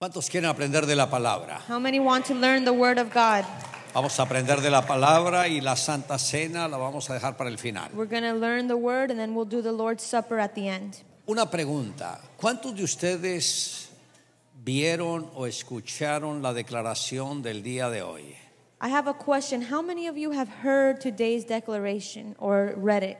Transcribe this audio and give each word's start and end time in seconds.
¿Cuántos 0.00 0.30
quieren 0.30 0.48
aprender 0.48 0.86
de 0.86 0.94
la 0.94 1.10
palabra? 1.10 1.60
How 1.68 1.80
many 1.80 1.98
want 1.98 2.24
to 2.26 2.34
learn 2.34 2.64
the 2.64 2.70
Word 2.70 2.98
of 2.98 3.12
God? 3.12 3.44
Vamos 3.92 4.16
a 4.20 4.22
aprender 4.22 4.60
de 4.60 4.70
la 4.70 4.86
palabra 4.86 5.48
y 5.48 5.60
la 5.60 5.74
Santa 5.74 6.20
Cena 6.20 6.68
la 6.68 6.76
vamos 6.76 7.10
a 7.10 7.14
dejar 7.14 7.36
para 7.36 7.50
el 7.50 7.58
final. 7.58 7.90
We're 7.94 8.06
going 8.06 8.22
to 8.22 8.34
learn 8.38 8.68
the 8.68 8.76
Word 8.76 9.10
and 9.10 9.18
then 9.18 9.34
we'll 9.34 9.44
do 9.44 9.60
the 9.60 9.72
Lord's 9.72 10.04
Supper 10.04 10.38
at 10.38 10.54
the 10.54 10.68
end. 10.68 10.98
Una 11.26 11.50
pregunta, 11.50 12.20
¿cuántos 12.36 12.76
de 12.76 12.84
ustedes 12.84 13.88
vieron 14.64 15.32
o 15.34 15.48
escucharon 15.48 16.42
la 16.42 16.54
declaración 16.54 17.42
del 17.42 17.64
día 17.64 17.90
de 17.90 18.02
hoy? 18.02 18.36
I 18.80 18.90
have 18.90 19.08
a 19.08 19.14
question. 19.14 19.62
How 19.62 19.82
many 19.82 20.06
of 20.06 20.16
you 20.16 20.30
have 20.30 20.48
heard 20.62 21.00
today's 21.00 21.44
declaration 21.44 22.36
or 22.38 22.72
read 22.76 23.02
it? 23.02 23.18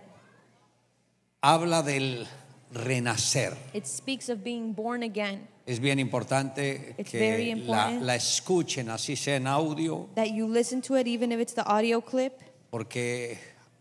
Habla 1.42 1.82
del 1.82 2.28
renacer. 2.72 3.56
It 3.74 3.88
speaks 3.88 4.28
of 4.28 4.44
being 4.44 4.72
born 4.74 5.02
again, 5.02 5.48
Es 5.68 5.80
bien 5.80 5.98
importante 5.98 6.94
It's 6.96 7.10
que 7.10 7.18
la, 7.20 7.38
important. 7.40 8.02
la 8.02 8.14
escuchen, 8.14 8.88
así 8.88 9.16
sea 9.16 9.36
en 9.36 9.46
audio, 9.46 10.08
that 10.14 10.28
you 10.32 10.48
listen 10.48 10.80
to 10.80 10.96
it 10.96 11.06
even 11.06 11.30
if 11.30 11.38
it's 11.40 11.52
the 11.54 11.62
audio 11.66 12.00
clip, 12.00 12.32
porque 12.70 13.38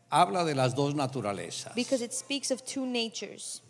habla 0.09 0.43
de 0.43 0.53
las 0.53 0.75
dos 0.75 0.95
naturalezas. 0.95 1.73
because 1.75 2.03
it 2.03 2.11
speaks 2.11 2.51
of 2.51 2.61
two 2.65 2.85
natures. 2.85 3.61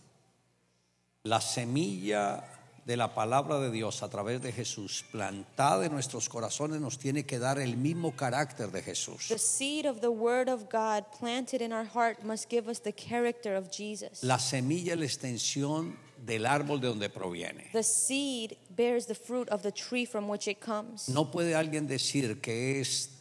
La 1.26 1.40
semilla 1.42 2.44
de 2.88 2.98
la 2.98 3.14
palabra 3.14 3.60
de 3.60 3.70
Dios 3.70 4.02
a 4.02 4.10
través 4.10 4.42
de 4.42 4.52
Jesús, 4.52 5.04
plantada 5.12 5.86
en 5.86 5.92
nuestros 5.92 6.28
corazones, 6.28 6.82
nos 6.82 6.98
tiene 6.98 7.24
que 7.24 7.38
dar 7.38 7.60
el 7.60 7.78
mismo 7.78 8.16
carácter 8.16 8.72
de 8.72 8.82
Jesús. 8.82 9.28
The 9.28 9.38
seed 9.38 9.86
of 9.86 10.00
the 10.02 10.08
Word 10.10 10.50
of 10.50 10.70
God 10.72 11.04
planted 11.20 11.62
in 11.62 11.72
our 11.72 11.86
heart 11.86 12.24
must 12.24 12.50
give 12.50 12.68
us 12.68 12.80
the 12.82 12.94
character 12.94 13.56
of 13.56 13.70
Jesus. 13.70 14.24
La 14.24 14.40
semilla 14.40 14.94
es 14.94 15.00
la 15.00 15.06
extensión 15.06 15.98
del 16.28 16.46
árbol 16.46 16.80
de 16.80 16.88
donde 16.88 17.10
proviene. 17.10 17.70
The 17.72 17.84
seed 17.84 18.58
bears 18.70 19.08
the 19.08 19.16
fruit 19.16 19.50
of 19.50 19.64
the 19.64 19.72
tree 19.72 20.06
from 20.06 20.30
which 20.30 20.48
it 20.48 20.60
comes. 20.60 21.08
No 21.08 21.32
puede 21.32 21.56
alguien 21.56 21.88
decir 21.88 22.42
que 22.42 22.80
es 22.82 23.12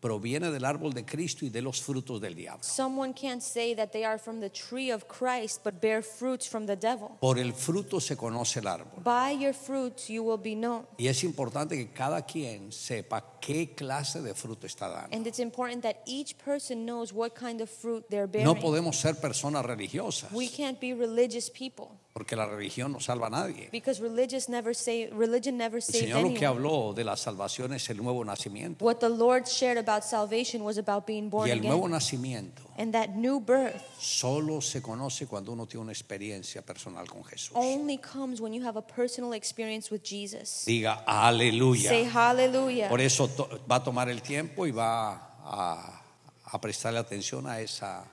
proviene 0.00 0.50
del 0.50 0.64
árbol 0.64 0.92
de 0.92 1.04
Cristo 1.04 1.44
y 1.44 1.50
de 1.50 1.62
los 1.62 1.80
frutos 1.80 2.20
del 2.20 2.34
diablo. 2.34 2.62
Someone 2.62 3.12
can't 3.12 3.42
say 3.42 3.74
that 3.74 3.90
they 3.90 4.04
are 4.04 4.18
from 4.18 4.40
the 4.40 4.50
tree 4.50 4.90
of 4.90 5.06
Christ 5.06 5.62
but 5.64 5.80
bear 5.80 6.02
fruits 6.02 6.48
from 6.48 6.66
the 6.66 6.76
devil. 6.76 7.16
Por 7.20 7.38
el 7.38 7.52
fruto 7.52 8.00
se 8.00 8.16
conoce 8.16 8.60
el 8.60 8.66
árbol. 8.66 9.02
By 9.02 9.32
your 9.32 9.52
fruits 9.52 10.08
you 10.08 10.22
will 10.22 10.40
be 10.40 10.54
known. 10.54 10.86
Y 10.98 11.08
es 11.08 11.24
importante 11.24 11.76
que 11.76 11.92
cada 11.92 12.22
quien 12.22 12.72
sepa 12.72 13.38
qué 13.40 13.74
clase 13.74 14.22
de 14.22 14.34
fruto 14.34 14.66
está 14.66 14.88
dando. 14.88 15.16
And 15.16 15.26
it's 15.26 15.40
important 15.40 15.82
that 15.82 15.96
each 16.06 16.36
person 16.38 16.84
knows 16.84 17.12
what 17.12 17.34
kind 17.34 17.60
of 17.60 17.68
fruit 17.68 18.04
they're 18.08 18.28
bearing. 18.28 18.46
No 18.46 18.54
podemos 18.54 18.96
ser 18.96 19.14
personas 19.14 19.64
religiosas, 19.64 20.32
we 20.32 20.48
can't 20.48 20.80
be 20.80 20.94
religious 20.94 21.50
people 21.50 21.98
porque 22.16 22.34
la 22.34 22.46
religión 22.46 22.92
no 22.92 22.98
salva 22.98 23.26
a 23.26 23.30
nadie. 23.30 23.68
because 23.70 24.00
religious 24.00 24.48
never 24.48 24.74
say, 24.74 25.10
religion 25.12 25.58
never 25.58 25.76
El 25.76 25.82
saved 25.82 26.00
Señor 26.06 26.22
lo 26.22 26.28
que 26.32 26.46
anyone. 26.46 26.46
habló 26.46 26.94
de 26.94 27.04
la 27.04 27.14
salvación 27.14 27.74
es 27.74 27.90
el 27.90 27.98
nuevo 28.02 28.24
nacimiento. 28.24 28.82
What 28.82 29.00
the 29.00 29.10
Lord 29.10 29.44
shared 29.46 29.76
about 29.76 30.02
salvation 30.02 30.62
was 30.64 30.78
about 30.78 31.04
being 31.06 31.28
born 31.28 31.46
Y 31.46 31.50
el 31.52 31.60
nuevo 31.60 31.80
again. 31.84 31.90
nacimiento 31.90 32.62
And 32.78 32.94
that 32.94 33.10
new 33.10 33.38
birth 33.38 33.82
solo 34.00 34.62
se 34.62 34.80
conoce 34.80 35.26
cuando 35.26 35.52
uno 35.52 35.66
tiene 35.66 35.82
una 35.82 35.92
experiencia 35.92 36.62
personal 36.62 37.06
con 37.06 37.22
Jesús. 37.24 37.52
only 37.54 37.98
comes 37.98 38.40
when 38.40 38.54
you 38.54 38.64
have 38.66 38.78
a 38.78 38.82
personal 38.86 39.34
experience 39.34 39.90
with 39.92 40.00
Jesus. 40.02 40.64
Diga 40.66 41.04
aleluya. 41.06 41.90
Say 41.90 42.04
hallelujah. 42.04 42.88
Por 42.88 43.02
eso 43.02 43.28
to- 43.28 43.60
va 43.70 43.76
a 43.76 43.84
tomar 43.84 44.08
el 44.08 44.22
tiempo 44.22 44.66
y 44.66 44.70
va 44.70 45.36
a, 45.44 46.02
a 46.44 46.60
prestarle 46.62 46.98
atención 46.98 47.46
a 47.46 47.60
esa 47.60 48.04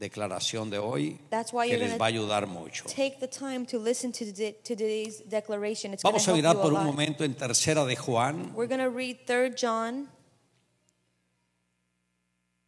declaración 0.00 0.70
de 0.70 0.78
hoy 0.78 1.20
que 1.30 1.76
les 1.76 2.00
va 2.00 2.06
a 2.06 2.08
ayudar 2.08 2.46
mucho. 2.46 2.84
Take 2.86 3.18
the 3.20 3.28
time 3.28 3.66
to 3.66 3.78
listen 3.78 4.10
to, 4.10 4.24
the, 4.32 4.52
to 4.64 4.74
today's 4.74 5.22
declaration. 5.28 5.92
It's 5.92 6.02
Vamos 6.02 6.26
a 6.26 6.32
mirar 6.32 6.56
por 6.56 6.72
un 6.72 6.84
momento 6.84 7.22
en 7.22 7.34
tercera 7.34 7.84
de 7.84 7.94
Juan, 7.96 8.52
We're 8.54 8.66
going 8.66 8.80
to 8.80 8.90
read 8.90 9.26
3 9.26 9.54
John 9.54 10.08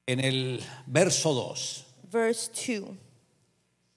en 0.07 0.21
el 0.21 0.61
verso 0.87 1.33
2, 1.33 1.85
verse 2.11 2.51
2. 2.51 2.97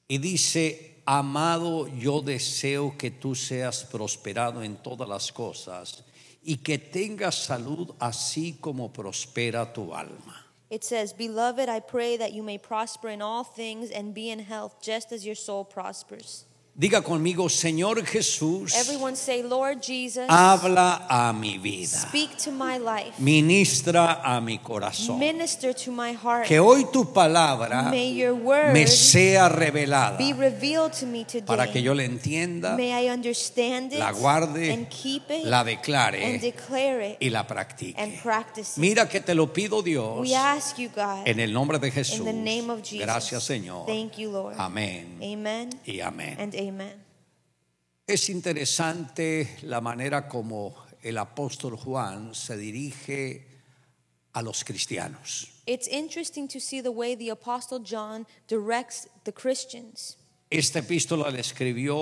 y 0.07 0.17
dice, 0.17 1.01
amado, 1.05 1.87
yo 1.87 2.21
deseo 2.21 2.97
que 2.97 3.11
tú 3.11 3.35
seas 3.35 3.83
prosperado 3.83 4.63
en 4.63 4.77
todas 4.77 5.09
las 5.09 5.31
cosas 5.33 6.05
y 6.41 6.57
que 6.57 6.77
tengas 6.77 7.35
salud 7.35 7.93
así 7.99 8.53
como 8.61 8.93
prospera 8.93 9.73
tu 9.73 9.93
alma. 9.93 10.44
It 10.69 10.83
says, 10.83 11.13
Beloved, 11.13 11.69
I 11.69 11.79
pray 11.79 12.17
that 12.17 12.33
you 12.33 12.41
may 12.41 12.57
prosper 12.57 13.09
in 13.09 13.21
all 13.21 13.43
things 13.43 13.91
and 13.91 14.13
be 14.13 14.29
in 14.29 14.39
health 14.39 14.81
just 14.81 15.11
as 15.11 15.25
your 15.25 15.35
soul 15.35 15.63
prospers. 15.63 16.45
Diga 16.77 17.01
conmigo, 17.01 17.47
Señor 17.47 18.03
Jesús, 18.05 18.75
Everyone 18.75 19.15
say, 19.15 19.41
Lord 19.41 19.81
Jesus, 19.81 20.25
habla 20.27 21.07
a 21.09 21.31
mi 21.31 21.57
vida, 21.57 21.87
speak 21.87 22.35
to 22.35 22.51
my 22.51 22.77
life, 22.77 23.13
ministra 23.17 24.19
a 24.21 24.41
mi 24.41 24.57
corazón. 24.59 25.17
minister 25.17 25.73
to 25.73 25.89
my 25.89 26.11
heart. 26.11 26.45
Que 26.45 26.59
hoy 26.59 26.85
tu 26.91 27.13
palabra 27.13 27.83
May 27.83 28.13
your 28.13 28.33
word 28.33 28.73
me 28.73 28.87
sea 28.87 29.47
revelada 29.47 30.17
be 30.17 30.33
revealed 30.33 30.91
to 30.99 31.05
me 31.05 31.23
today. 31.23 31.45
para 31.47 31.71
que 31.71 31.81
yo 31.81 31.93
la 31.93 32.03
entienda, 32.03 32.75
May 32.75 32.91
I 32.91 33.09
understand 33.09 33.93
it 33.93 33.99
la 33.99 34.11
guarde, 34.11 34.73
and 34.73 34.89
keep 34.89 35.31
it 35.31 35.45
la 35.45 35.61
and 35.61 36.41
declare 36.41 37.01
it 37.11 37.17
y 37.21 37.29
la 37.29 37.39
and 37.39 37.47
practique. 37.47 38.21
practice 38.21 38.75
it. 38.77 38.81
Mira 38.81 39.07
que 39.07 39.21
te 39.21 39.33
lo 39.33 39.53
pido 39.53 39.81
Dios 39.81 40.19
We 40.19 40.35
ask 40.35 40.77
you, 40.77 40.89
God, 40.93 41.25
en 41.25 41.39
el 41.39 41.53
nombre 41.53 41.79
de 41.79 41.87
in 41.87 41.93
Jesús. 41.93 42.25
the 42.25 42.33
name 42.33 42.69
of 42.69 42.83
Jesus. 42.83 43.05
Gracias 43.05 43.43
Señor. 43.45 43.85
Thank 43.85 44.17
you, 44.17 44.29
Lord. 44.29 44.55
Amén 44.57 45.17
Amen 45.23 45.69
y 45.85 46.01
amén. 46.01 46.35
Amen. 46.69 47.03
Es 48.07 48.29
interesante 48.29 49.57
la 49.63 49.81
manera 49.81 50.27
como 50.27 50.75
el 51.01 51.17
apóstol 51.17 51.75
Juan 51.75 52.35
se 52.35 52.55
dirige 52.57 53.47
a 54.33 54.41
los 54.41 54.63
cristianos. 54.63 55.51
It's 55.65 55.87
interesting 55.87 56.47
to 56.49 56.59
see 56.59 56.81
the 56.81 56.91
way 56.91 57.15
the 57.15 57.29
Apostle 57.29 57.79
John 57.79 58.27
directs 58.47 59.07
the 59.23 59.31
Christians. 59.31 60.17
Esta 60.51 60.79
epístola 60.79 61.31
la 61.31 61.39
escribió 61.39 61.97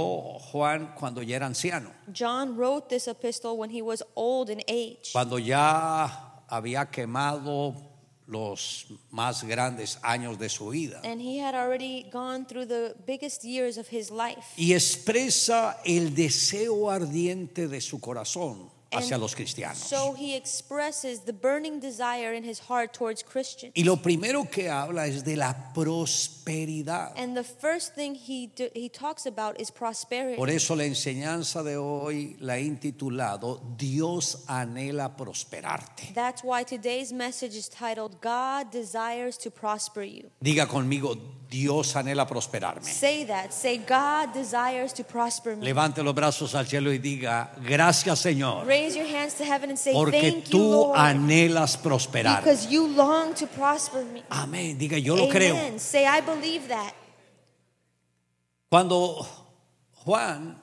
Juan 0.51 0.93
cuando 0.95 1.21
ya 1.21 1.37
era 1.37 1.45
anciano, 1.45 1.91
John 2.11 2.57
wrote 2.57 2.89
this 2.89 3.07
epistle 3.07 3.57
when 3.57 3.69
he 3.69 3.81
was 3.81 4.03
old 4.15 4.49
in 4.49 4.61
age, 4.67 5.11
cuando 5.13 5.37
ya 5.37 6.43
había 6.49 6.91
quemado 6.91 7.92
los 8.27 8.87
más 9.11 9.43
grandes 9.43 9.99
años 10.01 10.37
de 10.39 10.49
su 10.49 10.69
vida. 10.69 11.01
and 11.03 11.21
he 11.21 11.39
had 11.39 11.55
already 11.55 12.09
gone 12.11 12.45
through 12.45 12.65
the 12.65 12.95
biggest 13.05 13.43
years 13.43 13.77
of 13.77 13.87
his 13.91 14.09
life. 14.09 14.53
Y 14.57 14.73
expresa 14.73 15.77
el 15.85 16.13
deseo 16.15 16.89
ardiente 16.89 17.67
de 17.67 17.81
su 17.81 17.99
corazón 17.99 18.71
hacia 18.95 19.17
los 19.17 19.35
cristianos. 19.35 19.77
So 19.77 20.13
he 20.13 20.35
expresses 20.35 21.21
the 21.25 21.33
burning 21.33 21.79
desire 21.79 22.33
in 22.33 22.43
his 22.43 22.59
heart 22.59 22.93
towards 22.93 23.23
Christians. 23.23 23.73
Y 23.75 23.83
lo 23.83 23.97
primero 23.97 24.49
que 24.49 24.69
habla 24.69 25.07
es 25.07 25.23
de 25.23 25.35
la 25.35 25.73
prosperidad. 25.73 27.13
And 27.15 27.35
the 27.35 27.43
first 27.43 27.95
thing 27.95 28.15
he, 28.15 28.47
do, 28.55 28.69
he 28.73 28.89
talks 28.89 29.25
about 29.25 29.59
is 29.59 29.71
prosperity. 29.71 30.37
Por 30.37 30.49
eso 30.49 30.75
la 30.75 30.85
enseñanza 30.85 31.63
de 31.63 31.77
hoy 31.77 32.35
la 32.39 32.57
he 32.57 32.65
intitulado 32.65 33.61
Dios 33.77 34.43
anhela 34.47 35.15
prosperarte. 35.15 36.13
That's 36.13 36.43
why 36.43 36.63
today's 36.63 37.11
message 37.11 37.55
is 37.55 37.69
titled 37.69 38.21
God 38.21 38.71
Desires 38.71 39.37
to 39.39 39.51
Prosper 39.51 40.03
You. 40.03 40.29
Diga 40.41 40.67
conmigo, 40.67 41.17
Dios 41.53 41.95
anhela 41.95 42.25
prosperarme. 42.25 42.91
Say 42.91 43.25
that. 43.25 43.51
Say, 43.53 43.77
God 43.77 44.33
desires 44.33 44.91
to 44.93 45.03
prosper 45.03 45.55
me. 45.55 45.63
Levante 45.63 46.01
los 46.01 46.15
brazos 46.15 46.55
al 46.55 46.65
cielo 46.65 46.91
y 46.91 46.97
diga, 46.97 47.53
gracias 47.63 48.17
Señor, 48.19 48.65
Raise 48.65 48.97
your 48.97 49.05
hands 49.05 49.35
to 49.35 49.43
heaven 49.45 49.69
and 49.69 49.77
say, 49.77 49.93
porque 49.93 50.19
Thank 50.19 50.45
you, 50.45 50.49
tú 50.49 50.71
Lord, 50.71 50.97
anhelas 50.97 51.77
prosperar. 51.77 52.39
because 52.43 52.65
you 52.71 52.87
long 52.87 53.35
to 53.35 53.45
prosper 53.45 54.03
me. 54.03 54.23
Amén, 54.31 54.79
diga, 54.79 54.97
yo 54.97 55.15
lo 55.15 55.29
creo. 55.29 55.55
Amen. 55.55 55.79
Say, 55.79 56.07
I 56.07 56.21
believe 56.21 56.67
that. 56.69 56.95
Cuando 58.67 59.23
Juan 60.03 60.59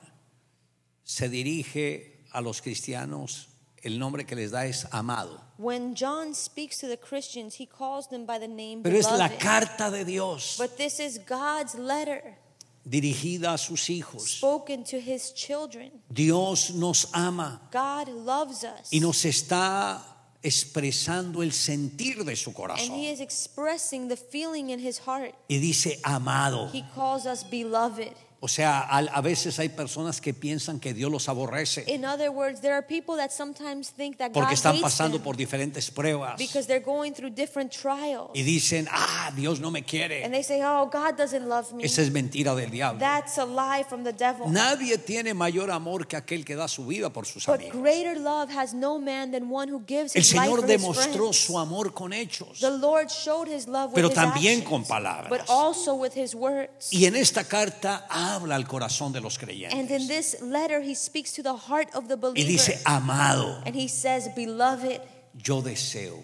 se 1.03 1.29
dirige 1.29 2.25
a 2.33 2.41
los 2.41 2.61
cristianos, 2.61 3.47
el 3.83 3.97
nombre 3.97 4.25
que 4.25 4.35
les 4.35 4.51
da 4.51 4.65
es 4.65 4.85
amado. 4.91 5.39
When 5.57 5.95
John 5.95 6.33
speaks 6.33 6.77
to 6.79 6.87
the 6.87 6.97
Christians, 6.97 7.55
he 7.59 7.65
calls 7.67 8.07
them 8.09 8.25
by 8.25 8.39
the 8.39 8.47
name 8.47 8.81
Pero 8.83 8.97
es 8.97 9.05
la 9.05 9.27
beloved. 9.27 9.39
carta 9.39 9.89
de 9.91 10.03
Dios 10.05 10.55
But 10.57 10.77
this 10.77 10.99
is 10.99 11.19
God's 11.27 11.75
letter 11.75 12.37
dirigida 12.83 13.53
a 13.53 13.57
sus 13.57 13.89
hijos. 13.89 14.23
spoken 14.37 14.83
to 14.85 14.97
his 14.99 15.33
children. 15.33 15.91
Dios 16.11 16.71
nos 16.73 17.07
ama 17.13 17.61
God 17.71 18.07
loves 18.09 18.63
us. 18.63 18.89
y 18.91 18.99
nos 18.99 19.23
está 19.25 20.01
expresando 20.43 21.43
el 21.43 21.51
sentir 21.51 22.23
de 22.25 22.35
su 22.35 22.49
and 22.49 22.55
corazón. 22.57 22.89
he 22.95 23.11
is 23.11 23.19
expressing 23.19 24.07
the 24.07 24.15
feeling 24.17 24.69
in 24.71 24.79
his 24.79 24.99
heart. 24.99 25.33
Y 25.47 25.59
dice 25.59 25.99
amado. 26.03 26.69
He 26.73 26.83
calls 26.95 27.25
us 27.27 27.43
beloved. 27.43 28.13
O 28.43 28.47
sea, 28.47 28.81
a 28.81 29.21
veces 29.21 29.59
hay 29.59 29.69
personas 29.69 30.19
que 30.19 30.33
piensan 30.33 30.79
que 30.79 30.95
Dios 30.95 31.11
los 31.11 31.29
aborrece 31.29 31.83
In 31.87 32.03
other 32.03 32.29
words, 32.31 32.59
there 32.59 32.73
are 32.73 32.81
people 32.81 33.15
that 33.17 33.29
sometimes 33.29 33.91
think 33.91 34.17
that 34.17 34.31
porque 34.33 34.47
God 34.49 34.53
están 34.53 34.71
hates 34.73 34.81
pasando 34.81 35.17
them 35.17 35.23
por 35.23 35.37
diferentes 35.37 35.91
pruebas 35.91 36.37
because 36.39 36.65
they're 36.65 36.83
going 36.83 37.13
through 37.13 37.29
different 37.35 37.71
trials. 37.71 38.31
y 38.33 38.41
dicen, 38.41 38.87
ah, 38.91 39.31
Dios 39.35 39.59
no 39.59 39.69
me 39.69 39.79
And 39.81 39.87
quiere. 39.87 40.27
they 40.31 40.41
say, 40.41 40.59
oh, 40.63 40.89
God 40.91 41.15
doesn't 41.17 41.47
love 41.47 41.71
me. 41.71 41.83
Esa 41.83 42.01
es 42.01 42.09
mentira 42.11 42.55
del 42.55 42.71
diablo. 42.71 42.99
That's 42.99 43.37
a 43.37 43.45
lie 43.45 43.83
from 43.87 44.03
the 44.03 44.11
devil. 44.11 44.47
Nadie 44.49 44.97
tiene 44.97 45.35
mayor 45.35 45.69
amor 45.69 46.07
que 46.07 46.17
aquel 46.17 46.43
que 46.43 46.55
da 46.55 46.67
su 46.67 46.87
vida 46.87 47.11
por 47.13 47.27
sus 47.27 47.45
But 47.45 47.59
amigos. 47.59 47.79
greater 47.79 48.19
love 48.19 48.49
has 48.51 48.73
no 48.73 48.97
man 48.97 49.29
than 49.31 49.51
one 49.53 49.71
who 49.71 49.83
gives 49.85 50.15
El 50.15 50.21
his 50.23 50.33
life 50.33 50.47
Señor 50.49 50.59
for 50.61 50.67
demostró 50.67 51.31
su 51.33 51.59
amor 51.59 51.93
con 51.93 52.11
hechos. 52.11 52.59
The 52.59 52.71
Lord 52.71 53.09
showed 53.11 53.47
his 53.47 53.67
love 53.67 53.89
with 53.91 53.95
Pero 53.97 54.07
his 54.07 54.15
también 54.15 54.61
actions, 54.61 54.67
con 54.69 54.83
palabras. 54.85 55.29
but 55.29 55.47
also 55.47 55.93
with 55.93 56.13
his 56.15 56.33
words. 56.33 56.91
Y 56.91 57.05
en 57.05 57.15
esta 57.15 57.43
carta 57.43 58.07
habla 58.35 58.55
al 58.55 58.67
corazón 58.67 59.11
de 59.13 59.21
los 59.21 59.37
And 59.41 59.49
in 59.51 59.87
creyentes. 59.87 60.07
this 60.07 60.41
letter, 60.41 60.81
he 60.81 60.95
speaks 60.95 61.31
to 61.33 61.43
the 61.43 61.55
heart 61.55 61.89
of 61.93 62.07
the 62.07 62.15
Y 62.15 62.19
believer. 62.21 62.47
dice, 62.51 62.81
amado, 62.85 63.61
and 63.65 63.75
he 63.75 63.87
says, 63.87 64.29
Beloved, 64.35 65.01
yo 65.37 65.61
deseo 65.61 66.23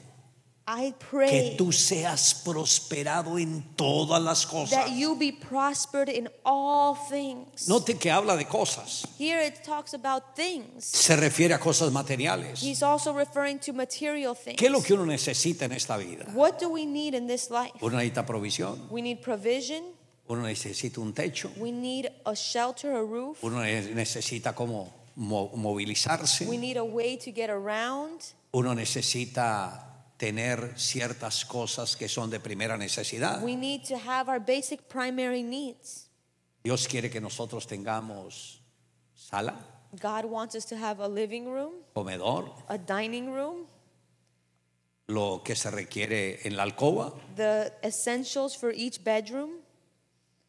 I 0.70 0.92
que 1.00 1.08
pray 1.10 1.56
tú 1.58 1.72
seas 1.72 2.34
prosperado 2.44 3.40
en 3.40 3.64
todas 3.78 4.22
las 4.22 4.46
cosas. 4.46 4.72
that 4.72 4.92
you 4.92 5.16
be 5.16 5.32
prospered 5.32 6.10
in 6.10 6.28
all 6.46 6.94
things. 6.94 7.70
Note 7.70 7.98
que 7.98 8.12
habla 8.12 8.36
de 8.36 8.44
cosas. 8.44 9.06
Here 9.18 9.40
it 9.42 9.64
talks 9.64 9.94
about 9.94 10.36
things. 10.36 10.84
Se 10.84 11.16
refiere 11.16 11.54
a 11.54 11.58
cosas 11.60 11.90
materiales. 11.94 12.60
He's 12.62 12.84
also 12.84 13.14
referring 13.14 13.60
to 13.60 13.72
material 13.72 14.36
things. 14.36 14.58
¿Qué 14.60 14.66
es 14.66 14.72
lo 14.74 14.82
que 14.82 14.94
uno 14.94 15.06
necesita 15.06 15.64
en 15.64 15.72
esta 15.72 15.96
vida? 15.98 16.26
What 16.34 16.60
do 16.60 16.68
we 16.70 16.86
need 16.86 17.14
in 17.14 17.28
this 17.28 17.50
life? 17.50 17.72
Uno 17.80 17.96
necesita 17.98 18.26
provisión, 18.26 18.90
We 18.92 19.02
need 19.02 19.22
provision. 19.22 19.84
Uno 20.30 20.42
necesita 20.44 21.00
un 21.00 21.14
techo, 21.14 21.52
We 21.58 21.72
need 21.72 22.10
a 22.26 22.34
shelter, 22.36 22.92
a 22.94 23.02
roof. 23.02 23.44
uno 23.44 23.62
ne- 23.62 23.94
necesita 23.94 24.54
como 24.54 24.94
mo- 25.16 25.50
movilizarse, 25.56 26.46
We 26.48 26.58
need 26.58 26.78
a 26.78 26.84
way 26.84 27.18
to 27.18 27.32
get 27.32 27.50
around. 27.50 28.22
uno 28.52 28.74
necesita 28.76 29.84
tener 30.18 30.74
ciertas 30.78 31.46
cosas 31.46 31.96
que 31.96 32.08
son 32.10 32.30
de 32.30 32.40
primera 32.40 32.76
necesidad. 32.78 33.42
We 33.44 33.56
need 33.56 33.84
to 33.88 33.96
have 33.98 34.30
our 34.30 34.40
basic 34.40 34.88
primary 34.90 35.44
needs. 35.44 36.10
Dios 36.64 36.88
quiere 36.88 37.10
que 37.10 37.22
nosotros 37.22 37.66
tengamos 37.68 38.60
sala, 39.16 39.56
God 40.02 40.26
wants 40.26 40.56
us 40.56 40.66
to 40.66 40.76
have 40.76 41.00
a 41.02 41.08
living 41.08 41.46
room, 41.46 41.74
comedor, 41.96 42.52
a 42.68 42.78
dining 42.78 43.32
room, 43.34 43.68
lo 45.08 45.42
que 45.44 45.56
se 45.56 45.72
requiere 45.72 46.40
en 46.46 46.58
la 46.58 46.64
alcoba. 46.64 47.14
the 47.36 47.72
essentials 47.84 48.56
for 48.58 48.72
each 48.74 49.02
bedroom. 49.04 49.57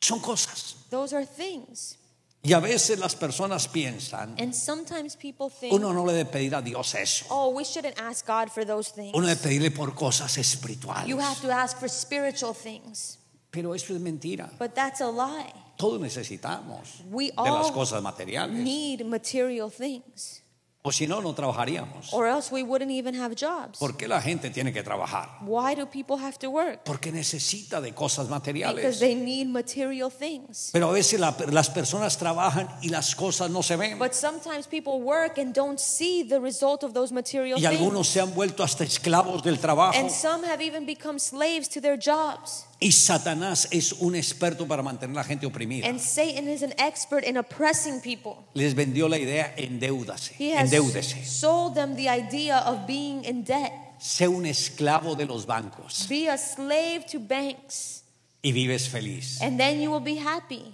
Son 0.00 0.20
cosas. 0.20 0.76
Those 0.90 1.12
are 1.14 1.26
things. 1.26 1.96
Y 2.42 2.52
a 2.52 2.60
veces 2.60 2.98
las 3.00 3.16
personas 3.16 3.66
piensan, 3.66 4.36
And 4.38 4.54
sometimes 4.54 5.16
people 5.16 5.50
think, 5.50 5.72
uno 5.72 5.92
no 5.92 6.04
le 6.06 6.12
debe 6.12 6.30
pedir 6.30 6.54
a 6.54 6.62
Dios 6.62 6.94
eso. 6.94 7.26
oh, 7.30 7.50
we 7.50 7.64
shouldn't 7.64 7.98
ask 8.00 8.24
God 8.26 8.48
for 8.50 8.64
those 8.64 8.90
things. 8.92 9.12
Uno 9.14 9.26
debe 9.26 9.40
pedirle 9.42 9.70
por 9.72 9.92
cosas 9.94 10.38
espirituales. 10.38 11.08
You 11.08 11.18
have 11.18 11.40
to 11.42 11.50
ask 11.50 11.78
for 11.78 11.88
spiritual 11.88 12.54
things. 12.54 13.18
Pero 13.50 13.74
eso 13.74 13.92
es 13.94 14.00
mentira. 14.00 14.50
But 14.58 14.74
that's 14.74 15.00
a 15.00 15.10
lie. 15.10 15.52
Todos 15.76 16.00
necesitamos 16.00 17.02
We 17.10 17.30
de 17.30 17.34
las 17.36 17.66
all 17.66 17.72
cosas 17.72 18.02
materiales. 18.02 18.54
need 18.62 19.04
material 19.04 19.70
things, 19.70 20.42
O 20.82 20.92
si 20.92 21.08
no, 21.08 21.20
no 21.20 21.34
trabajaríamos. 21.34 22.12
or 22.12 22.26
else 22.28 22.50
we 22.54 22.62
wouldn't 22.62 22.92
even 22.92 23.12
have 23.20 23.34
jobs. 23.34 23.78
¿Por 23.80 23.96
qué 23.96 24.06
la 24.06 24.22
gente 24.22 24.48
tiene 24.48 24.72
que 24.72 24.82
trabajar? 24.84 25.28
Why 25.42 25.74
do 25.74 25.86
people 25.90 26.16
have 26.24 26.38
to 26.38 26.50
work? 26.50 26.84
Porque 26.84 27.10
necesita 27.10 27.80
de 27.80 27.92
cosas 27.92 28.26
Because 28.28 28.30
materiales. 28.30 28.98
they 29.00 29.16
need 29.16 29.48
material 29.48 30.08
things. 30.10 30.70
Pero 30.72 30.88
a 30.90 30.92
veces 30.92 31.18
la- 31.18 31.36
las 31.50 31.68
personas 31.68 32.16
trabajan 32.16 32.68
y 32.80 32.90
las 32.90 33.16
cosas 33.16 33.50
no 33.50 33.62
se 33.64 33.74
ven. 33.76 33.98
But 33.98 34.12
sometimes 34.14 34.68
people 34.68 35.00
work 35.02 35.38
and 35.38 35.52
don't 35.52 35.80
see 35.80 36.22
the 36.22 36.38
result 36.38 36.84
of 36.84 36.92
those 36.94 37.12
material 37.12 37.58
Y 37.60 37.66
algunos 37.66 38.06
things. 38.06 38.08
se 38.08 38.20
han 38.20 38.32
vuelto 38.32 38.62
hasta 38.62 38.84
esclavos 38.84 39.42
del 39.42 39.58
trabajo. 39.58 39.98
And 39.98 40.10
some 40.10 40.46
have 40.46 40.62
even 40.64 40.86
become 40.86 41.18
slaves 41.18 41.68
to 41.70 41.80
their 41.80 41.98
jobs. 41.98 42.66
Y 42.80 42.92
Satanás 42.92 43.66
es 43.72 43.92
un 43.94 44.14
experto 44.14 44.66
para 44.68 44.82
mantener 44.84 45.16
a 45.18 45.22
la 45.22 45.24
gente 45.24 45.46
oprimida. 45.46 45.88
And 45.88 45.98
Satan 45.98 46.48
is 46.48 46.62
an 46.62 46.72
expert 46.78 47.24
in 47.24 47.36
oppressing 47.36 48.00
people. 48.00 48.36
Les 48.54 48.72
vendió 48.74 49.08
la 49.08 49.18
idea, 49.18 49.52
endeúdase, 49.56 50.34
He 50.38 50.52
has 50.56 50.70
endeúdese. 50.72 51.24
sold 51.24 51.74
them 51.74 51.96
the 51.96 52.08
idea 52.08 52.58
of 52.58 52.86
being 52.86 53.24
in 53.24 53.42
debt. 53.44 53.72
Sé 53.98 54.28
un 54.28 54.46
esclavo 54.46 55.16
de 55.16 55.26
los 55.26 55.44
bancos 55.44 56.06
Be 56.08 56.28
a 56.28 56.38
slave 56.38 57.04
to 57.10 57.18
banks, 57.18 58.04
y 58.44 58.52
vives 58.52 58.88
feliz. 58.88 59.40
and 59.42 59.58
then 59.58 59.80
you 59.80 59.90
will 59.90 59.98
be 60.04 60.14
happy. 60.16 60.72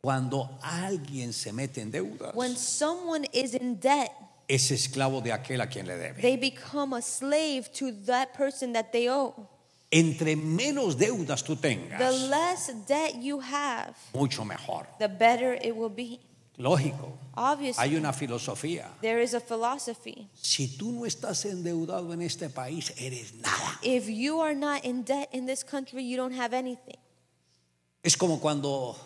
Cuando 0.00 0.48
alguien 0.62 1.32
se 1.32 1.52
mete 1.52 1.80
en 1.82 1.90
deudas, 1.90 2.34
When 2.34 2.56
someone 2.56 3.26
is 3.32 3.54
in 3.54 3.80
debt, 3.80 4.12
es 4.48 4.70
esclavo 4.70 5.20
de 5.22 5.32
aquel 5.32 5.60
a 5.60 5.66
quien 5.68 5.86
le 5.88 5.96
debe. 5.96 6.20
they 6.22 6.36
become 6.36 6.94
a 6.96 7.02
slave 7.02 7.70
to 7.72 7.90
that 8.06 8.32
person 8.34 8.72
that 8.74 8.92
they 8.92 9.08
owe. 9.08 9.34
Entre 9.92 10.36
menos 10.36 10.96
deudas 10.96 11.42
tú 11.42 11.56
The 11.56 11.68
tengas, 11.68 12.28
less 12.28 12.70
debt 12.86 13.16
you 13.20 13.40
have, 13.40 13.94
mucho 14.14 14.44
mejor. 14.44 14.86
the 14.98 15.08
better 15.08 15.54
it 15.62 15.74
will 15.74 15.88
be. 15.90 16.20
Lógico. 16.58 17.12
Obviously, 17.36 17.82
Hay 17.82 17.96
una 17.96 18.12
filosofía. 18.12 18.86
there 19.00 19.20
is 19.22 19.34
a 19.34 19.40
philosophy. 19.40 20.28
Si 20.34 20.76
tú 20.76 20.92
no 20.92 21.06
estás 21.06 21.44
endeudado 21.46 22.12
en 22.12 22.20
este 22.22 22.50
país, 22.50 22.92
eres 22.98 23.34
nada. 23.34 23.78
If 23.82 24.08
you 24.08 24.40
are 24.40 24.54
not 24.54 24.84
in 24.84 25.02
debt 25.04 25.28
in 25.32 25.46
this 25.46 25.64
country, 25.64 26.04
you 26.04 26.16
don't 26.16 26.34
have 26.38 26.52
anything. 26.54 26.98
Es 28.02 28.16
como 28.16 28.38
cuando 28.40 28.96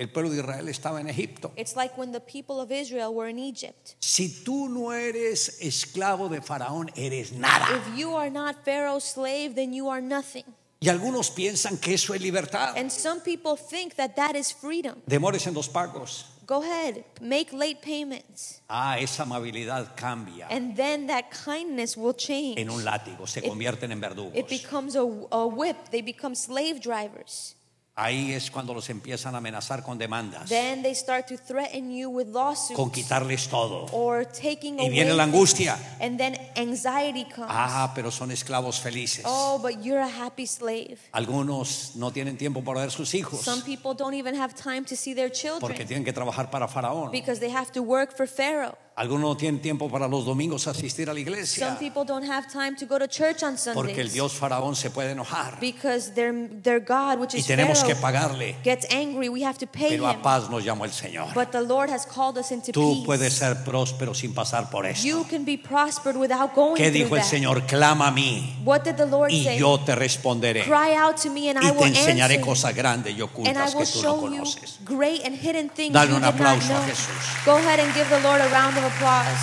el 0.00 0.08
pueblo 0.08 0.30
de 0.30 0.38
Israel 0.38 0.66
estaba 0.68 1.00
en 1.00 1.08
Egipto. 1.08 1.52
It's 1.56 1.76
like 1.76 1.96
when 1.98 2.10
the 2.12 2.20
people 2.20 2.58
of 2.60 2.72
Israel 2.72 3.14
were 3.14 3.28
in 3.28 3.38
Egypt. 3.38 3.96
Si 4.00 4.42
tú 4.42 4.68
no 4.70 4.92
eres 4.92 5.58
esclavo 5.60 6.30
de 6.30 6.40
Faraón, 6.40 6.90
eres 6.96 7.32
nada. 7.32 7.66
If 7.76 7.98
you 7.98 8.16
are 8.16 8.30
not 8.30 8.64
Pharaoh's 8.64 9.04
slave, 9.04 9.54
then 9.54 9.74
you 9.74 9.90
are 9.90 10.00
nothing. 10.00 10.44
Y 10.80 10.88
algunos 10.88 11.30
piensan 11.30 11.78
que 11.78 11.92
eso 11.92 12.14
es 12.14 12.22
libertad. 12.22 12.78
And 12.78 12.90
some 12.90 13.20
people 13.20 13.56
think 13.56 13.96
that 13.96 14.16
that 14.16 14.34
is 14.34 14.54
freedom. 14.54 15.02
Demores 15.06 15.46
en 15.46 15.52
los 15.52 15.68
pagos. 15.68 16.24
Go 16.46 16.62
ahead, 16.62 17.04
make 17.20 17.52
late 17.52 17.80
payments. 17.82 18.62
Ah, 18.68 18.98
esa 18.98 19.22
amabilidad 19.22 19.94
cambia 19.94 20.48
And 20.50 20.74
then 20.74 21.06
that 21.08 21.30
kindness 21.44 21.96
will 21.96 22.14
change. 22.14 22.58
en 22.58 22.70
un 22.70 22.82
látigo, 22.84 23.26
se 23.26 23.42
convierten 23.42 23.92
en 23.92 24.00
verdugos. 24.00 24.34
It 24.34 24.48
becomes 24.48 24.96
a, 24.96 25.02
a 25.30 25.46
whip. 25.46 25.76
They 25.90 26.00
become 26.00 26.34
slave 26.34 26.80
drivers. 26.80 27.54
Ahí 27.96 28.32
es 28.32 28.50
cuando 28.50 28.72
los 28.72 28.88
empiezan 28.88 29.34
a 29.34 29.38
amenazar 29.38 29.82
con 29.82 29.98
demandas, 29.98 30.48
Then 30.48 30.82
they 30.82 30.94
start 30.94 31.26
to 31.26 31.36
threaten 31.36 31.90
you 31.94 32.08
with 32.08 32.28
lawsuits 32.28 32.76
con 32.76 32.90
quitarles 32.90 33.48
todo. 33.48 33.86
or 33.92 34.24
taking 34.24 34.76
Y 34.78 34.82
away. 34.86 34.90
viene 34.90 35.12
la 35.12 35.24
things. 35.24 35.34
angustia. 35.34 35.78
And 36.00 36.16
then 36.16 36.34
anxiety 36.56 37.24
comes. 37.24 37.48
Ah, 37.50 37.92
pero 37.94 38.10
son 38.10 38.30
esclavos 38.30 38.80
felices. 38.80 39.24
Oh, 39.26 39.58
but 39.60 39.82
you're 39.84 40.00
a 40.00 40.08
happy 40.08 40.46
slave. 40.46 40.96
Algunos 41.12 41.92
no 41.96 42.10
tienen 42.10 42.38
tiempo 42.38 42.62
para 42.64 42.80
ver 42.80 42.90
sus 42.90 43.12
hijos 43.12 43.40
Some 43.42 43.62
people 43.62 43.92
don't 43.94 44.14
even 44.14 44.34
have 44.34 44.54
time 44.54 44.84
to 44.86 44.96
see 44.96 45.12
their 45.14 45.28
porque 45.28 45.38
children 45.40 45.86
tienen 45.86 46.04
que 46.04 46.12
trabajar 46.14 46.50
para 46.50 46.68
Faraón. 46.68 47.10
because 47.10 47.38
they 47.40 47.50
have 47.52 47.70
to 47.72 47.82
work 47.82 48.16
for 48.16 48.26
Pharaoh. 48.26 48.78
Algunos 49.00 49.20
no 49.30 49.34
tienen 49.34 49.62
tiempo 49.62 49.88
para 49.88 50.06
los 50.06 50.26
domingos 50.26 50.66
asistir 50.66 51.08
a 51.08 51.14
la 51.14 51.20
Some 51.20 51.22
iglesia 51.22 51.76
people 51.80 52.04
don't 52.04 52.28
have 52.30 52.46
time 52.52 52.76
to 52.76 52.84
go 52.84 52.98
to 52.98 53.08
church 53.08 53.42
on 53.42 53.56
porque 53.72 53.92
el 53.92 54.08
Sundays 54.08 54.12
Dios 54.12 54.34
Faraón 54.34 54.76
se 54.76 54.90
puede 54.90 55.12
enojar 55.12 55.58
because 55.58 56.12
their, 56.12 56.34
their 56.62 56.80
God, 56.80 57.18
which 57.18 57.32
y 57.34 57.38
is 57.38 57.46
tenemos 57.46 57.82
que 57.82 57.94
Pharaoh, 57.94 58.28
pagarle. 58.28 58.56
gets 58.62 58.86
angry. 58.92 59.30
We 59.30 59.42
have 59.42 59.56
to 59.56 59.66
pay 59.66 59.88
Pero 59.96 60.06
a 60.06 60.20
paz 60.20 60.50
nos 60.50 60.62
llamó 60.62 60.84
el 60.84 60.92
Señor. 60.92 61.32
But 61.32 61.50
the 61.50 61.62
Lord 61.62 61.88
has 61.88 62.04
called 62.04 62.36
us 62.36 62.50
into 62.50 62.72
Tú 62.72 63.02
puedes 63.06 63.32
peace. 63.32 63.38
ser 63.38 63.64
próspero 63.64 64.12
sin 64.14 64.34
pasar 64.34 64.68
por 64.68 64.84
esto. 64.84 65.06
You 65.06 65.24
can 65.30 65.46
be 65.46 65.56
prospered 65.56 66.16
without 66.18 66.54
going 66.54 66.76
¿Qué 66.76 66.90
dijo 66.90 67.14
el 67.16 67.22
that. 67.22 67.30
Señor? 67.30 67.66
Clama 67.66 68.08
a 68.08 68.10
mí 68.10 68.54
What 68.66 68.82
did 68.84 68.96
the 68.96 69.06
Lord 69.06 69.30
y 69.32 69.44
say? 69.44 69.58
yo 69.58 69.80
te 69.80 69.94
responderé 69.94 70.62
Cry 70.64 70.94
out 70.94 71.16
to 71.22 71.30
me 71.30 71.48
and 71.48 71.58
I 71.58 71.68
y 71.68 71.70
will 71.70 71.80
te 71.90 71.98
enseñaré 71.98 72.34
answer 72.34 72.46
cosas 72.46 72.74
grandes 72.74 73.14
y 73.14 73.18
I 73.18 73.22
ocultas 73.22 73.74
que 73.74 73.86
tú 73.86 74.02
no 74.02 74.16
conoces. 74.18 74.78
great 74.84 75.24
and 75.24 75.34
hidden 75.40 75.70
things 75.70 75.94
Dale 75.94 76.12
un 76.12 76.22
aplauso 76.22 76.74
a. 76.76 76.84
Jesús. 76.84 77.46
Go 77.46 77.56
ahead 77.56 77.80
and 77.80 77.94
give 77.94 78.06
the 78.10 78.20
Lord 78.20 78.42
a 78.42 78.48
round 78.48 78.76
of 78.76 78.89
applause. 78.90 79.40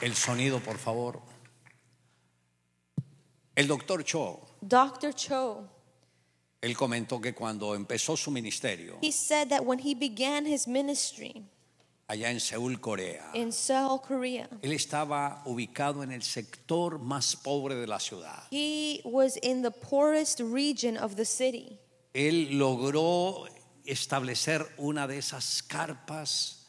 El 0.00 0.14
sonido, 0.16 0.60
por 0.60 0.78
favor. 0.78 1.20
El 3.54 3.68
doctor 3.68 4.02
Cho, 4.02 4.40
Dr. 4.60 5.14
Cho, 5.14 5.68
él 6.60 6.76
comentó 6.76 7.20
que 7.20 7.34
cuando 7.34 7.74
empezó 7.74 8.16
su 8.16 8.30
ministerio 8.30 8.98
he 9.02 9.12
said 9.12 9.48
that 9.48 9.64
when 9.64 9.78
he 9.78 9.94
began 9.94 10.46
his 10.46 10.66
ministry 10.66 11.44
allá 12.08 12.30
en 12.30 12.40
Seúl, 12.40 12.80
Corea, 12.80 13.30
in 13.34 13.52
Seoul, 13.52 14.00
Korea, 14.00 14.48
él 14.62 14.72
estaba 14.72 15.42
ubicado 15.44 16.02
en 16.02 16.12
el 16.12 16.22
sector 16.22 16.98
más 16.98 17.36
pobre 17.36 17.74
de 17.74 17.86
la 17.86 18.00
ciudad. 18.00 18.44
he 18.50 19.02
was 19.04 19.36
in 19.42 19.62
the 19.62 19.70
poorest 19.70 20.40
region 20.40 20.96
of 20.96 21.16
the 21.16 21.26
city. 21.26 21.78
Él 22.14 22.58
logró 22.58 23.46
establecer 23.84 24.66
una 24.76 25.06
de 25.06 25.18
esas 25.18 25.62
carpas 25.62 26.66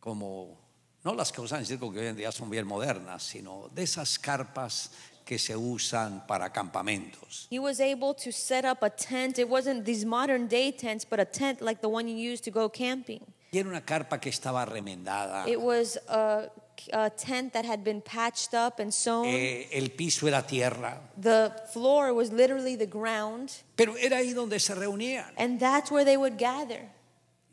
como, 0.00 0.58
no 1.04 1.14
las 1.14 1.32
que 1.32 1.40
usan 1.40 1.64
circo 1.64 1.92
que 1.92 2.00
hoy 2.00 2.06
en 2.06 2.16
día 2.16 2.32
son 2.32 2.50
bien 2.50 2.66
modernas, 2.66 3.22
sino 3.22 3.68
de 3.74 3.82
esas 3.82 4.18
carpas 4.18 4.90
que 5.24 5.38
se 5.38 5.54
usan 5.54 6.26
para 6.26 6.50
campamentos. 6.50 7.46
He 7.50 7.58
was 7.58 7.80
able 7.80 8.14
to 8.14 8.32
set 8.32 8.64
up 8.64 8.82
a 8.82 8.88
tent. 8.88 9.38
It 9.38 9.48
wasn't 9.48 9.84
these 9.84 10.06
modern 10.06 10.48
day 10.48 10.72
tents, 10.72 11.04
but 11.04 11.20
a 11.20 11.26
tent 11.26 11.60
like 11.60 11.82
the 11.82 11.88
one 11.88 12.08
you 12.08 12.16
use 12.16 12.40
to 12.40 12.50
go 12.50 12.70
camping. 12.70 13.20
Y 13.52 13.58
era 13.58 13.68
una 13.68 13.84
carpa 13.84 14.20
que 14.20 14.30
estaba 14.30 14.64
remendada. 14.64 15.46
It 15.46 15.60
was 15.60 15.98
a, 16.08 16.50
a 16.92 17.10
tent 17.10 17.52
that 17.52 17.64
had 17.64 17.82
been 17.84 18.00
patched 18.00 18.54
up 18.54 18.78
and 18.80 18.92
sewn. 18.92 19.26
Eh, 19.26 19.68
el 19.72 19.90
piso 19.90 20.26
era 20.26 20.42
tierra. 20.46 21.00
The 21.20 21.52
floor 21.72 22.12
was 22.12 22.30
literally 22.32 22.76
the 22.76 22.86
ground, 22.86 23.50
Pero 23.76 23.96
era 23.96 24.18
ahí 24.18 24.32
donde 24.34 24.58
se 24.60 24.74
reunían. 24.74 25.32
and 25.36 25.58
that's 25.60 25.90
where 25.90 26.04
they 26.04 26.16
would 26.16 26.36
gather. 26.38 26.88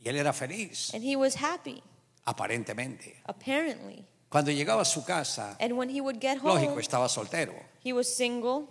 Y 0.03 0.09
él 0.09 0.17
era 0.17 0.33
feliz, 0.33 0.93
And 0.93 1.03
he 1.03 1.15
was 1.15 1.35
happy, 1.35 1.81
aparentemente. 2.25 3.15
apparently. 3.25 4.05
Cuando 4.29 4.51
llegaba 4.51 4.81
a 4.81 4.85
su 4.85 5.03
casa, 5.05 5.55
And 5.59 5.73
when 5.77 5.89
he 5.89 6.01
would 6.01 6.19
get 6.19 6.39
lógico, 6.41 6.71
home, 6.73 6.81
estaba 6.81 7.07
soltero. 7.09 7.53
he 7.83 7.93
was 7.93 8.07
single 8.13 8.67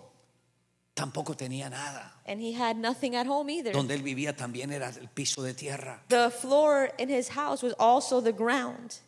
Tampoco 0.94 1.34
tenía 1.34 1.68
nada. 1.70 2.12
and 2.24 2.40
he 2.40 2.52
had 2.52 2.76
nothing 2.76 3.16
at 3.16 3.26
home 3.26 3.50
either. 3.50 3.72
Donde 3.72 3.94
él 3.94 4.02
vivía 4.02 4.36
también 4.36 4.70
era 4.72 4.88
el 4.90 5.08
piso 5.08 5.42
de 5.42 5.52
tierra. 5.54 6.02
The 6.08 6.30
floor 6.30 6.92
in 6.98 7.08
his 7.08 7.30
house 7.30 7.62
was 7.64 7.74
also 7.80 8.20
the 8.20 8.32
ground. 8.32 8.98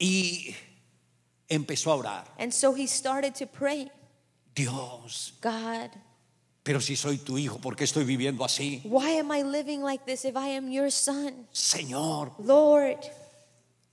Y 0.00 0.56
empezó 1.48 1.92
a 1.92 1.96
orar. 1.96 2.34
And 2.38 2.52
so 2.52 2.74
he 2.74 2.86
started 2.86 3.34
to 3.36 3.46
pray 3.46 3.90
Dios, 4.54 5.34
God, 5.42 5.90
pero 6.62 6.80
si 6.80 6.96
soy 6.96 7.18
tu 7.18 7.38
hijo, 7.38 7.58
¿por 7.58 7.76
qué 7.76 7.84
estoy 7.84 8.04
viviendo 8.04 8.44
así? 8.44 8.82
why 8.84 9.18
am 9.18 9.30
I 9.30 9.42
living 9.42 9.82
like 9.82 10.04
this 10.04 10.24
if 10.24 10.34
I 10.36 10.56
am 10.56 10.70
your 10.70 10.90
son? 10.90 11.46
Señor, 11.52 12.32
Lord, 12.38 12.98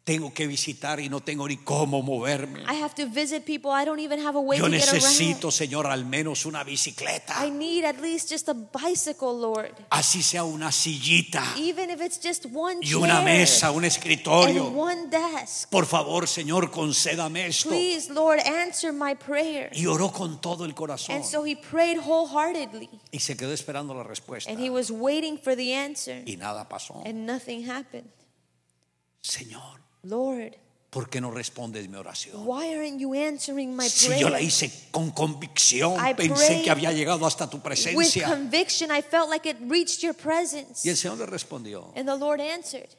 tengo 0.03 0.33
que 0.33 0.47
visitar 0.47 0.99
y 0.99 1.07
no 1.07 1.21
tengo 1.21 1.47
ni 1.47 1.57
cómo 1.57 2.01
moverme. 2.01 2.63
I 2.63 2.81
have 2.81 2.93
to 2.95 3.07
visit 3.07 3.45
people. 3.45 3.71
I 3.71 3.85
don't 3.85 3.99
even 3.99 4.19
have 4.19 4.35
a 4.37 4.41
way 4.41 4.57
Yo 4.57 4.65
to 4.65 4.69
necesito. 4.69 5.49
Señor, 5.49 5.87
al 5.87 6.05
menos 6.05 6.45
una 6.45 6.63
bicicleta. 6.63 7.45
I 7.45 7.49
need 7.49 7.85
at 7.85 8.01
least 8.01 8.29
just 8.29 8.49
a 8.49 8.53
bicycle, 8.53 9.33
Lord. 9.33 9.73
Así 9.89 10.21
sea 10.21 10.43
una 10.43 10.71
sillita 10.71 11.55
Even 11.57 11.89
if 11.89 12.01
it's 12.01 12.19
just 12.21 12.45
one 12.53 12.79
y 12.81 12.93
una 12.95 13.21
chair 13.21 13.23
mesa, 13.23 13.71
un 13.71 13.77
and 13.77 13.85
escritorio. 13.85 14.65
one 14.65 15.09
desk. 15.09 15.69
Por 15.69 15.85
favor, 15.85 16.27
Señor, 16.27 16.69
concédame 16.69 17.47
esto. 17.47 17.69
Please, 17.69 18.11
Lord, 18.11 18.41
answer 18.41 18.91
my 18.91 19.15
prayer. 19.15 19.69
Y 19.73 19.85
oró 19.85 20.11
con 20.11 20.41
todo 20.41 20.65
el 20.65 20.73
corazón. 20.73 21.15
And 21.15 21.23
so 21.23 21.45
he 21.45 21.55
prayed 21.55 21.99
wholeheartedly. 21.99 22.89
Y 23.11 23.19
se 23.19 23.37
quedó 23.37 23.53
esperando 23.53 23.93
la 23.93 24.03
respuesta. 24.03 24.51
And 24.51 24.59
he 24.59 24.69
was 24.69 24.91
waiting 24.91 25.37
for 25.37 25.55
the 25.55 25.73
answer. 25.73 26.23
Y 26.25 26.35
nada 26.35 26.67
pasó. 26.67 27.01
And 27.05 27.25
nothing 27.25 27.69
happened. 27.69 28.09
Señor, 29.21 29.82
Lord, 30.03 30.55
¿por 30.89 31.09
qué 31.09 31.19
no 31.21 31.31
respondes 31.31 31.87
mi 31.89 31.95
oración? 31.97 32.45
why 32.45 32.75
aren't 32.75 32.99
you 32.99 33.13
answering 33.13 33.75
my 33.75 33.87
Si 33.87 34.19
yo 34.19 34.29
la 34.29 34.41
hice 34.41 34.71
con 34.91 35.11
convicción, 35.11 35.93
I 35.99 36.13
pensé 36.13 36.61
que 36.61 36.69
había 36.69 36.91
llegado 36.91 37.25
hasta 37.25 37.49
tu 37.49 37.57
With 37.57 37.63
presencia. 37.63 38.27
conviction, 38.27 38.91
I 38.91 39.01
felt 39.01 39.29
like 39.29 39.47
it 39.49 39.57
reached 39.67 40.01
your 40.01 40.13
presence. 40.13 40.85
Y 40.85 40.89
el 40.89 40.97
Señor 40.97 41.17
le 41.19 41.25
respondió, 41.25 41.91
And 41.95 42.07
the 42.07 42.17
Lord 42.17 42.41
answered. 42.41 42.89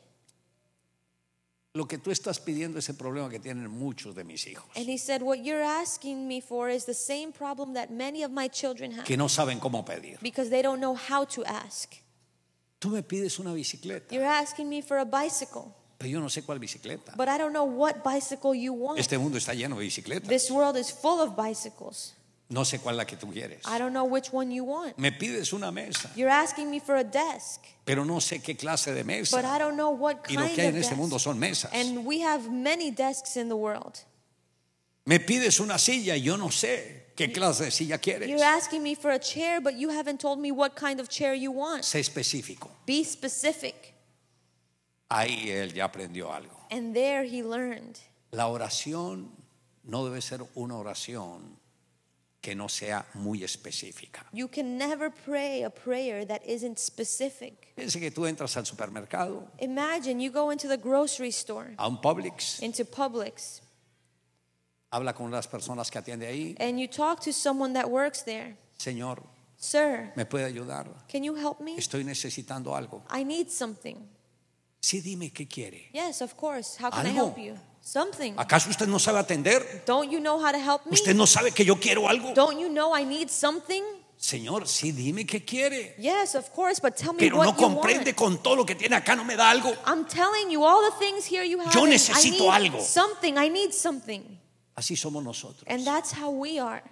lo 1.77 1.87
que 1.89 1.99
tú 1.99 2.11
estás 2.13 2.39
pidiendo 2.41 2.79
es 2.79 2.89
el 2.89 2.95
problema 2.97 3.29
que 3.29 3.41
tienen 3.41 3.69
muchos 3.69 4.15
de 4.15 4.23
mis 4.25 4.47
hijos, 4.47 4.65
And 4.77 4.89
he 4.89 4.97
said, 4.97 5.23
What 5.23 5.39
you're 5.45 5.63
asking 5.65 6.27
me 6.27 6.41
for 6.41 6.71
is 6.71 6.87
the 6.87 6.95
same 6.95 7.33
problem 7.33 7.75
that 7.75 7.91
many 7.91 8.23
of 8.25 8.31
my 8.31 8.49
children 8.49 8.93
have 8.93 9.05
que 9.05 9.17
no 9.17 9.29
saben 9.29 9.59
cómo 9.61 9.85
pedir. 9.85 10.19
because 10.23 10.51
they 10.51 10.63
don't 10.63 10.81
know 10.81 10.95
how 10.97 11.25
to 11.27 11.45
ask. 11.45 11.93
Tú 12.79 12.91
me 12.91 13.03
pides 13.03 13.39
una 13.39 13.53
bicicleta, 13.53 14.15
You're 14.15 14.25
asking 14.27 14.69
me 14.69 14.81
for 14.83 14.99
a 14.99 15.05
bicycle, 15.05 15.75
pero 15.99 16.11
yo 16.11 16.21
no 16.21 16.29
sé 16.29 16.43
cuál 16.43 16.59
bicicleta. 16.59 17.15
but 17.17 17.29
I 17.29 17.39
don't 17.39 17.53
know 17.53 17.65
what 17.65 18.03
bicycle 18.05 18.55
you 18.55 18.73
want. 18.73 18.99
Este 18.99 19.19
mundo 19.19 19.39
está 19.39 19.55
lleno 19.55 19.77
de 19.77 19.85
bicicletas. 19.85 20.29
This 20.29 20.51
world 20.51 20.77
is 20.77 20.91
full 20.91 21.21
of 21.21 21.37
bicycles. 21.37 22.15
No 22.51 22.65
sé 22.65 22.79
cuál 22.79 22.97
la 22.97 23.07
que 23.07 23.17
tú 23.17 23.33
quieres. 23.33 23.61
I 23.67 23.79
don't 23.79 23.93
know 23.93 24.05
which 24.05 24.31
one 24.33 24.55
you 24.55 24.65
want. 24.65 24.99
Me 24.99 25.11
pides 25.11 25.53
una 25.53 25.73
mesa, 25.73 26.11
You're 26.15 26.31
asking 26.31 26.71
me 26.71 26.79
for 26.79 26.97
a 26.97 27.05
desk, 27.05 27.61
pero 27.85 28.05
no 28.05 28.21
sé 28.21 28.43
qué 28.43 28.57
clase 28.57 28.93
de 28.93 29.03
but 29.03 29.13
I 29.13 29.19
mesa. 29.19 29.59
don't 29.59 29.77
know 29.77 29.91
what 29.91 30.17
Y 30.29 30.37
kind 30.37 30.41
lo 30.41 30.55
que 30.55 30.63
hay 30.63 30.69
en 30.69 30.77
este 30.77 30.95
mundo 30.95 31.19
son 31.19 31.39
mesas. 31.39 31.73
And 31.73 32.05
we 32.05 32.21
have 32.21 32.51
many 32.51 32.91
desks 32.91 33.37
in 33.37 33.49
the 33.49 33.57
world. 33.57 33.99
Me 35.07 35.19
pides 35.21 35.59
una 35.61 35.79
silla 35.79 36.17
y 36.17 36.23
yo 36.23 36.37
no 36.37 36.51
sé 36.51 37.13
qué 37.17 37.33
clase 37.33 37.65
de 37.65 37.71
silla 37.71 37.99
quieres. 37.99 38.29
You're 38.29 38.43
asking 38.45 38.83
me 38.83 38.95
for 38.95 39.11
a 39.11 39.19
chair, 39.19 39.61
but 39.61 39.75
you 39.75 39.89
haven't 39.91 40.21
told 40.21 40.39
me 40.39 40.53
what 40.53 40.75
kind 40.77 41.01
of 41.01 41.09
chair 41.09 41.35
you 41.35 41.51
want. 41.51 41.83
Sé 41.83 42.01
específico. 42.01 42.71
Be 42.87 43.05
specific. 43.05 43.94
Ahí 45.15 45.49
él 45.51 45.73
ya 45.73 45.85
aprendió 45.85 46.33
algo. 46.33 46.67
And 46.71 46.93
there 46.95 47.25
he 47.25 47.43
learned. 47.43 47.99
La 48.33 48.49
oración 48.49 49.31
no 49.85 50.05
debe 50.05 50.21
ser 50.21 50.41
una 50.57 50.77
oración 50.77 51.57
que 52.41 52.55
no 52.55 52.69
sea 52.69 53.07
muy 53.15 53.43
específica. 53.45 54.27
You 54.33 54.49
can 54.49 54.77
never 54.77 55.11
pray 55.11 55.63
a 55.63 55.71
prayer 55.71 56.27
that 56.27 56.43
isn't 56.45 56.79
specific. 56.79 57.73
Piense 57.77 58.01
que 58.01 58.11
tú 58.11 58.27
entras 58.27 58.57
al 58.57 58.67
supermercado, 58.67 59.47
Imagine 59.61 60.21
you 60.21 60.31
go 60.31 60.51
into 60.51 60.69
the 60.69 60.77
grocery 60.77 61.31
store, 61.31 61.75
a 61.79 61.87
un 61.89 61.99
Publix, 62.01 62.61
into 62.61 62.85
Publix, 62.85 63.63
habla 64.91 65.15
con 65.15 65.31
las 65.31 65.47
personas 65.47 65.91
que 65.91 65.99
atiende 66.01 66.27
ahí. 66.27 66.57
and 66.61 66.79
you 66.79 66.87
talk 66.89 67.21
to 67.21 67.33
someone 67.33 67.73
that 67.73 67.89
works 67.89 68.25
there. 68.25 68.57
Señor, 68.79 69.23
Sir, 69.57 70.13
¿me 70.17 70.25
puede 70.27 70.45
ayudar? 70.45 70.87
can 71.09 71.23
you 71.23 71.35
help 71.37 71.61
me? 71.61 71.77
Estoy 71.77 72.05
necesitando 72.05 72.75
algo. 72.77 73.03
I 73.11 73.23
need 73.25 73.49
something. 73.49 74.09
Sí, 74.85 75.01
dime 75.01 75.31
qué 75.31 75.49
quiere. 75.49 75.89
Yes, 75.95 76.21
of 76.21 76.35
course. 76.37 76.77
How 76.79 76.91
can 76.91 77.07
I 77.07 77.11
help 77.17 77.39
you? 77.39 77.55
Something. 77.81 78.35
¿Acaso 78.37 78.69
usted 78.69 78.87
no 78.87 78.99
sabe 78.99 79.19
atender? 79.19 79.83
Don't 79.87 80.13
you 80.13 80.21
know 80.21 80.39
how 80.39 80.53
to 80.53 80.59
help 80.59 80.85
me? 80.85 80.93
¿Usted 80.93 81.15
no 81.17 81.27
sabe 81.27 81.53
que 81.53 81.65
yo 81.65 81.77
quiero 81.77 82.07
algo? 82.07 82.35
Don't 82.35 82.61
you 82.61 82.69
know 82.69 82.95
I 82.95 83.03
need 83.03 83.31
something? 83.31 83.83
Señor, 84.19 84.69
sí, 84.69 84.93
dime 84.93 85.25
qué 85.25 85.43
quiere. 85.43 85.95
Yes, 85.99 86.35
of 86.35 86.51
course, 86.51 86.83
but 86.83 86.97
tell 86.97 87.15
me 87.15 87.21
Pero 87.21 87.39
what 87.39 87.47
no 87.47 87.53
you 87.53 87.57
comprende 87.57 88.11
want. 88.11 88.17
con 88.19 88.43
todo 88.43 88.57
lo 88.57 88.67
que 88.67 88.75
tiene 88.75 88.95
acá, 88.95 89.17
no 89.17 89.25
me 89.25 89.37
da 89.37 89.51
algo. 89.51 89.75
I'm 89.87 90.05
telling 90.05 90.51
you 90.51 90.63
all 90.63 90.83
the 90.83 90.95
things 90.99 91.25
here 91.25 91.45
you 91.45 91.61
have. 91.61 91.73
Yo 91.75 91.85
and 91.85 91.93
I 91.93 91.97
necesito 91.97 92.41
need 92.45 92.71
algo. 92.71 92.81
Something. 92.83 93.39
I 93.39 93.49
need 93.49 93.73
something. 93.73 94.39
Así 94.77 94.97
somos 94.97 95.25
nosotros 95.25 95.65
And 95.67 95.87
that's 95.87 96.13
how 96.13 96.29
we 96.29 96.59
are 96.59 96.83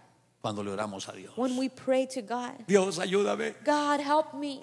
cuando 0.43 0.63
le 0.65 0.73
oramos 0.73 1.09
a 1.09 1.13
Dios. 1.13 1.33
when 1.37 1.57
we 1.57 1.69
pray 1.69 2.05
to 2.07 2.21
God. 2.21 2.67
Dios, 2.67 2.99
ayúdame. 2.99 3.55
God, 3.65 4.01
help 4.01 4.35
me. 4.35 4.61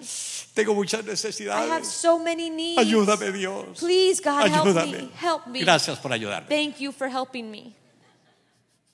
Tengo 0.54 0.74
muchas 0.74 0.94
I 0.94 0.96
have 0.98 1.06
necesidades. 1.08 1.88
so 1.88 2.18
many 2.18 2.50
needs. 2.50 2.78
Ayúdame, 2.82 3.32
Dios. 3.32 3.80
Please, 3.80 4.20
God, 4.20 4.48
help 4.48 4.66
me. 4.86 5.10
Help 5.14 5.46
me. 5.46 5.60
Gracias 5.60 5.98
por 5.98 6.12
ayudarme. 6.12 6.48
Thank 6.48 6.80
you 6.80 6.92
for 6.92 7.08
helping 7.08 7.50
me. 7.50 7.74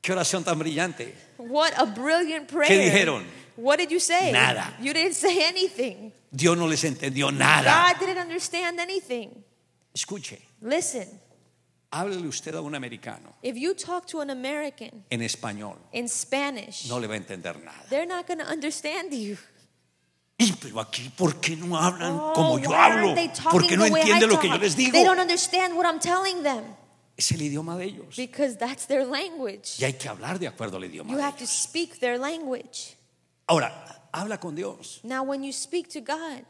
Qué 0.00 0.12
oración 0.12 0.45
tan 0.45 0.57
brillante. 0.59 1.12
What 1.38 1.73
a 1.76 1.87
brilliant 1.87 2.47
prayer. 2.47 2.69
¿Qué 2.69 2.78
dijeron? 2.78 3.25
What 3.57 3.78
did 3.78 3.90
you 3.90 3.99
say? 3.99 4.31
Nada. 4.31 4.73
You 4.81 4.93
didn't 4.93 5.14
say 5.14 5.43
anything. 5.43 6.12
Dios 6.31 6.57
no 6.57 6.66
les 6.66 6.85
entendió 6.85 7.33
nada. 7.33 7.64
God 7.95 7.99
didn't 7.99 8.19
understand 8.19 8.78
anything. 8.78 9.43
Escuche, 9.93 10.38
Listen, 10.62 11.09
háblele 11.90 12.26
usted 12.28 12.55
a 12.55 12.61
un 12.61 12.75
americano 12.75 13.35
if 13.43 13.57
you 13.57 13.75
talk 13.75 14.07
to 14.07 14.21
an 14.21 14.31
American 14.31 15.05
en 15.11 15.21
español, 15.23 15.76
in 15.93 16.09
Spanish, 16.09 16.88
no 16.88 16.99
le 16.99 17.07
va 17.07 17.14
a 17.14 17.16
entender 17.19 17.57
nada. 17.64 17.85
they're 17.90 18.07
not 18.07 18.26
going 18.26 18.38
to 18.38 18.47
understand 18.50 19.12
you. 19.12 19.37
Y 20.38 20.52
pero 20.61 20.81
aquí, 20.81 21.09
¿por 21.16 21.40
qué 21.40 21.57
no 21.57 21.76
hablan 21.78 22.12
Oh, 22.12 22.33
como 22.35 22.59
yo 22.59 22.69
why 22.69 22.76
hablo? 22.76 23.09
aren't 23.09 23.14
they 23.16 23.28
talking 23.28 23.50
¿Por 23.52 23.62
qué 23.66 23.76
no 23.76 23.87
the 23.87 23.90
way 23.93 24.00
I 24.02 24.11
entiende 24.11 24.26
lo 24.26 24.38
que 24.38 24.49
yo 24.49 24.55
talk? 24.57 24.62
les 24.62 24.76
digo? 24.76 24.93
They 24.93 25.02
don't 25.05 25.19
understand 25.21 25.75
what 25.76 25.87
I'm 25.87 25.99
telling 25.99 26.43
them 26.43 26.62
Es 27.16 27.33
el 27.33 27.40
idioma 27.40 27.78
de 27.78 27.85
ellos. 27.87 28.14
because 28.16 28.59
that's 28.59 28.87
their 28.87 29.07
language. 29.07 29.78
Y 29.81 29.85
hay 29.87 29.95
que 29.95 30.09
hablar 30.11 30.38
de 30.38 30.47
acuerdo 30.47 30.76
al 30.76 30.85
idioma 30.85 31.11
You 31.11 31.16
de 31.16 31.23
have 31.23 31.37
to 31.38 31.45
ellos. 31.45 31.50
speak 31.57 32.00
their 32.00 32.19
language. 32.19 32.97
Ahora, 33.49 33.73
habla 34.12 34.38
con 34.38 34.55
Dios 34.55 35.00
Now, 35.05 35.23
when 35.23 35.43
you 35.43 35.52
speak 35.55 35.88
to 35.95 36.00
God 36.02 36.45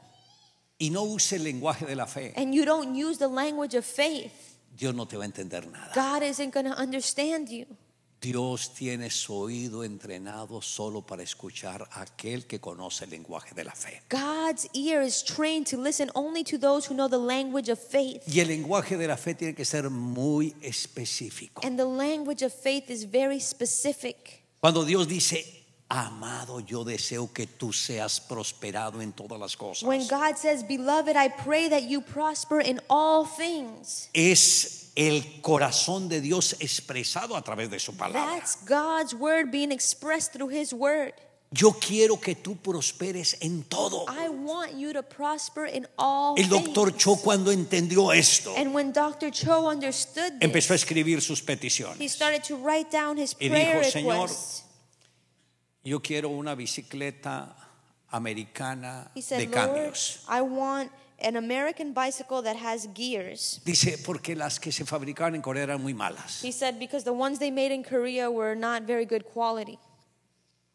y 0.81 0.89
no 0.91 1.05
use 1.05 1.33
el 1.37 1.45
lenguaje 1.45 1.87
de 1.87 1.95
la 1.95 2.07
fe. 2.07 2.33
and 2.37 2.53
you 2.53 2.65
don't 2.65 2.97
use 2.97 3.19
the 3.19 3.29
language 3.29 3.75
of 3.77 3.85
faith, 3.85 4.56
Dios 4.77 4.95
no 4.95 5.07
te 5.07 5.17
va 5.17 5.23
a 5.23 5.27
entender 5.27 5.67
nada. 5.67 5.93
God 5.95 6.23
isn't 6.23 6.53
going 6.53 6.67
to 6.67 6.79
understand 6.79 7.49
you. 7.49 7.67
Dios 8.21 8.75
tiene 8.75 9.11
su 9.11 9.35
oído 9.35 9.85
entrenado 9.85 10.61
solo 10.63 11.03
para 11.03 11.23
escuchar 11.23 11.87
a 11.93 12.01
aquel 12.03 12.47
que 12.47 12.59
conoce 12.61 13.05
el 13.05 13.11
lenguaje 13.11 13.55
de 13.55 13.65
la 13.65 13.73
fe. 13.73 14.03
God's 14.11 14.69
ear 14.75 15.03
is 15.03 15.23
trained 15.23 15.67
to 15.67 15.77
listen 15.77 16.11
only 16.15 16.43
to 16.43 16.59
those 16.59 16.89
who 16.89 16.95
know 16.95 17.09
the 17.09 17.19
language 17.19 17.71
of 17.71 17.79
faith. 17.79 18.23
Y 18.27 18.41
el 18.41 18.49
lenguaje 18.49 18.97
de 18.97 19.07
la 19.07 19.17
fe 19.17 19.35
tiene 19.35 19.55
que 19.55 19.65
ser 19.65 19.91
muy 19.91 20.55
específico. 20.63 21.61
And 21.65 21.79
the 21.79 21.85
language 21.85 22.43
of 22.45 22.53
faith 22.53 22.91
is 22.91 23.05
very 23.05 23.39
specific. 23.39 24.43
Cuando 24.61 24.85
Dios 24.85 25.07
dice, 25.07 25.66
amado, 25.89 26.61
yo 26.61 26.85
deseo 26.85 27.33
que 27.33 27.47
tú 27.47 27.73
seas 27.73 28.21
prosperado 28.21 29.01
en 29.01 29.13
todas 29.13 29.39
las 29.39 29.57
cosas. 29.57 29.83
When 29.85 30.07
God 30.09 30.37
says, 30.37 30.63
Beloved, 30.67 31.17
I 31.17 31.29
pray 31.29 31.69
that 31.69 31.85
you 31.85 32.01
prosper 32.01 32.61
in 32.61 32.81
all 32.91 33.25
things, 33.25 34.09
Es 34.13 34.91
el 34.97 35.23
corazón 35.43 36.09
de 36.09 36.21
Dios 36.21 36.57
expresado 36.59 37.37
a 37.37 37.43
través 37.43 37.71
de 37.71 37.79
su 37.79 37.93
palabra. 37.93 38.37
that's 38.39 38.57
God's 38.65 39.15
word 39.15 39.51
being 39.51 39.71
expressed 39.71 40.33
through 40.33 40.49
His 40.49 40.73
word. 40.73 41.13
Yo 41.53 41.71
quiero 41.75 42.17
que 42.21 42.35
tú 42.35 42.57
prosperes 42.57 43.37
en 43.41 43.63
todo. 43.63 44.05
I 44.09 44.29
want 44.29 44.75
you 44.75 44.93
to 44.93 45.03
prosper 45.05 45.67
in 45.67 45.87
all 45.97 46.35
El 46.37 46.49
doctor 46.49 46.89
things. 46.91 47.03
Cho 47.05 47.17
cuando 47.17 47.53
entendió 47.53 48.13
esto, 48.13 48.53
And 48.57 48.75
when 48.75 48.91
Dr. 48.93 49.31
Cho 49.31 49.69
understood 49.69 50.33
empezó 50.41 50.73
a 50.75 50.77
this, 50.77 50.83
escribir 50.83 51.21
sus 51.23 51.41
he 51.41 51.47
peticiones. 51.47 52.11
started 52.11 52.43
to 52.43 52.57
write 52.57 52.91
down 52.91 53.17
his 53.17 53.37
Y 53.39 53.49
prayer 53.49 53.81
dijo, 53.85 53.93
"Señor, 53.93 54.23
requests. 54.29 54.63
Yo 55.87 56.01
quiero 56.01 56.31
una 56.31 56.57
bicicleta 56.57 57.55
americana 58.11 59.09
He 59.15 59.21
de 59.21 59.23
said, 59.23 59.41
Lord, 59.43 59.53
cambios. 59.53 60.25
I 60.29 60.43
want 60.43 60.91
an 61.21 61.37
American 61.37 61.93
bicycle 61.93 62.43
that 62.43 62.57
has 62.57 62.89
gears. 62.93 63.61
Dice, 63.65 63.97
porque 64.05 64.35
las 64.37 64.59
que 64.59 64.73
se 64.73 64.85
fabricaban 64.85 65.35
en 65.37 65.43
Corea 65.43 65.63
eran 65.63 65.83
muy 65.83 65.95
malas. 65.95 66.43
He 66.43 66.53
said, 66.53 66.79
because 66.79 67.05
the 67.05 67.13
ones 67.13 67.39
they 67.39 67.51
made 67.51 67.73
in 67.73 67.85
Korea 67.85 68.31
were 68.31 68.55
not 68.57 68.83
very 68.83 69.07
good 69.07 69.25
quality. 69.25 69.79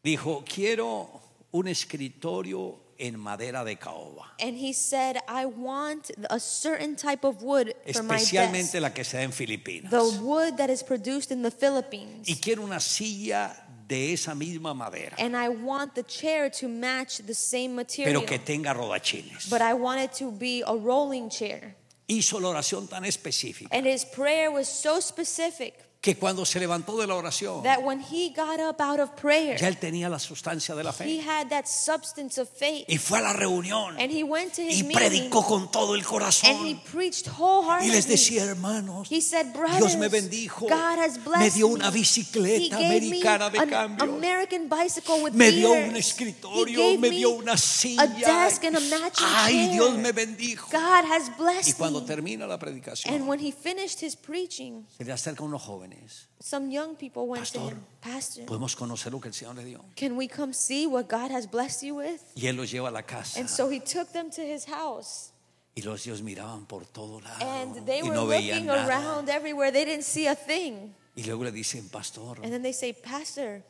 Dijo, 0.04 0.44
quiero 0.46 1.22
un 1.52 1.68
escritorio 1.68 2.80
en 2.98 3.20
madera 3.20 3.64
de 3.66 3.76
caoba, 3.76 4.32
And 4.40 4.56
he 4.56 4.74
said, 4.74 5.18
I 5.28 5.46
want 5.46 6.12
a 6.30 6.40
certain 6.40 6.96
type 6.96 7.24
of 7.24 7.44
wood 7.44 7.74
for 7.94 8.04
my 8.04 8.16
desk. 8.18 8.34
especialmente 8.34 8.80
la 8.80 8.92
que 8.92 9.04
se 9.04 9.18
da 9.18 9.24
en 9.24 9.32
Filipinas. 9.32 9.92
The 9.92 10.22
wood 10.24 10.58
that 10.58 10.70
is 10.70 10.84
produced 10.84 11.32
in 11.32 11.42
the 11.42 11.52
Philippines. 11.52 12.28
Y 12.30 12.36
quiero 12.36 12.64
una 12.64 12.80
silla 12.80 13.56
de 13.92 14.14
esa 14.14 14.34
misma 14.34 14.74
madera, 14.74 15.16
And 15.20 15.36
I 15.36 15.50
want 15.50 15.96
the 15.96 16.04
chair 16.04 16.50
to 16.62 16.68
match 16.70 17.18
the 17.26 17.34
same 17.34 17.76
material. 17.76 18.22
pero 18.22 18.26
que 18.26 18.40
tenga 18.40 18.74
rodachines. 18.74 19.50
But 19.50 19.62
I 19.62 19.74
want 19.74 20.00
it 20.00 20.14
to 20.20 20.32
be 20.32 20.64
a 20.66 20.74
rolling 20.74 21.30
chair. 21.30 21.76
Hizo 22.08 22.40
la 22.40 22.50
oración 22.50 22.88
tan 22.90 23.04
específica 23.04 23.68
And 23.72 23.86
his 23.86 24.06
prayer 24.06 24.50
was 24.50 24.68
so 24.68 25.00
specific 25.02 25.74
que 26.02 26.16
cuando 26.18 26.46
se 26.46 26.60
levantó 26.60 26.98
de 26.98 27.06
la 27.06 27.14
oración, 27.14 27.62
that 27.62 27.84
when 27.84 28.02
he 28.02 28.34
got 28.36 28.60
up 28.60 28.82
out 28.82 29.00
of 29.00 29.12
prayer, 29.16 29.56
ya 29.60 29.68
él 29.68 29.78
tenía 29.78 30.10
la 30.10 30.18
sustancia 30.18 30.74
de 30.74 30.84
la 30.84 30.90
he 30.90 30.94
fe. 30.94 31.22
had 31.22 31.48
that 31.50 31.66
substance 31.68 32.42
of 32.42 32.50
faith. 32.50 32.86
Y 32.88 32.98
fue 32.98 33.20
a 33.20 33.22
la 33.22 33.34
reunión 33.34 34.00
And 34.00 34.12
he 34.12 34.24
went 34.24 34.52
to 34.56 34.64
his 34.64 34.80
y 34.80 34.84
meeting 34.84 34.96
predicó 35.30 35.46
con 35.46 35.70
todo 35.70 35.94
el 35.94 36.00
and 36.02 36.08
he 36.08 36.10
corazón. 36.10 36.82
preached 36.92 37.28
Y 37.28 37.30
wholeheartedly. 37.38 37.92
les 37.92 38.08
decía, 38.08 38.46
hermanos, 38.46 39.08
He 39.12 39.22
said, 39.22 39.54
Dios 39.78 39.96
me 39.98 40.08
bendijo, 40.08 40.62
God 40.68 40.98
has 40.98 41.20
me 41.38 41.52
dio 41.52 41.68
una 41.68 41.92
bicicleta 41.92 42.80
He 42.80 42.90
me 42.90 42.98
americana 42.98 43.50
de 43.52 43.60
American 43.60 44.68
bicycle 44.70 45.22
with 45.22 45.34
me 45.34 45.52
dio 45.52 45.72
un 45.72 45.96
He 45.96 46.00
escritorio, 46.00 46.98
me 46.98 47.12
dio 47.12 47.30
una 47.30 47.54
a 47.54 47.58
silla. 47.58 48.08
desk 48.08 48.64
and 48.64 48.76
a 48.76 48.80
matching 48.80 49.28
Ay. 49.36 49.70
Dios 49.74 49.96
me 49.98 50.12
bendijo. 50.12 50.68
God 50.72 51.06
has 51.06 51.30
Y 51.30 51.32
blessed 51.38 51.78
cuando 51.78 52.02
me. 52.02 52.08
termina 52.08 52.48
la 52.48 52.56
And 52.56 52.64
predicación, 52.64 53.28
when 53.28 53.40
he 53.40 53.52
finished 53.52 54.00
his 54.02 54.16
preaching, 54.16 54.88
se 54.98 55.06
le 55.06 55.14
unos 55.44 55.62
jóvenes. 55.62 55.91
Some 56.40 56.70
young 56.72 56.96
people 56.96 57.28
went 57.28 57.46
to 57.46 57.60
Pastor, 57.60 57.74
him, 57.76 57.86
Pastor, 58.02 58.46
Podemos 58.46 58.76
conocer 58.76 59.12
lo 59.12 59.20
que 59.20 59.30
el 59.30 59.34
Señor 59.34 59.56
le 59.56 59.64
dio. 59.66 59.84
can 59.96 60.16
we 60.18 60.28
come 60.28 60.54
see 60.54 60.88
what 60.88 61.08
God 61.10 61.32
has 61.32 61.46
blessed 61.50 61.84
you 61.84 61.96
with? 61.96 62.22
Y 62.36 62.48
él 62.48 62.56
los 62.58 62.72
lleva 62.72 62.90
a 62.90 62.92
la 62.92 63.04
casa. 63.04 63.40
And 63.40 63.50
so 63.50 63.70
he 63.70 63.80
took 63.80 64.12
them 64.12 64.30
to 64.32 64.42
his 64.42 64.66
house. 64.66 65.32
Y 65.76 65.82
los 65.84 66.06
ellos 66.06 66.22
miraban 66.22 66.66
por 66.68 66.84
todo 66.86 67.22
lado. 67.22 67.46
And 67.46 67.86
they 67.86 68.00
Y 68.02 68.10
were 68.10 68.16
no 68.16 68.28
veían 68.28 68.66
looking 68.66 68.66
nada. 68.68 68.88
around 68.88 69.30
everywhere. 69.30 69.72
They 69.72 69.86
didn't 69.86 70.04
see 70.04 70.28
a 70.28 70.36
thing. 70.36 70.94
Y 71.16 71.24
luego 71.24 71.44
le 71.44 71.52
dicen, 71.52 71.90
pastor, 71.90 72.38
And 72.44 72.52
then 72.52 72.62
they 72.62 72.74
say, 72.74 72.94
Pastor, 72.94 73.64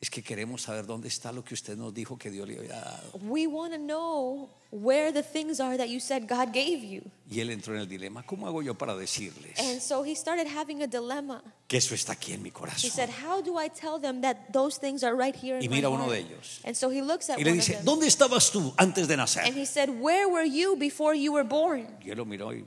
es 0.00 0.10
que 0.10 0.22
queremos 0.22 0.62
saber 0.62 0.84
dónde 0.86 1.08
está 1.08 1.32
lo 1.32 1.42
que 1.44 1.54
usted 1.54 1.76
nos 1.76 1.94
dijo 1.94 2.18
que 2.18 2.30
Dios 2.30 2.46
le 2.46 2.58
había 2.58 2.74
dado. 2.80 3.18
we 3.22 3.46
want 3.46 3.72
to 3.72 3.78
know 3.78 4.50
where 4.70 5.12
the 5.12 5.22
things 5.22 5.60
are 5.60 5.78
that 5.78 5.86
you 5.88 5.98
said 6.00 6.28
God 6.28 6.52
gave 6.52 6.84
you. 6.84 7.02
Y 7.30 7.40
él 7.40 7.50
entró 7.50 7.74
en 7.74 7.80
el 7.80 7.88
dilema, 7.88 8.22
¿cómo 8.26 8.46
hago 8.46 8.60
yo 8.60 8.74
para 8.74 8.94
decirles 8.96 9.58
And 9.58 9.80
so 9.80 10.04
he 10.04 10.14
started 10.14 10.46
having 10.46 10.82
a 10.82 10.86
dilemma. 10.86 11.42
que 11.68 11.78
eso 11.78 11.94
está 11.94 12.12
aquí 12.12 12.32
en 12.34 12.42
mi 12.42 12.50
He 12.50 12.52
corazón? 12.52 12.90
said, 12.90 13.08
How 13.08 13.40
do 13.40 13.58
I 13.58 13.68
tell 13.70 13.98
them 14.00 14.20
that 14.20 14.52
those 14.52 14.78
things 14.78 15.02
are 15.02 15.14
right 15.16 15.34
here 15.34 15.58
Y 15.60 15.64
in 15.66 15.70
mira 15.70 15.88
my 15.88 15.94
uno 15.94 16.04
heart? 16.04 16.12
de 16.16 16.18
ellos. 16.20 16.60
And 16.64 16.76
so 16.76 16.90
he 16.90 17.00
looks 17.00 17.30
at 17.30 17.38
Y 17.38 17.44
le 17.44 17.52
one 17.52 17.58
of 17.60 17.64
dice, 17.64 17.76
them. 17.76 17.84
¿dónde 17.86 18.06
estabas 18.06 18.50
tú 18.50 18.74
antes 18.76 19.08
de 19.08 19.14
And 19.14 19.22
nacer? 19.22 19.54
he 19.54 19.64
said, 19.64 19.88
Where 19.88 20.28
were 20.28 20.44
you 20.46 20.76
before 20.76 21.14
you 21.16 21.32
were 21.32 21.44
born? 21.48 21.86
Y 22.04 22.10
él 22.10 22.18
lo 22.18 22.26
miró 22.26 22.52
y, 22.52 22.64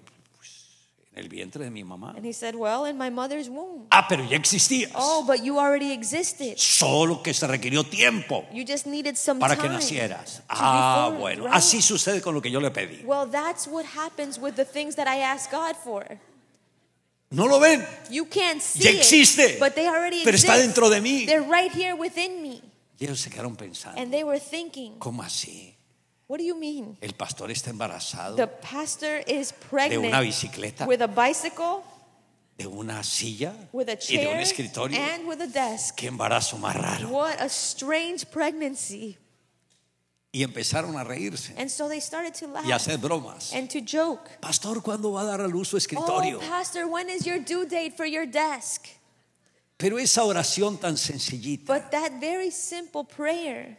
el 1.17 1.29
vientre 1.29 1.63
de 1.63 1.69
mi 1.71 1.83
mamá. 1.83 2.13
And 2.15 2.25
he 2.25 2.31
said, 2.33 2.55
Well, 2.55 2.85
in 2.85 2.97
my 2.97 3.09
mother's 3.09 3.49
womb. 3.49 3.87
Ah, 3.91 4.05
pero 4.07 4.23
ya 4.23 4.37
existías. 4.37 4.91
Oh, 4.95 5.23
but 5.25 5.43
you 5.43 5.57
already 5.59 5.91
existed. 5.91 6.57
Solo 6.57 7.21
que 7.21 7.33
se 7.33 7.45
requirió 7.47 7.83
tiempo 7.83 8.45
You 8.53 8.63
just 8.65 8.85
needed 8.85 9.15
some 9.17 9.39
para 9.39 9.55
time 9.55 9.67
que 9.67 9.75
nacieras. 9.75 10.35
to 10.37 10.41
be 10.41 10.45
Ah, 10.49 11.05
formed, 11.07 11.19
bueno, 11.19 11.43
right? 11.45 11.53
así 11.55 11.81
sucede 11.81 12.21
con 12.21 12.33
lo 12.33 12.41
que 12.41 12.51
yo 12.51 12.59
le 12.59 12.71
pedí. 12.71 13.03
Well, 13.05 13.27
that's 13.29 13.67
what 13.67 13.85
happens 13.85 14.39
with 14.39 14.53
the 14.55 14.65
things 14.65 14.95
that 14.95 15.07
I 15.07 15.21
ask 15.21 15.51
God 15.51 15.75
for. 15.75 16.05
¿No 17.29 17.45
lo 17.45 17.59
ven? 17.59 17.85
You 18.09 18.25
can't 18.25 18.61
see 18.61 18.83
Ya 18.83 18.91
it, 19.01 19.59
but 19.59 19.75
they 19.75 19.87
already 19.87 20.23
pero 20.23 20.37
está 20.37 20.53
exist. 20.55 20.67
dentro 20.75 20.89
de 20.89 21.01
mí. 21.01 21.25
They're 21.25 21.41
right 21.41 21.71
here 21.71 21.93
within 21.93 22.41
me. 22.41 22.61
Y 22.99 23.05
ellos 23.05 23.19
se 23.19 23.29
quedaron 23.29 23.55
pensando, 23.55 23.99
And 24.01 24.11
they 24.11 24.23
were 24.23 24.39
thinking, 24.39 24.97
¿cómo 24.97 25.21
así? 25.23 25.76
What 26.27 26.37
do 26.39 26.43
you 26.43 26.55
mean? 26.55 26.97
El 27.01 27.13
pastor 27.13 27.49
está 27.51 27.69
embarazado 27.71 28.35
The 28.35 28.47
pastor 28.47 29.23
is 29.27 29.51
de 29.51 29.57
pregnant 29.69 30.05
una 30.05 30.21
bicicleta, 30.21 30.85
with 30.85 31.01
a 31.01 31.07
bicycle, 31.07 31.83
de 32.57 32.67
una 32.67 33.03
silla 33.03 33.53
with 33.71 33.87
a 33.89 33.93
y 33.93 34.17
de 34.17 34.27
un 34.27 34.33
chair, 34.33 34.41
escritorio. 34.41 34.97
and 34.97 35.27
with 35.27 35.41
a 35.41 35.47
desk. 35.47 35.95
Qué 35.95 36.07
embarazo 36.07 36.57
más 36.57 36.75
raro. 36.75 37.09
What 37.09 37.39
a 37.39 37.49
strange 37.49 38.25
pregnancy. 38.31 39.17
Y 40.33 40.43
empezaron 40.43 40.97
a 40.97 41.03
reírse 41.03 41.53
And 41.57 41.69
so 41.71 41.87
they 41.87 42.01
started 42.01 42.33
to 42.35 42.47
laugh 42.47 42.65
y 42.65 42.71
a 42.71 42.75
hacer 42.75 42.97
bromas. 42.99 43.53
and 43.53 43.69
to 43.69 43.79
joke. 43.81 44.29
Pastor, 44.41 44.81
¿cuándo 44.83 45.13
va 45.13 45.21
a 45.21 45.25
dar 45.25 45.41
a 45.41 45.47
luz 45.47 45.69
su 45.69 45.77
Oh, 45.77 45.79
escritorio? 45.79 46.39
pastor, 46.39 46.85
when 46.87 47.09
is 47.09 47.25
your 47.25 47.39
due 47.39 47.65
date 47.65 47.95
for 47.95 48.05
your 48.05 48.25
desk? 48.27 48.87
Pero 49.77 49.97
esa 49.99 50.23
oración 50.23 50.77
tan 50.79 50.97
sencillita 50.97 51.71
But 51.73 51.91
that 51.91 52.19
very 52.19 52.51
simple 52.51 53.03
prayer 53.05 53.77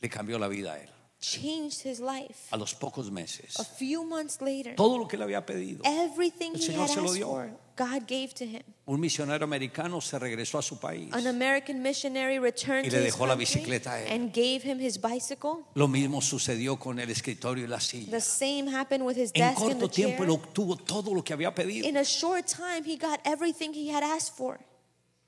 le 0.00 0.08
cambió 0.08 0.38
la 0.38 0.48
vida 0.48 0.72
a 0.74 0.78
él. 0.80 0.88
Changed 1.20 1.82
his 1.82 1.98
life. 2.00 2.48
A 2.52 2.56
los 2.56 2.74
pocos 2.74 3.10
meses, 3.10 3.58
A 3.58 3.64
few 3.64 4.04
months 4.04 4.40
later, 4.40 4.74
todo 4.76 4.98
lo 4.98 5.06
que 5.08 5.16
le 5.16 5.24
había 5.24 5.44
pedido. 5.44 5.80
everything 5.84 6.52
El 6.54 6.60
he 6.60 6.74
had 6.74 6.88
se 6.88 7.00
lo 7.00 7.04
asked 7.06 7.14
dio. 7.16 7.26
for, 7.28 7.50
God 7.76 8.06
gave 8.06 8.32
to 8.34 8.44
him. 8.44 8.62
Un 8.86 9.00
misionero 9.00 9.44
americano 9.44 10.00
se 10.00 10.18
regresó 10.18 10.58
a 10.58 10.62
su 10.62 10.78
país. 10.78 11.12
An 11.12 11.26
American 11.26 11.82
missionary 11.82 12.38
returned 12.38 12.86
Y 12.86 12.90
to 12.90 12.96
his 12.98 13.18
la 13.18 13.26
country 13.26 13.44
bicicleta 13.44 13.92
a 13.94 14.02
él. 14.02 14.12
and 14.12 14.32
gave 14.32 14.62
him 14.62 14.78
his 14.80 14.98
bicycle. 14.98 15.64
Lo 15.74 15.88
mismo 15.88 16.20
sucedió 16.22 16.78
con 16.78 16.98
el 16.98 17.10
escritorio 17.10 17.64
y 17.64 17.68
la 17.68 17.80
silla. 17.80 18.10
The 18.10 18.20
same 18.20 18.68
happened 18.68 19.04
with 19.04 19.16
his 19.16 19.30
En 19.34 19.42
desk 19.54 19.62
and 19.62 19.80
the 19.80 19.88
tiempo 19.88 20.18
chair. 20.24 20.28
él 20.28 20.30
obtuvo 20.30 20.76
todo 20.76 21.12
lo 21.14 21.22
que 21.22 21.34
había 21.34 21.54
pedido. 21.54 21.86
In 21.88 21.96
a 21.96 22.04
short 22.04 22.46
time, 22.46 22.84
he 22.84 22.96
got 22.96 23.20
everything 23.24 23.72
he 23.74 23.90
had 23.90 24.02
asked 24.02 24.36
for. 24.36 24.58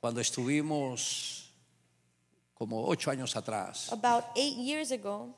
Cuando 0.00 0.20
estuvimos 0.20 1.50
como 2.54 2.86
ocho 2.88 3.10
años 3.10 3.36
atrás 3.36 3.90
About 3.92 4.24
eight 4.36 4.56
years 4.56 4.90
ago, 4.90 5.34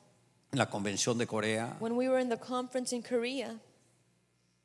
en 0.51 0.59
la 0.59 0.69
convención 0.69 1.17
de 1.17 1.25
Corea, 1.27 1.77
when 1.79 1.95
we 1.95 2.07
were 2.09 2.19
in 2.21 2.29
the 2.29 2.37
conference 2.37 2.93
in 2.95 3.01
Korea, 3.01 3.59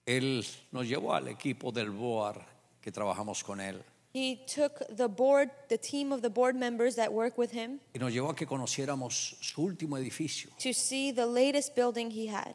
él 0.07 0.45
nos 0.73 0.87
llevó 0.87 1.15
al 1.15 1.29
equipo 1.29 1.73
del 1.73 1.91
BOAR 1.91 2.45
que 2.81 2.91
trabajamos 2.93 3.43
con 3.45 3.61
él 3.61 3.83
he 4.17 4.37
took 4.47 4.83
the 4.97 5.09
board, 5.09 5.51
the 5.69 5.77
team 5.77 6.11
of 6.11 6.23
the 6.23 6.31
board 6.31 6.57
members 6.57 6.97
that 6.97 7.13
work 7.13 7.37
with 7.37 7.51
him, 7.53 7.81
y 7.95 7.99
nos 7.99 8.13
llevó 8.13 8.31
a 8.31 8.35
que 8.35 8.47
conociéramos 8.47 9.37
su 9.41 9.63
último 9.63 9.99
edificio. 9.99 10.51
to 10.59 10.73
see 10.73 11.13
the 11.13 11.27
latest 11.27 11.75
building 11.75 12.11
he 12.11 12.27
had. 12.27 12.55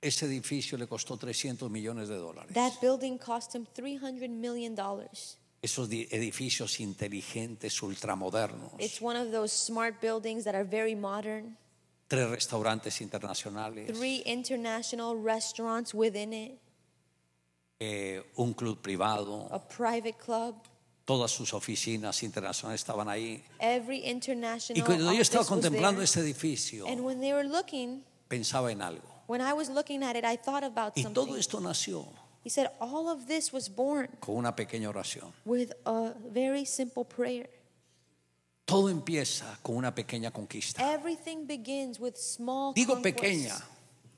Ese 0.00 0.26
edificio 0.26 0.76
le 0.78 0.86
costó 0.86 1.16
300 1.16 1.70
millones 1.70 2.08
de 2.08 2.16
dólares. 2.16 2.52
That 2.54 2.80
building 2.80 3.18
cost 3.18 3.54
him 3.54 3.66
$300 3.66 4.28
million. 4.30 4.76
Esos 5.60 5.88
di- 5.88 6.08
edificios 6.10 6.80
inteligentes, 6.80 7.80
ultramodernos, 7.82 8.72
It's 8.80 9.00
one 9.00 9.16
of 9.16 9.30
those 9.30 9.52
smart 9.52 10.00
buildings 10.00 10.44
that 10.44 10.54
are 10.56 10.64
very 10.64 10.96
modern. 10.96 11.56
Tres 12.12 12.28
restaurantes 12.28 13.00
internacionales, 13.00 13.86
Three 13.96 14.22
international 14.26 15.16
restaurants 15.16 15.94
within 15.94 16.34
it, 16.34 16.58
eh, 17.80 18.22
un 18.36 18.52
club 18.52 18.82
privado, 18.82 19.48
a 19.50 19.58
private 19.58 20.14
club. 20.18 20.56
todas 21.06 21.30
sus 21.30 21.54
oficinas 21.54 22.22
internacionales 22.22 22.80
estaban 22.82 23.08
ahí. 23.08 23.42
Every 23.58 24.04
international 24.04 24.78
Y 24.78 24.82
cuando 24.84 25.10
yo 25.12 25.22
estaba 25.22 25.46
contemplando 25.46 26.02
este 26.02 26.20
edificio, 26.20 26.86
And 26.86 27.00
when 27.00 27.18
they 27.20 27.32
were 27.32 27.48
looking, 27.48 28.04
pensaba 28.28 28.70
en 28.70 28.82
algo. 28.82 29.08
when 29.26 29.40
I 29.40 29.54
was 29.54 29.70
looking 29.70 30.02
at 30.02 30.14
it, 30.14 30.24
I 30.26 30.36
thought 30.36 30.64
about 30.64 30.92
Y 30.96 31.02
todo 31.04 31.24
something. 31.24 31.38
esto 31.38 31.60
nació 31.60 32.06
He 32.44 32.50
said, 32.50 32.68
all 32.80 33.08
of 33.08 33.26
this 33.26 33.52
was 33.54 33.68
born 33.74 34.08
con 34.20 34.34
una 34.36 34.54
pequeña 34.54 34.88
oración. 34.90 35.32
with 35.46 35.72
a 35.86 36.12
very 36.30 36.66
simple 36.66 37.04
prayer. 37.04 37.48
Todo 38.64 38.88
empieza 38.88 39.58
con 39.62 39.76
una 39.76 39.94
pequeña 39.94 40.30
conquista. 40.30 40.94
Everything 40.94 41.46
begins 41.46 41.98
with 41.98 42.14
small 42.16 42.72
Digo 42.74 43.00
pequeña 43.02 43.54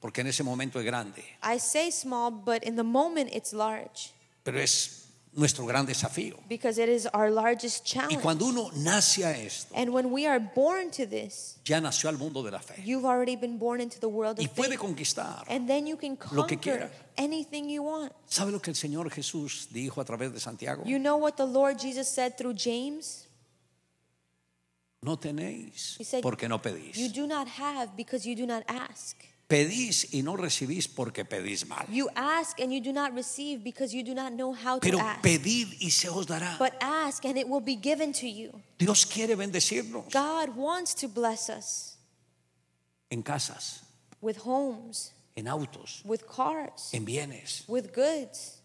porque 0.00 0.20
en 0.20 0.26
ese 0.26 0.42
momento 0.42 0.78
es 0.78 0.84
grande, 0.84 1.24
I 1.42 1.58
say 1.58 1.90
small, 1.90 2.30
but 2.30 2.62
in 2.62 2.76
the 2.76 2.82
moment 2.82 3.30
it's 3.34 3.52
large 3.54 4.12
pero 4.42 4.60
es 4.60 5.00
nuestro 5.32 5.64
gran 5.64 5.86
desafío. 5.86 6.36
because 6.46 6.78
it 6.78 6.90
is 6.90 7.06
our 7.14 7.30
largest 7.30 7.84
Y 7.86 7.90
challenge. 7.94 8.20
cuando 8.22 8.44
uno 8.44 8.70
nace 8.76 9.24
a 9.24 9.32
esto, 9.32 9.74
And 9.74 9.94
when 9.94 10.12
we 10.12 10.26
are 10.26 10.38
born 10.38 10.90
to 10.90 11.06
this, 11.06 11.56
ya 11.64 11.80
nació 11.80 12.10
al 12.10 12.18
mundo 12.18 12.42
de 12.42 12.50
la 12.52 12.60
fe 12.60 12.74
you've 12.84 13.06
already 13.06 13.34
been 13.36 13.58
born 13.58 13.80
into 13.80 13.98
the 13.98 14.06
world 14.08 14.38
y 14.38 14.44
of 14.44 14.54
puede 14.54 14.72
faith. 14.72 14.80
conquistar. 14.80 15.42
And 15.48 15.66
then 15.66 15.86
you 15.86 15.96
can 15.96 16.18
lo 16.32 16.46
que 16.46 16.58
quiera. 16.58 16.90
anything 17.16 17.70
you 17.70 17.82
want. 17.82 18.12
¿Sabe 18.28 18.52
lo 18.52 18.60
que 18.60 18.70
el 18.70 18.76
Señor 18.76 19.10
Jesús 19.10 19.68
dijo 19.72 20.02
a 20.02 20.04
través 20.04 20.34
de 20.34 20.38
Santiago? 20.38 20.84
You 20.84 20.98
know 20.98 21.16
what 21.16 21.36
the 21.36 21.46
Lord 21.46 21.78
Jesus 21.80 22.06
said 22.08 22.36
through 22.36 22.54
James? 22.54 23.23
No 25.04 25.18
tenéis 25.18 25.98
said, 26.02 26.22
porque 26.22 26.48
no 26.48 26.56
You 26.56 26.62
pedís. 26.62 27.12
do 27.12 27.26
not 27.26 27.46
have 27.46 27.94
because 27.94 28.24
you 28.26 28.34
do 28.34 28.46
not 28.46 28.64
ask. 28.66 29.16
Pedís 29.46 30.14
y 30.14 30.22
no 30.22 30.34
recibís 30.36 30.88
porque 30.88 31.26
pedís 31.26 31.66
mal. 31.68 31.84
You 31.90 32.08
ask 32.16 32.58
and 32.58 32.72
you 32.72 32.80
do 32.80 32.92
not 32.92 33.12
receive 33.14 33.62
because 33.62 33.92
you 33.94 34.02
do 34.02 34.14
not 34.14 34.32
know 34.32 34.54
how 34.54 34.78
to 34.78 34.80
Pero 34.80 34.98
ask. 34.98 35.20
pedid 35.22 35.68
y 35.78 35.90
se 35.90 36.08
os 36.08 36.24
dará. 36.26 36.56
But 36.58 36.72
ask 36.80 37.22
and 37.26 37.36
it 37.36 37.46
will 37.46 37.60
be 37.60 37.76
given 37.76 38.14
to 38.14 38.26
you. 38.26 38.58
Dios 38.78 39.04
quiere 39.04 39.36
bendecirnos 39.36 40.10
God 40.10 40.56
wants 40.56 40.94
to 40.94 41.08
bless 41.08 41.50
us 41.50 41.98
en 43.10 43.22
casas, 43.22 43.82
with 44.22 44.38
homes, 44.38 45.12
en 45.36 45.46
autos, 45.46 46.00
with 46.06 46.26
cars, 46.26 46.90
en 46.94 47.04
bienes, 47.04 47.64
with 47.68 47.92
goods, 47.92 48.62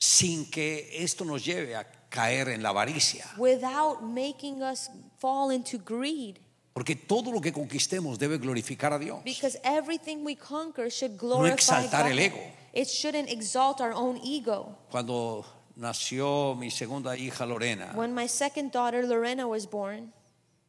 sin 0.00 0.44
que 0.50 0.88
esto 0.92 1.24
nos 1.24 1.44
lleve 1.44 1.76
a 1.76 1.86
caer 2.10 2.48
en 2.48 2.62
la 2.62 2.70
avaricia. 2.70 3.24
without 3.38 4.02
making 4.02 4.62
us 4.62 4.90
fall 5.18 5.50
into 5.50 5.78
greed. 5.78 6.38
Porque 6.72 6.94
todo 6.94 7.32
lo 7.32 7.40
que 7.40 7.52
conquistemos 7.52 8.18
debe 8.18 8.38
glorificar 8.38 8.92
a 8.92 8.98
Dios. 8.98 9.20
Because 9.24 9.58
everything 9.64 10.24
we 10.24 10.36
conquer 10.36 10.90
should 10.90 11.16
glorify 11.18 11.54
exaltar 11.54 12.04
God. 12.04 12.12
el 12.12 12.18
ego. 12.20 12.38
It 12.72 12.86
shouldn't 12.88 13.28
exalt 13.30 13.80
our 13.80 13.92
own 13.92 14.18
ego. 14.22 14.76
Cuando 14.90 15.44
nació 15.76 16.54
mi 16.56 16.70
segunda 16.70 17.16
hija 17.16 17.46
Lorena, 17.46 17.92
When 17.94 18.14
my 18.14 18.26
second 18.28 18.70
daughter 18.70 19.04
Lorena 19.06 19.48
was 19.48 19.66
born, 19.66 20.12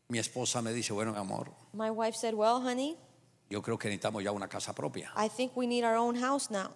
mi 0.07 0.17
esposa 0.17 0.63
me 0.63 0.73
dice, 0.73 0.91
bueno, 0.93 1.11
mi 1.11 1.19
amor, 1.19 1.47
my 1.73 1.91
wife 1.91 2.15
said, 2.15 2.33
Well, 2.33 2.59
honey, 2.61 2.97
yo 3.49 3.61
creo 3.61 3.77
que 3.77 3.89
necesitamos 3.89 4.23
ya 4.23 4.31
una 4.31 4.47
casa 4.47 4.73
propia. 4.73 5.11
I 5.15 5.27
think 5.27 5.55
we 5.55 5.67
need 5.67 5.83
our 5.83 5.95
own 5.95 6.15
house 6.15 6.49
now. 6.49 6.71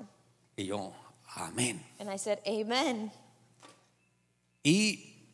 Y 0.56 0.66
yo, 0.66 0.94
amén. 1.36 1.80
And 2.00 2.08
I 2.12 2.18
said, 2.18 2.40
Amen. 2.46 3.12
Y 4.64 5.28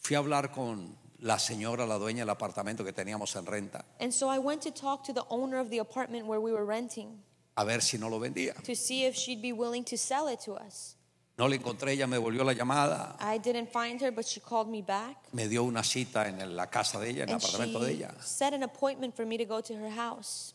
fui 0.00 0.16
a 0.16 0.18
hablar 0.18 0.50
con 0.50 0.96
la 1.20 1.38
señora, 1.38 1.86
la 1.86 1.98
dueña 1.98 2.22
del 2.22 2.30
apartamento 2.30 2.84
que 2.84 2.92
teníamos 2.92 3.36
en 3.36 3.46
renta, 3.46 3.84
And 4.00 4.12
so 4.12 4.28
I 4.28 4.38
went 4.38 4.62
to 4.62 4.70
talk 4.70 5.04
to 5.04 5.12
the 5.12 5.24
owner 5.28 5.58
of 5.60 5.70
the 5.70 5.78
apartment 5.78 6.26
where 6.26 6.40
we 6.40 6.52
were 6.52 6.64
renting 6.64 7.22
a 7.56 7.64
ver 7.64 7.80
si 7.82 7.98
no 7.98 8.08
lo 8.08 8.18
vendía. 8.18 8.54
to 8.64 8.74
see 8.74 9.04
if 9.04 9.14
she'd 9.14 9.42
be 9.42 9.52
willing 9.52 9.84
to 9.84 9.96
sell 9.96 10.28
it 10.28 10.40
to 10.40 10.54
us. 10.54 10.96
No 11.38 11.46
la 11.46 11.56
encontré, 11.56 11.92
ella 11.92 12.06
me 12.06 12.18
volvió 12.18 12.44
la 12.44 12.52
llamada, 12.52 13.16
I 13.20 13.38
didn't 13.38 13.70
find 13.70 14.00
her, 14.02 14.10
but 14.10 14.26
she 14.26 14.40
called 14.40 14.68
me 14.68 14.82
back. 14.82 15.16
me 15.32 15.46
dio 15.46 15.64
una 15.64 15.82
cita 15.82 16.26
en 16.26 16.56
la 16.56 16.66
casa 16.66 16.98
de 16.98 17.10
ella, 17.10 17.22
en 17.24 17.30
el 17.30 17.36
apartamento 17.36 17.80
de 17.80 17.92
ella. 17.92 18.14
set 18.20 18.52
an 18.52 18.62
appointment 18.62 19.14
for 19.14 19.24
me 19.26 19.36
to 19.38 19.44
go 19.44 19.60
to 19.60 19.74
her 19.74 19.90
house. 19.90 20.54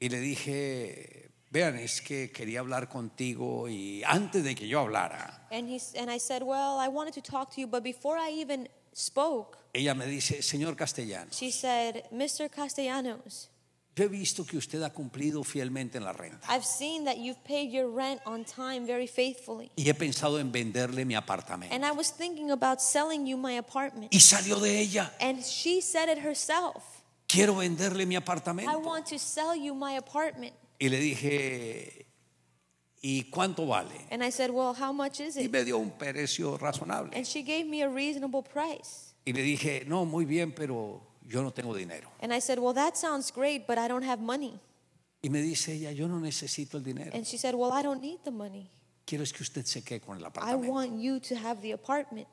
Y 0.00 0.08
le 0.08 0.18
dije, 0.20 1.29
vean, 1.50 1.76
es 1.76 2.00
que 2.00 2.30
quería 2.30 2.60
hablar 2.60 2.88
contigo 2.88 3.68
y 3.68 4.02
antes 4.04 4.44
de 4.44 4.54
que 4.54 4.68
yo 4.68 4.80
hablara, 4.80 5.46
And, 5.50 5.68
he, 5.68 5.80
and 5.98 6.10
I 6.10 6.18
said, 6.18 6.42
Well, 6.42 6.78
I 6.78 6.88
wanted 6.88 7.14
to 7.14 7.22
talk 7.22 7.50
to 7.54 7.60
you, 7.60 7.66
but 7.66 7.82
before 7.82 8.16
I 8.18 8.30
even 8.40 8.68
spoke, 8.92 9.58
ella 9.74 9.94
me 9.94 10.06
dice, 10.06 10.42
señor 10.42 10.76
Castellano, 10.76 11.30
she 11.32 11.50
said, 11.50 12.04
Mr. 12.12 12.48
Castellanos, 12.48 13.48
yo 13.96 14.04
he 14.04 14.08
visto 14.08 14.46
que 14.46 14.56
usted 14.56 14.80
ha 14.82 14.90
cumplido 14.92 15.42
fielmente 15.44 15.98
en 15.98 16.04
la 16.04 16.12
renta 16.12 16.46
I've 16.48 16.64
seen 16.64 17.04
that 17.04 17.16
you've 17.18 17.42
paid 17.44 17.70
your 17.72 17.88
rent 17.92 18.20
on 18.24 18.44
time 18.44 18.86
very 18.86 19.08
faithfully. 19.08 19.70
y 19.76 19.88
he 19.88 19.94
pensado 19.94 20.38
en 20.38 20.52
venderle 20.52 21.04
mi 21.04 21.14
apartamento. 21.16 21.74
And 21.74 21.84
I 21.84 21.90
was 21.90 22.12
thinking 22.12 22.52
about 22.52 22.80
selling 22.80 23.26
you 23.26 23.36
my 23.36 23.58
apartment. 23.58 24.14
Y 24.14 24.20
salió 24.20 24.60
de 24.60 24.78
ella, 24.80 25.12
And 25.20 25.42
she 25.44 25.80
said 25.82 26.08
it 26.08 26.18
herself. 26.24 27.02
quiero 27.26 27.56
venderle 27.56 28.06
mi 28.06 28.14
I 28.14 28.18
apartamento. 28.18 28.78
want 28.78 29.06
to 29.08 29.18
sell 29.18 29.56
you 29.56 29.74
my 29.74 29.96
apartment. 29.96 30.54
Y 30.80 30.88
le 30.88 30.98
dije, 30.98 32.06
¿y 33.02 33.24
cuánto 33.30 33.66
vale? 33.66 33.94
And 34.10 34.24
I 34.24 34.30
said, 34.30 34.50
Well, 34.50 34.72
how 34.74 34.92
much 34.92 35.20
is 35.20 35.36
Y 35.36 35.42
it? 35.44 35.52
me 35.52 35.62
dio 35.62 35.78
un 35.78 35.90
precio 35.90 36.56
razonable. 36.58 37.14
And 37.14 37.26
she 37.26 37.42
gave 37.42 37.66
me 37.66 37.82
a 37.82 37.88
reasonable 37.88 38.42
price. 38.42 39.14
Y 39.26 39.32
le 39.32 39.42
dije, 39.42 39.84
no, 39.86 40.04
muy 40.06 40.24
bien, 40.24 40.52
pero 40.52 41.02
yo 41.26 41.42
no 41.42 41.50
tengo 41.52 41.74
dinero. 41.74 42.08
And 42.22 42.32
I 42.32 42.40
said, 42.40 42.58
Well, 42.58 42.72
that 42.74 42.96
sounds 42.96 43.30
great, 43.30 43.66
but 43.66 43.76
I 43.78 43.86
don't 43.88 44.04
have 44.04 44.20
money. 44.20 44.58
Y 45.22 45.28
me 45.28 45.42
dice 45.42 45.74
ella, 45.74 45.92
yo 45.92 46.08
no 46.08 46.18
necesito 46.18 46.78
el 46.78 46.82
dinero. 46.82 47.10
And 47.14 47.26
she 47.26 47.36
said, 47.36 47.54
Well, 47.54 47.72
I 47.72 47.82
don't 47.82 48.00
need 48.00 48.20
the 48.24 48.30
money. 48.30 48.70
Quiero 49.04 49.22
es 49.22 49.32
que 49.32 49.42
usted 49.42 49.66
se 49.66 49.82
quede 49.82 50.00
con 50.00 50.16
el 50.16 50.22
I 50.22 50.28
apartamento. 50.28 50.70
want 50.72 50.98
you 51.00 51.20
to 51.20 51.34
have 51.36 51.60
the 51.60 51.72
apartment. 51.72 52.26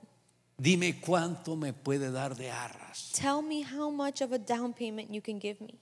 Dime 0.60 0.99
cuánto 1.01 1.57
me 1.57 1.73
puede 1.73 2.12
dar 2.12 2.36
de 2.36 2.49
arras. 2.49 3.12
Tell 3.13 3.41
me 3.41 3.62
how 3.63 3.89
much 3.91 4.21
of 4.21 4.31
a 4.31 4.39
down 4.39 4.73
payment 4.73 5.12
you 5.12 5.21
can 5.21 5.38
give 5.39 5.60
me. 5.60 5.75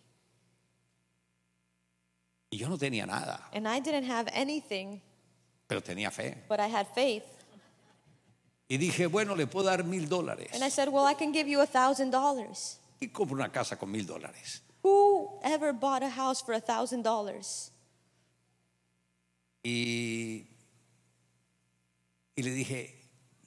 Y 2.55 2.57
yo 2.57 2.69
no 2.69 2.77
tenía 2.77 3.05
nada, 3.05 3.49
And 3.51 3.67
I 3.67 3.81
didn't 3.81 4.05
have 4.09 4.29
anything, 4.33 5.01
pero 5.67 5.81
tenía 5.81 6.09
fe. 6.09 6.37
but 6.47 6.61
I 6.61 6.67
had 6.69 6.87
faith. 6.95 7.25
Y 8.69 8.77
dije, 8.77 9.07
bueno, 9.07 9.35
le 9.35 9.45
puedo 9.45 9.65
dar 9.65 9.83
mil 9.83 10.07
dólares. 10.07 10.53
And 10.53 10.63
I 10.63 10.69
said, 10.69 10.87
Well, 10.87 11.05
I 11.05 11.15
can 11.15 11.33
give 11.33 11.49
you 11.49 11.59
a 11.59 11.65
thousand 11.67 12.11
dollars. 12.11 12.79
Y 13.01 13.07
compro 13.07 13.35
una 13.35 13.49
casa 13.51 13.75
con 13.75 13.91
mil 13.91 14.05
dólares. 14.05 14.61
Who 14.83 15.37
ever 15.43 15.73
bought 15.73 16.01
a 16.01 16.09
house 16.09 16.41
for 16.41 16.53
a 16.53 16.61
thousand 16.61 17.03
dollars? 17.03 17.71
Y, 19.61 20.47
y 22.37 22.41
le 22.41 22.51
dije, 22.51 22.95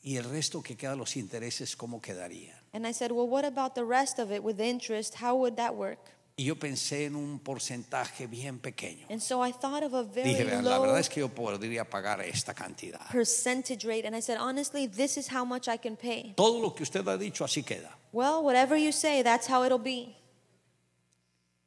¿y 0.02 0.16
el 0.18 0.24
resto 0.24 0.62
que 0.62 0.76
queda 0.76 0.94
los 0.96 1.16
intereses 1.16 1.74
cómo 1.76 2.02
quedarían? 2.02 2.58
And 2.74 2.86
I 2.86 2.92
said, 2.92 3.10
Well, 3.10 3.26
what 3.26 3.46
about 3.46 3.74
the 3.74 3.84
rest 3.84 4.18
of 4.18 4.30
it 4.30 4.42
with 4.44 4.60
interest? 4.60 5.14
How 5.14 5.34
would 5.36 5.56
that 5.56 5.74
work? 5.76 6.10
Y 6.40 6.44
yo 6.44 6.54
pensé 6.56 7.06
en 7.06 7.16
un 7.16 7.40
porcentaje 7.40 8.28
bien 8.28 8.60
pequeño. 8.60 9.06
And 9.10 9.20
so 9.20 9.44
I 9.44 9.50
thought 9.52 9.82
of 9.82 9.92
a 9.92 10.04
very 10.04 10.34
Dije, 10.34 10.44
la 10.44 10.62
low 10.76 10.82
verdad 10.82 11.00
es 11.00 11.08
que 11.08 11.18
yo 11.18 11.28
podría 11.28 11.84
pagar 11.84 12.20
esta 12.20 12.54
cantidad. 12.54 13.00
percentage 13.10 13.84
rate. 13.84 14.06
And 14.06 14.14
I 14.14 14.20
said, 14.22 14.38
Honestly, 14.38 14.86
this 14.86 15.16
is 15.16 15.26
how 15.28 15.44
much 15.44 15.66
I 15.66 15.76
can 15.76 15.96
pay. 15.96 16.34
Todo 16.36 16.60
lo 16.60 16.72
que 16.76 16.84
usted 16.84 17.04
ha 17.08 17.16
dicho 17.18 17.44
así 17.44 17.64
queda. 17.64 17.90
Well, 18.12 18.44
whatever 18.44 18.76
you 18.76 18.92
say, 18.92 19.22
that's 19.24 19.48
how 19.48 19.64
it'll 19.64 19.78
be. 19.82 20.14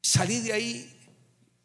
Salí 0.02 0.40
de 0.40 0.54
ahí 0.54 0.90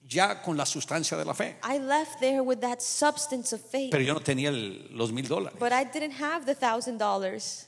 ya 0.03 0.42
con 0.42 0.57
la 0.57 0.66
sustancia 0.66 1.16
de 1.16 1.25
la 1.25 1.33
fe. 1.33 1.57
I 1.62 1.79
left 1.79 2.19
there 2.19 2.42
with 2.42 2.59
that 2.62 2.81
substance 2.83 3.53
of 3.55 3.61
faith, 3.61 3.92
Pero 3.92 4.03
yo 4.03 4.14
no 4.14 4.21
tenía 4.21 4.49
el- 4.49 4.88
los 4.90 5.12
mil 5.12 5.29
dólares. 5.29 5.57
but 5.61 5.73
I 5.73 5.85
didn't 5.85 6.21
have 6.21 6.45
the 6.45 6.57
thousand 6.57 6.99
dollars. 6.99 7.66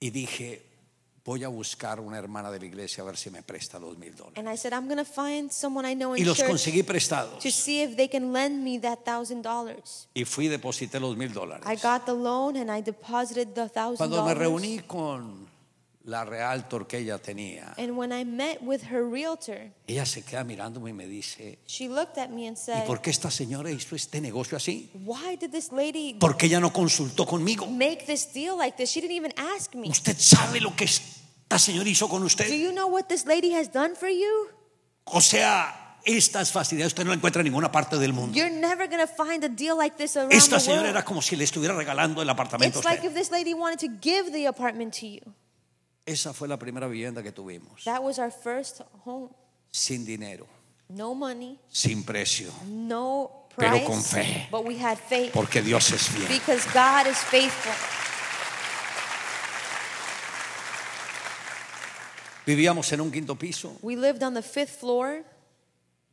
Y 0.00 0.08
dije, 0.10 0.62
voy 1.24 1.44
a 1.44 1.48
buscar 1.48 2.00
una 2.00 2.18
hermana 2.18 2.50
de 2.50 2.58
la 2.58 2.66
iglesia 2.66 3.02
a 3.02 3.06
ver 3.06 3.16
si 3.16 3.30
me 3.30 3.42
presta 3.42 3.78
los 3.78 3.96
mil 3.96 4.14
dólares. 4.16 4.38
And 4.38 4.48
I 4.48 4.56
said, 4.56 4.72
I'm 4.72 4.86
going 4.88 4.98
to 4.98 5.04
find 5.04 5.52
someone 5.52 5.86
I 5.88 5.94
know 5.94 6.14
Y 6.16 6.20
in 6.22 6.26
los 6.26 6.36
church 6.38 6.48
conseguí 6.50 6.82
prestados. 6.82 7.38
to 7.42 7.50
see 7.50 7.82
if 7.82 7.96
they 7.96 8.08
can 8.08 8.32
lend 8.32 8.64
me 8.64 8.78
that 8.80 9.04
thousand 9.04 9.42
dollars. 9.42 10.08
Y 10.14 10.24
fui 10.24 10.46
y 10.46 10.48
deposité 10.48 10.98
los 10.98 11.16
mil 11.16 11.30
I 11.30 11.34
dólares. 11.34 11.82
got 11.82 12.04
the 12.06 12.12
loan 12.14 12.56
and 12.56 12.70
I 12.70 12.82
deposited 12.82 13.54
the 13.54 13.68
thousand 13.68 13.98
Cuando 13.98 14.16
me 14.24 14.34
dollars. 14.34 14.38
reuní 14.38 14.78
con 14.86 15.46
la 16.04 16.24
realtor 16.24 16.86
que 16.86 16.98
ella 16.98 17.18
tenía, 17.18 17.74
And 17.78 17.96
when 17.96 18.12
I 18.12 18.24
met 18.24 18.60
with 18.60 18.82
her 18.90 19.04
realtor, 19.08 19.72
ella 19.86 20.04
se 20.04 20.22
queda 20.22 20.42
mirándome 20.44 20.90
y 20.90 20.92
me 20.92 21.06
dice, 21.06 21.58
she 21.66 21.88
looked 21.88 22.18
at 22.18 22.28
me 22.28 22.48
and 22.48 22.56
¿y 22.56 22.60
said, 22.60 22.86
por 22.86 23.00
qué 23.00 23.10
esta 23.10 23.30
señora 23.30 23.70
hizo 23.70 23.94
este 23.94 24.20
negocio 24.20 24.56
así? 24.56 24.90
Why 25.04 25.36
did 25.36 25.50
this 25.50 25.70
lady 25.70 26.14
¿Por 26.14 26.36
qué 26.36 26.46
ella 26.46 26.58
no 26.60 26.72
consultó 26.72 27.24
conmigo? 27.26 27.66
make 27.66 28.04
this 28.06 28.32
deal 28.32 28.56
like 28.58 28.76
this? 28.76 28.90
She 28.90 29.00
didn't 29.00 29.16
even 29.16 29.32
ask 29.36 29.74
me. 29.74 29.88
¿Usted 29.88 30.16
sabe 30.18 30.60
lo 30.60 30.74
que 30.74 30.84
esta 30.86 31.58
señora 31.58 31.88
hizo 31.88 32.08
con 32.08 32.20
Do 32.20 32.26
usted? 32.26 32.48
you 32.52 32.72
know 32.72 32.88
what 32.88 33.04
this 33.08 33.24
lady 33.26 33.52
has 33.54 33.70
done 33.72 33.94
for 33.94 34.08
you? 34.08 34.48
O 35.04 35.20
sea, 35.20 35.98
estas 36.04 36.50
facilidades 36.50 36.92
usted 36.94 37.04
no 37.04 37.10
la 37.10 37.16
encuentra 37.16 37.42
en 37.42 37.44
ninguna 37.44 37.70
parte 37.70 37.96
del 37.98 38.12
mundo. 38.12 38.36
You're 38.36 38.50
never 38.50 38.88
to 38.88 39.06
find 39.06 39.44
a 39.44 39.48
deal 39.48 39.76
like 39.78 39.96
this 39.96 40.16
around 40.16 40.32
Esta 40.32 40.56
the 40.56 40.60
señora 40.62 40.82
world. 40.82 40.96
era 40.96 41.04
como 41.04 41.22
si 41.22 41.36
le 41.36 41.44
estuviera 41.44 41.74
regalando 41.76 42.22
el 42.22 42.28
apartamento 42.28 42.78
a 42.78 42.80
It's 42.80 42.84
like 42.84 43.06
usted. 43.06 43.10
if 43.10 43.14
this 43.14 43.30
lady 43.30 43.54
wanted 43.54 43.78
to 43.78 43.88
give 44.00 44.32
the 44.32 44.46
apartment 44.48 44.94
to 44.98 45.06
you. 45.06 45.20
Esa 46.04 46.32
fue 46.32 46.48
la 46.48 46.58
primera 46.58 46.88
vivienda 46.88 47.22
que 47.22 47.30
tuvimos. 47.32 47.84
That 47.84 48.02
was 48.02 48.18
our 48.18 48.32
first 48.32 48.80
home. 49.04 49.30
Sin 49.70 50.04
dinero, 50.04 50.46
No 50.88 51.14
money, 51.14 51.58
sin 51.68 52.02
precio, 52.04 52.50
no 52.66 53.46
Pero 53.56 53.70
price, 53.72 53.86
con 53.86 54.02
fe. 54.02 54.48
but 54.50 54.64
we 54.66 54.76
had 54.78 54.98
faith 54.98 55.32
porque 55.32 55.62
Dios 55.62 55.90
es 55.92 56.08
fiel. 56.08 56.26
because 56.28 56.66
God 56.74 57.06
is 57.06 57.16
faithful. 57.18 57.72
Vivíamos 62.44 62.92
en 62.92 63.00
un 63.00 63.10
quinto 63.10 63.36
piso, 63.36 63.76
We 63.82 63.94
lived 63.96 64.22
on 64.22 64.34
the 64.34 64.42
fifth 64.42 64.80
floor 64.80 65.24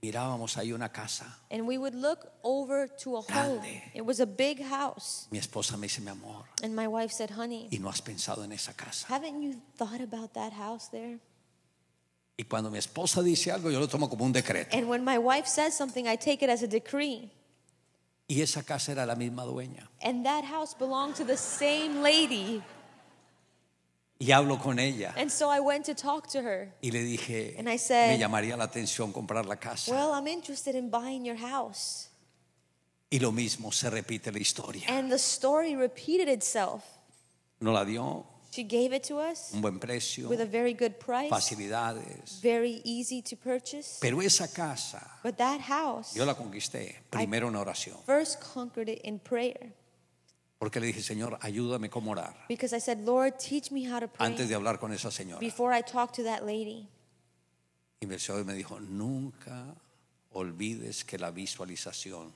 mirábamos 0.01 0.57
ahí 0.57 0.71
una 0.71 0.89
casa. 0.89 1.25
and 1.51 1.67
we 1.67 1.77
would 1.77 1.93
look 1.95 2.31
over 2.43 2.87
to 2.87 3.17
a 3.17 3.21
home. 3.21 3.59
Grande. 3.59 3.81
It 3.93 4.05
was 4.05 4.19
a 4.19 4.25
big 4.25 4.61
house. 4.63 5.27
Mi 5.31 5.39
esposa 5.39 5.77
me 5.77 5.87
dice, 5.87 6.01
mi 6.01 6.09
amor, 6.11 6.45
And 6.63 6.75
my 6.75 6.87
wife 6.87 7.11
said, 7.13 7.31
Honey, 7.31 7.67
¿y 7.71 7.79
no 7.79 7.89
has 7.89 8.01
pensado 8.01 8.43
en 8.43 8.51
esa 8.51 8.73
casa? 8.73 9.07
haven't 9.07 9.41
you 9.41 9.61
thought 9.77 10.01
about 10.01 10.33
that 10.33 10.53
house 10.53 10.89
there? 10.89 11.19
Y 12.37 12.45
cuando 12.45 12.69
mi 12.71 12.77
esposa 12.77 13.21
dice 13.21 13.51
algo, 13.51 13.69
yo 13.69 13.79
lo 13.81 13.87
tomo 13.89 14.09
como 14.09 14.23
un 14.23 14.31
decreto. 14.31 14.75
And 14.77 14.87
when 14.87 15.03
my 15.03 15.17
wife 15.17 15.45
says 15.45 15.75
something, 15.75 16.07
I 16.07 16.15
take 16.15 16.41
it 16.41 16.49
as 16.49 16.63
a 16.63 16.67
decree. 16.67 17.31
Y 18.29 18.41
esa 18.41 18.63
casa 18.63 18.91
era 18.93 19.05
la 19.05 19.15
misma 19.15 19.43
dueña. 19.43 19.89
And 20.01 20.23
that 20.25 20.45
house 20.45 20.73
belonged 20.73 21.15
to 21.15 21.25
the 21.25 21.35
same 21.35 22.01
lady. 22.01 22.61
Y 24.21 24.31
hablo 24.33 24.59
con 24.59 24.79
ella 24.79 25.13
And 25.17 25.31
so 25.31 25.49
I 25.49 25.61
went 25.61 25.85
to 25.85 25.93
talk 25.95 26.27
to 26.33 26.39
her. 26.41 26.73
y 26.81 26.91
le 26.91 26.99
dije, 26.99 27.55
And 27.57 27.69
I 27.69 27.77
said, 27.77 28.09
me 28.11 28.17
llamaría 28.17 28.57
la 28.57 28.65
atención 28.65 29.13
comprar 29.13 29.45
la 29.45 29.55
casa. 29.55 29.91
Well, 29.93 30.11
I'm 30.13 30.27
interested 30.27 30.75
in 30.75 30.89
buying 30.89 31.23
your 31.25 31.37
house. 31.37 32.09
Y 33.09 33.19
lo 33.19 33.31
mismo 33.31 33.71
se 33.71 33.89
repite 33.89 34.31
la 34.31 34.39
historia. 34.39 34.83
And 34.89 35.09
the 35.09 35.17
story 35.17 35.75
repeated 35.75 36.27
itself. 36.27 36.83
No 37.61 37.71
la 37.71 37.85
dio, 37.85 38.25
She 38.51 38.63
gave 38.63 38.93
it 38.95 39.03
to 39.03 39.19
us 39.19 39.53
un 39.53 39.61
buen 39.61 39.79
precio, 39.79 40.27
with 40.27 40.41
a 40.41 40.45
very 40.45 40.73
good 40.73 40.99
price, 40.99 41.29
facilidades. 41.29 42.41
very 42.41 42.81
easy 42.83 43.21
to 43.21 43.35
purchase. 43.37 43.99
Pero 44.01 44.19
esa 44.21 44.47
casa 44.47 45.07
But 45.23 45.37
that 45.37 45.61
house, 45.61 46.13
yo 46.15 46.25
la 46.25 46.33
conquisté 46.33 46.95
primero 47.09 47.47
en 47.47 47.55
oración. 47.55 47.95
first 48.05 48.41
conquered 48.41 48.89
it 48.89 49.01
in 49.03 49.19
prayer 49.19 49.71
Porque 50.59 50.79
le 50.81 50.87
dije, 50.87 51.01
Señor, 51.01 51.37
ayúdame 51.41 51.89
cómo 51.89 52.11
orar. 52.11 52.45
because 52.49 52.75
I 52.75 52.79
said, 52.81 52.99
Lord, 53.05 53.37
teach 53.39 53.71
me 53.71 53.89
how 53.89 53.99
to 53.99 54.07
pray 54.09 54.27
Antes 54.27 54.49
de 54.49 54.55
hablar 54.55 54.77
con 54.77 54.91
esa 54.91 55.09
señora. 55.09 55.39
before 55.39 55.73
I 55.73 55.81
talk 55.81 56.11
to 56.13 56.23
that 56.23 56.41
lady. 56.45 56.87
Y 58.01 58.05
el 58.11 58.19
Señor 58.19 58.45
me 58.45 58.53
dijo, 58.53 58.79
nunca 58.79 59.73
olvides 60.31 61.03
que 61.05 61.17
la 61.17 61.31
visualización 61.31 62.33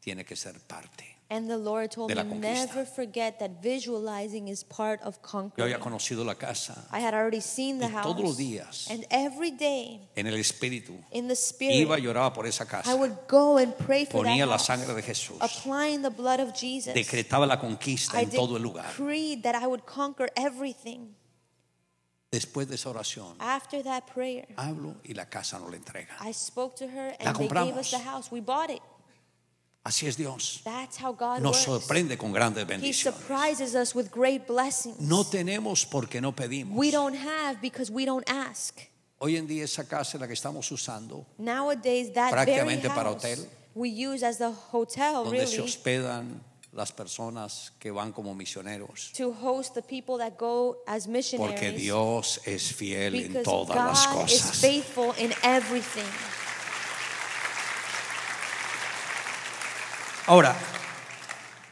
tiene 0.00 0.24
que 0.24 0.36
ser 0.36 0.58
parte. 0.60 1.13
And 1.30 1.48
the 1.48 1.56
Lord 1.56 1.90
told 1.90 2.10
de 2.10 2.14
la 2.16 2.22
me, 2.22 2.34
conquista. 2.34 2.66
never 2.66 2.84
forget 2.84 3.38
that 3.38 3.62
visualizing 3.62 4.48
is 4.48 4.62
part 4.62 5.00
of 5.02 5.14
Yo 5.16 5.22
conquering. 5.22 5.72
había 5.72 5.80
conocido 5.80 6.22
la 6.24 6.34
casa 6.34 6.86
I 6.92 7.00
had 7.00 7.14
already 7.14 7.40
seen 7.40 7.78
the 7.78 7.86
Y 7.86 7.90
house. 7.92 8.04
todos 8.04 8.22
los 8.22 8.36
días. 8.36 8.88
and 8.90 9.06
every 9.10 9.50
day 9.50 10.06
en 10.16 10.26
el 10.26 10.34
Espíritu. 10.36 10.92
in 11.12 11.26
the 11.26 11.34
spirit, 11.34 11.76
Iba 11.76 11.98
y 11.98 12.30
por 12.30 12.46
esa 12.46 12.64
I 12.64 12.66
casa. 12.66 12.94
would 12.94 13.16
go 13.26 13.56
and 13.56 13.74
pray 13.76 14.04
for 14.04 14.22
Ponía 14.22 14.44
that 14.44 14.46
la 14.50 14.56
house, 14.58 14.66
sangre 14.66 14.94
de 14.94 15.02
Jesús. 15.02 15.38
applying 15.40 16.02
the 16.02 16.10
blood 16.10 16.40
of 16.40 16.52
Jesus. 16.54 16.92
Decretaba 16.94 17.46
la 17.46 17.58
conquista 17.58 18.18
I 18.20 18.24
en 18.24 18.30
todo 18.30 18.56
el 18.56 18.62
lugar. 18.62 18.86
decreed 18.88 19.42
that 19.44 19.54
I 19.54 19.66
would 19.66 19.86
conquer 19.86 20.28
everything. 20.36 21.14
Después 22.30 22.68
de 22.68 22.74
esa 22.74 22.90
oración, 22.90 23.36
After 23.38 23.82
that 23.84 24.06
prayer, 24.12 24.46
hablo 24.56 24.96
y 25.04 25.14
la 25.14 25.26
casa 25.30 25.58
no 25.58 25.68
entrega. 25.76 26.16
I 26.20 26.32
spoke 26.32 26.76
to 26.76 26.84
her 26.86 27.16
La 27.20 27.30
and 27.30 27.38
they 27.38 27.48
gave 27.48 27.76
us 27.78 27.88
compramos. 27.88 27.90
the 27.92 27.98
house. 28.00 28.30
We 28.30 28.40
bought 28.40 28.70
it. 28.70 28.82
Así 29.84 30.06
es 30.06 30.16
Dios. 30.16 30.62
That's 30.64 30.96
how 30.98 31.12
God 31.12 31.40
Nos 31.40 31.58
sorprende 31.58 32.16
con 32.16 32.32
grandes 32.32 32.62
He 32.62 32.66
bendiciones. 32.66 33.02
surprises 33.18 33.74
us 33.74 33.94
with 33.94 34.10
great 34.10 34.46
blessings. 34.46 34.98
No 34.98 35.24
tenemos 35.24 35.84
porque 35.84 36.22
no 36.22 36.32
pedimos. 36.32 36.74
we 36.74 36.90
don't 36.90 37.14
have 37.14 37.60
because 37.60 37.92
we 37.92 38.06
don't 38.06 38.26
ask. 38.28 38.80
Hoy 39.18 39.36
en 39.36 39.46
día 39.46 39.62
esa 39.64 39.84
casa 39.86 40.18
la 40.18 40.26
que 40.26 40.32
estamos 40.32 40.70
usando, 40.72 41.26
Nowadays, 41.36 42.12
that 42.14 42.32
very 42.32 42.46
Prácticamente 42.46 42.88
para 42.88 43.10
hotel. 43.10 43.38
we 43.74 43.90
use 43.90 44.22
as 44.22 44.38
the 44.38 44.52
hotel, 44.72 45.24
donde 45.24 45.46
se 45.46 45.60
hospedan 45.60 46.42
las 46.72 46.90
personas 46.90 47.72
que 47.78 47.90
van 47.90 48.10
como 48.12 48.34
misioneros. 48.34 49.12
to 49.12 49.32
host 49.32 49.74
the 49.74 49.82
people 49.82 50.16
that 50.16 50.38
go 50.38 50.78
as 50.86 51.06
missionaries. 51.06 51.60
Porque 51.60 51.72
Dios 51.72 52.40
es 52.46 52.72
fiel 52.72 53.14
en 53.16 53.42
todas 53.42 53.76
las 53.76 54.06
cosas. 54.06 54.56
faithful 54.60 55.14
in 55.18 55.32
everything. 55.42 56.08
Ahora, 60.26 60.56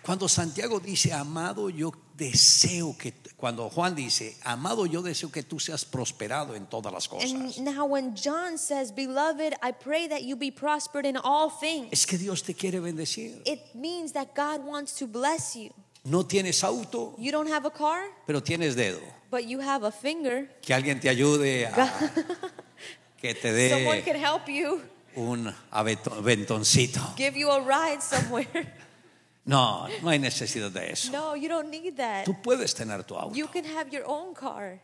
cuando 0.02 0.28
Santiago 0.28 0.78
dice, 0.80 1.12
amado, 1.12 1.70
yo 1.70 1.92
deseo 2.16 2.96
que, 2.98 3.14
cuando 3.36 3.68
Juan 3.70 3.94
dice, 3.94 4.36
amado, 4.44 4.84
yo 4.86 5.00
deseo 5.02 5.30
que 5.32 5.42
tú 5.42 5.58
seas 5.58 5.84
prosperado 5.84 6.54
en 6.54 6.66
todas 6.66 6.92
las 6.92 7.08
cosas. 7.08 7.32
And 7.32 7.56
now, 7.64 7.86
when 7.86 8.14
John 8.14 8.58
says, 8.58 8.92
Beloved, 8.94 9.54
I 9.62 9.72
pray 9.72 10.06
that 10.08 10.22
you 10.22 10.36
be 10.36 10.50
prospered 10.50 11.06
in 11.06 11.16
all 11.16 11.50
things, 11.50 11.88
Es 11.92 12.06
que 12.06 12.18
Dios 12.18 12.42
te 12.42 12.54
quiere 12.54 12.80
bendecir. 12.80 13.40
it 13.46 13.60
means 13.74 14.12
that 14.12 14.34
God 14.34 14.64
wants 14.66 14.94
to 14.98 15.06
bless 15.06 15.54
you. 15.56 15.70
No 16.04 16.24
tienes 16.24 16.62
auto, 16.64 17.14
You 17.16 17.30
don't 17.32 17.48
have 17.48 17.64
a 17.64 17.70
car, 17.70 18.02
pero 18.26 18.42
tienes 18.42 18.74
dedo. 18.74 19.00
but 19.30 19.44
you 19.46 19.60
have 19.60 19.84
a 19.84 19.92
finger. 19.92 20.48
Que 20.60 20.74
alguien 20.74 21.00
te 21.00 21.08
ayude 21.08 21.66
a 21.66 21.72
que 23.20 23.34
te 23.34 23.70
Someone 23.70 23.98
dé 23.98 24.04
can 24.04 24.16
help 24.16 24.46
you, 24.48 24.82
un 25.16 25.52
aventoncito. 25.70 27.00
give 27.16 27.36
you 27.38 27.50
a 27.50 27.60
ride 27.60 28.00
somewhere. 28.02 28.46
No, 29.44 29.88
no 30.02 30.08
hay 30.10 30.20
necesidad 30.20 30.70
de 30.70 30.92
eso. 30.92 31.10
no, 31.10 31.34
you 31.34 31.48
don't 31.48 31.68
need 31.68 31.96
that. 31.96 32.24
Tú 32.24 32.40
puedes 32.40 32.72
tener 32.76 33.02
tu 33.02 33.16
auto. 33.16 33.34
You 33.34 33.48
can 33.48 33.64
have 33.64 33.90
your 33.90 34.04
own 34.06 34.34
car. 34.34 34.78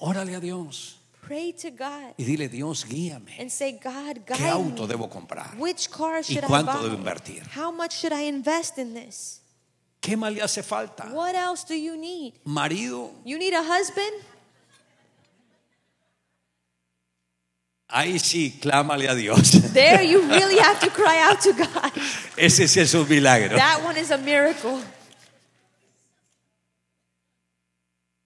Órale 0.00 0.34
a 0.36 0.40
Dios 0.40 0.98
Pray 1.22 1.52
to 1.52 1.70
God 1.70 2.12
y 2.18 2.24
dile, 2.24 2.48
Dios, 2.48 2.84
guíame. 2.84 3.38
and 3.38 3.48
say, 3.52 3.78
God, 3.80 4.24
¿Qué 4.26 4.34
guide 4.36 4.50
auto 4.50 4.82
me. 4.82 4.88
debo 4.88 5.08
comprar? 5.08 5.54
Which 5.58 5.88
car 5.92 6.24
should 6.24 6.42
I 6.42 6.48
cuánto 6.48 6.72
buy? 6.72 6.82
debo 6.88 6.94
invertir? 6.96 7.44
How 7.56 7.70
much 7.70 7.92
should 8.00 8.12
I 8.12 8.26
invest 8.26 8.78
in 8.78 8.94
this? 8.94 9.40
¿Qué 10.00 10.16
más 10.16 10.34
le 10.34 10.42
hace 10.42 10.64
falta? 10.64 11.04
What 11.12 11.36
else 11.36 11.64
do 11.66 11.74
you 11.76 11.96
need? 11.96 12.34
Marido, 12.44 13.12
You 13.24 13.38
need 13.38 13.54
a 13.54 13.62
husband? 13.62 14.12
Ahí 17.88 18.18
sí, 18.18 18.58
clámale 18.60 19.08
a 19.08 19.14
Dios. 19.14 19.50
There 19.72 20.02
you 20.04 20.20
really 20.28 20.58
have 20.58 20.80
to 20.80 20.90
cry 20.90 21.18
out 21.20 21.40
to 21.42 21.52
God. 21.52 21.92
Ese 22.36 22.68
sí 22.68 22.80
es 22.80 22.94
un 22.94 23.08
milagro. 23.08 23.56
That 23.56 23.82
one 23.84 23.98
is 23.98 24.10
a 24.10 24.18
miracle. 24.18 24.80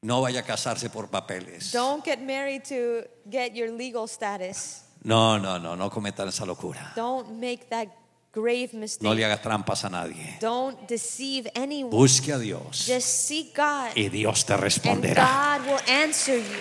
No 0.02 0.20
vaya 0.22 0.40
a 0.40 0.42
casarse 0.44 0.88
por 0.90 1.08
papeles. 1.08 1.72
Don't 1.72 2.04
get 2.04 2.20
married 2.20 2.64
to 2.64 3.04
get 3.28 3.54
your 3.54 3.70
legal 3.72 4.06
status. 4.06 4.84
No, 5.02 5.38
no, 5.38 5.58
no, 5.58 5.74
no 5.74 5.90
cometan 5.90 6.28
esa 6.28 6.44
locura. 6.46 6.92
Don't 6.94 7.38
make 7.40 7.68
that 7.70 7.88
grave 8.32 8.70
No 8.72 8.78
le 8.78 8.80
mistake. 8.80 9.24
haga 9.24 9.42
trampas 9.42 9.84
a 9.84 9.90
nadie. 9.90 10.38
Don't 10.40 10.86
deceive 10.88 11.50
anyone. 11.54 11.90
Busque 11.90 12.32
a 12.32 12.38
Dios 12.38 12.86
Just 12.86 13.08
seek 13.26 13.56
God 13.56 13.96
y 13.96 14.08
Dios 14.08 14.44
te 14.44 14.54
and 14.54 14.62
responderá. 14.62 15.58
God 15.58 15.66
will 15.66 15.80
answer 15.88 16.36
you. 16.36 16.60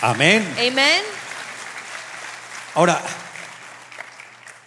Amén. 0.00 0.44
Amen. 0.58 1.21
Ahora, 2.74 3.00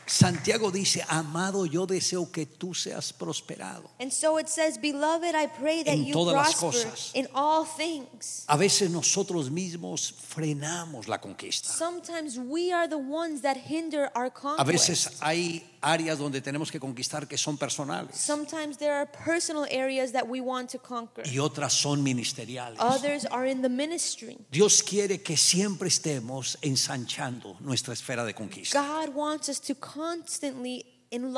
Santiago 0.07 0.69
dice, 0.69 1.03
amado, 1.07 1.65
yo 1.65 1.87
deseo 1.87 2.31
que 2.31 2.45
tú 2.45 2.75
seas 2.75 3.11
prosperado. 3.11 3.89
And 3.99 4.11
so 4.11 4.37
it 4.37 4.47
says, 4.47 4.77
Beloved, 4.79 5.33
I 5.33 5.47
pray 5.47 5.83
that 5.83 5.93
En 5.93 6.05
you 6.05 6.13
todas 6.13 6.35
las 6.35 6.55
prosper 6.55 6.83
cosas. 6.91 7.11
in 7.15 7.27
all 7.33 7.65
things. 7.65 8.45
A 8.47 8.55
veces 8.55 8.91
nosotros 8.91 9.49
mismos 9.49 10.13
frenamos 10.13 11.07
la 11.07 11.17
conquista. 11.19 11.69
Sometimes 11.69 12.37
we 12.37 12.71
are 12.71 12.87
the 12.87 12.99
ones 12.99 13.41
that 13.41 13.57
hinder 13.57 14.11
our 14.15 14.27
A 14.27 14.31
conquest. 14.31 14.67
veces 14.67 15.09
hay 15.21 15.63
áreas 15.85 16.17
donde 16.17 16.41
tenemos 16.41 16.71
que 16.71 16.79
conquistar 16.79 17.27
que 17.27 17.37
son 17.37 17.57
personales 17.57 18.15
Sometimes 18.17 18.77
there 18.77 18.91
are 18.91 19.05
personal 19.05 19.65
areas 19.69 20.11
that 20.11 20.27
we 20.27 20.41
want 20.41 20.69
to 20.71 20.79
conquer. 20.79 21.23
y 21.27 21.37
otras 21.39 21.73
son 21.73 22.01
ministeriales. 22.03 22.79
Others 22.79 23.25
are 23.31 23.49
in 23.49 23.61
the 23.61 23.69
ministry. 23.69 24.37
Dios 24.51 24.81
quiere 24.81 25.21
que 25.21 25.37
siempre 25.37 25.87
estemos 25.89 26.57
ensanchando 26.61 27.55
nuestra 27.59 27.93
esfera 27.93 28.25
de 28.25 28.33
conquista. 28.33 28.81
God 28.81 29.13
wants 29.15 29.47
us 29.49 29.59
to 29.61 29.75
constantly 29.75 30.85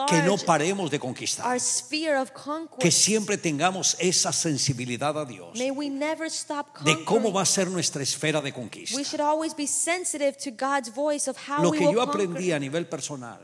Que 0.08 0.22
no 0.24 0.38
paremos 0.38 0.90
de 0.92 1.00
conquistar. 1.00 1.58
Que 2.80 2.92
siempre 2.92 3.38
tengamos 3.38 3.96
esa 4.00 4.32
sensibilidad 4.32 5.18
a 5.18 5.26
Dios 5.26 5.58
May 5.58 5.72
we 5.72 5.90
never 5.90 6.28
stop 6.28 6.80
de 6.84 7.04
cómo 7.04 7.32
va 7.32 7.42
a 7.42 7.46
ser 7.46 7.68
nuestra 7.68 8.04
esfera 8.04 8.42
de 8.42 8.52
We 8.52 8.54
conquista. 8.54 9.04
should 9.04 9.22
always 9.22 9.56
be 9.56 9.68
sensitive 9.68 10.38
to 10.38 10.52
God's 10.52 10.94
voice 10.94 11.30
of 11.30 11.38
how 11.38 11.62
Lo 11.64 11.72
we 11.72 11.80
que 11.80 11.92
yo 11.92 12.02
aprendí 12.02 12.52
a 12.52 12.60
nivel 12.60 12.88
personal, 12.88 13.40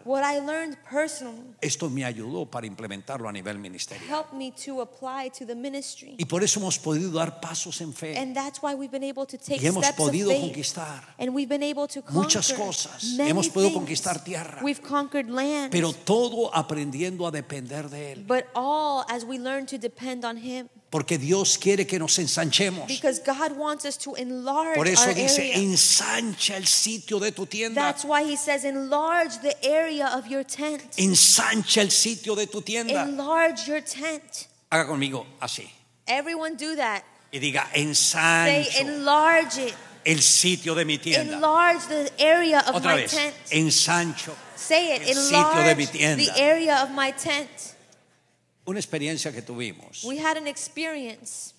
esto 1.62 1.90
me 1.90 2.06
ayudó 2.06 2.50
para 2.50 2.68
implementarlo 2.68 3.28
a 3.28 3.32
nivel 3.32 3.58
ministerial. 3.58 4.08
helped 4.10 4.34
me 4.34 4.52
to 4.52 4.82
apply 4.82 5.30
to 5.30 5.46
the 5.46 5.56
ministry. 5.56 6.16
Y 6.18 6.26
por 6.26 6.44
eso 6.44 6.60
hemos 6.60 6.78
podido 6.80 7.12
dar 7.12 7.40
pasos 7.40 7.82
en 7.82 7.94
fe 7.94 8.18
And 8.18 8.36
that's 8.36 8.62
why 8.62 8.74
we've 8.74 8.92
been 8.92 9.04
able 9.04 9.26
to 9.26 9.38
take 9.38 9.62
y 9.62 9.68
hemos 9.68 9.86
podido 9.94 10.32
conquistar. 10.32 11.16
And 11.18 11.30
we've 11.34 11.50
been 11.50 11.64
able 11.64 11.88
to 11.88 12.04
muchas 12.12 12.54
cosas. 12.54 13.18
Hemos 13.18 13.50
podido 13.50 13.74
conquistar 13.74 14.24
tierra. 14.24 14.62
We've 14.64 14.82
conquered 14.82 15.30
land. 15.30 15.72
Pero 15.72 15.94
todo 15.94 16.23
aprendiendo 16.54 17.26
a 17.28 17.32
depender 17.32 17.90
de 17.90 18.14
Él. 18.14 18.28
but 18.28 18.46
all 18.56 19.06
as 19.10 19.24
we 19.26 19.38
learn 19.38 19.66
to 19.66 19.78
depend 19.78 20.24
on 20.26 20.38
Him. 20.38 20.70
Porque 20.92 21.18
Dios 21.18 21.58
quiere 21.58 21.88
que 21.88 21.98
nos 21.98 22.20
ensanchemos. 22.20 22.88
Because 22.88 23.20
God 23.20 23.58
wants 23.58 23.84
us 23.84 23.98
to 23.98 24.14
enlarge 24.14 24.76
Por 24.76 24.88
eso 24.88 25.08
our 25.08 25.16
dice, 25.16 25.40
area. 25.40 25.58
ensancha 25.58 26.56
el 26.56 26.68
sitio 26.68 27.20
de 27.20 27.32
tu 27.32 27.46
tienda. 27.48 27.76
That's 27.82 28.06
why 28.06 28.24
He 28.24 28.36
says, 28.36 28.64
enlarge 28.64 29.40
the 29.42 29.56
area 29.66 30.08
of 30.16 30.28
your 30.28 30.44
tent. 30.44 30.84
Ensancha 30.98 31.82
el 31.82 31.90
sitio 31.90 32.36
de 32.36 32.46
tu 32.46 32.62
tienda. 32.62 33.04
Enlarge 33.04 33.68
your 33.68 33.82
tent. 33.82 34.48
Haga 34.72 34.88
conmigo 34.88 35.26
así. 35.42 35.68
Everyone 36.08 36.56
do 36.56 36.76
that. 36.76 37.04
Y 37.32 37.40
diga, 37.40 37.66
Say, 37.74 37.82
ensancho 37.82 38.80
enlarge 38.82 39.58
it. 39.58 39.74
El 40.06 40.22
sitio 40.22 40.76
de 40.76 40.86
mi 40.86 40.98
tienda. 40.98 41.36
Enlarge 41.36 41.88
the 41.88 42.12
area 42.20 42.60
of 42.60 42.76
Otra 42.76 42.96
my 42.96 43.02
vez, 43.02 43.12
tent. 43.12 43.36
ensancho. 43.52 44.34
Say 44.56 44.96
it, 44.96 45.02
el 45.08 45.16
sitio 45.16 45.64
de 45.64 45.76
mi 45.76 45.84
enlarge 45.84 45.92
tienda. 45.92 46.24
the 46.34 46.42
area 46.42 46.84
of 46.84 46.90
my 46.92 47.12
tent. 47.12 47.50
Una 48.66 48.80
experiencia 48.80 49.32
que 49.34 49.42
tuvimos. 49.42 50.04
We 50.06 50.18
had 50.18 50.38
an 50.38 50.48
experience. 50.48 51.54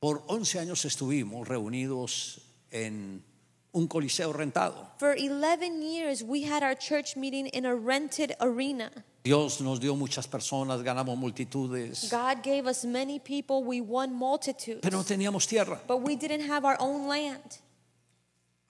Por 0.00 0.22
11 0.28 0.58
años 0.60 0.84
estuvimos 0.84 1.48
reunidos 1.48 2.40
en 2.70 3.24
un 3.72 3.86
coliseo 3.86 4.32
rentado. 4.32 4.88
For 4.98 5.14
11 5.16 5.82
years, 5.82 6.22
we 6.22 6.42
had 6.44 6.62
our 6.62 6.74
church 6.76 7.16
meeting 7.16 7.46
in 7.48 7.66
a 7.66 7.74
rented 7.74 8.34
arena. 8.40 8.90
Dios 9.24 9.60
nos 9.60 9.78
dio 9.78 9.94
muchas 9.94 10.26
personas, 10.26 10.82
ganamos 10.82 11.16
multitudes, 11.18 12.08
God 12.10 12.42
gave 12.42 12.66
us 12.68 12.84
many 12.84 13.18
people, 13.18 13.62
we 13.62 13.80
won 13.80 14.12
multitudes. 14.14 14.80
pero 14.82 14.96
no 14.98 15.04
teníamos 15.04 15.46
tierra. 15.46 15.80
But 15.86 15.98
we 16.02 16.16
didn't 16.16 16.48
have 16.48 16.64
our 16.64 16.76
own 16.80 17.08
land 17.08 17.60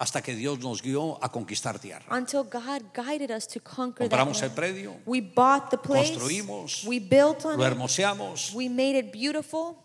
Hasta 0.00 0.22
que 0.22 0.34
Dios 0.36 0.60
nos 0.60 0.80
guió 0.80 1.18
a 1.22 1.28
conquistar 1.28 1.78
tierra. 1.80 2.04
until 2.10 2.44
God 2.44 2.82
guided 2.94 3.30
us 3.30 3.46
to 3.48 3.60
conquer 3.60 4.08
Compramos 4.08 4.40
el 4.42 4.48
land. 4.48 4.56
predio, 4.56 4.96
We 5.04 5.20
bought 5.20 5.70
the 5.70 5.78
place, 5.78 6.10
construimos, 6.12 6.84
we 6.84 6.98
built 7.00 7.44
on 7.44 7.58
lo 7.58 7.66
it, 7.66 8.54
we 8.54 8.68
made 8.68 8.96
it 8.96 9.12
beautiful, 9.12 9.76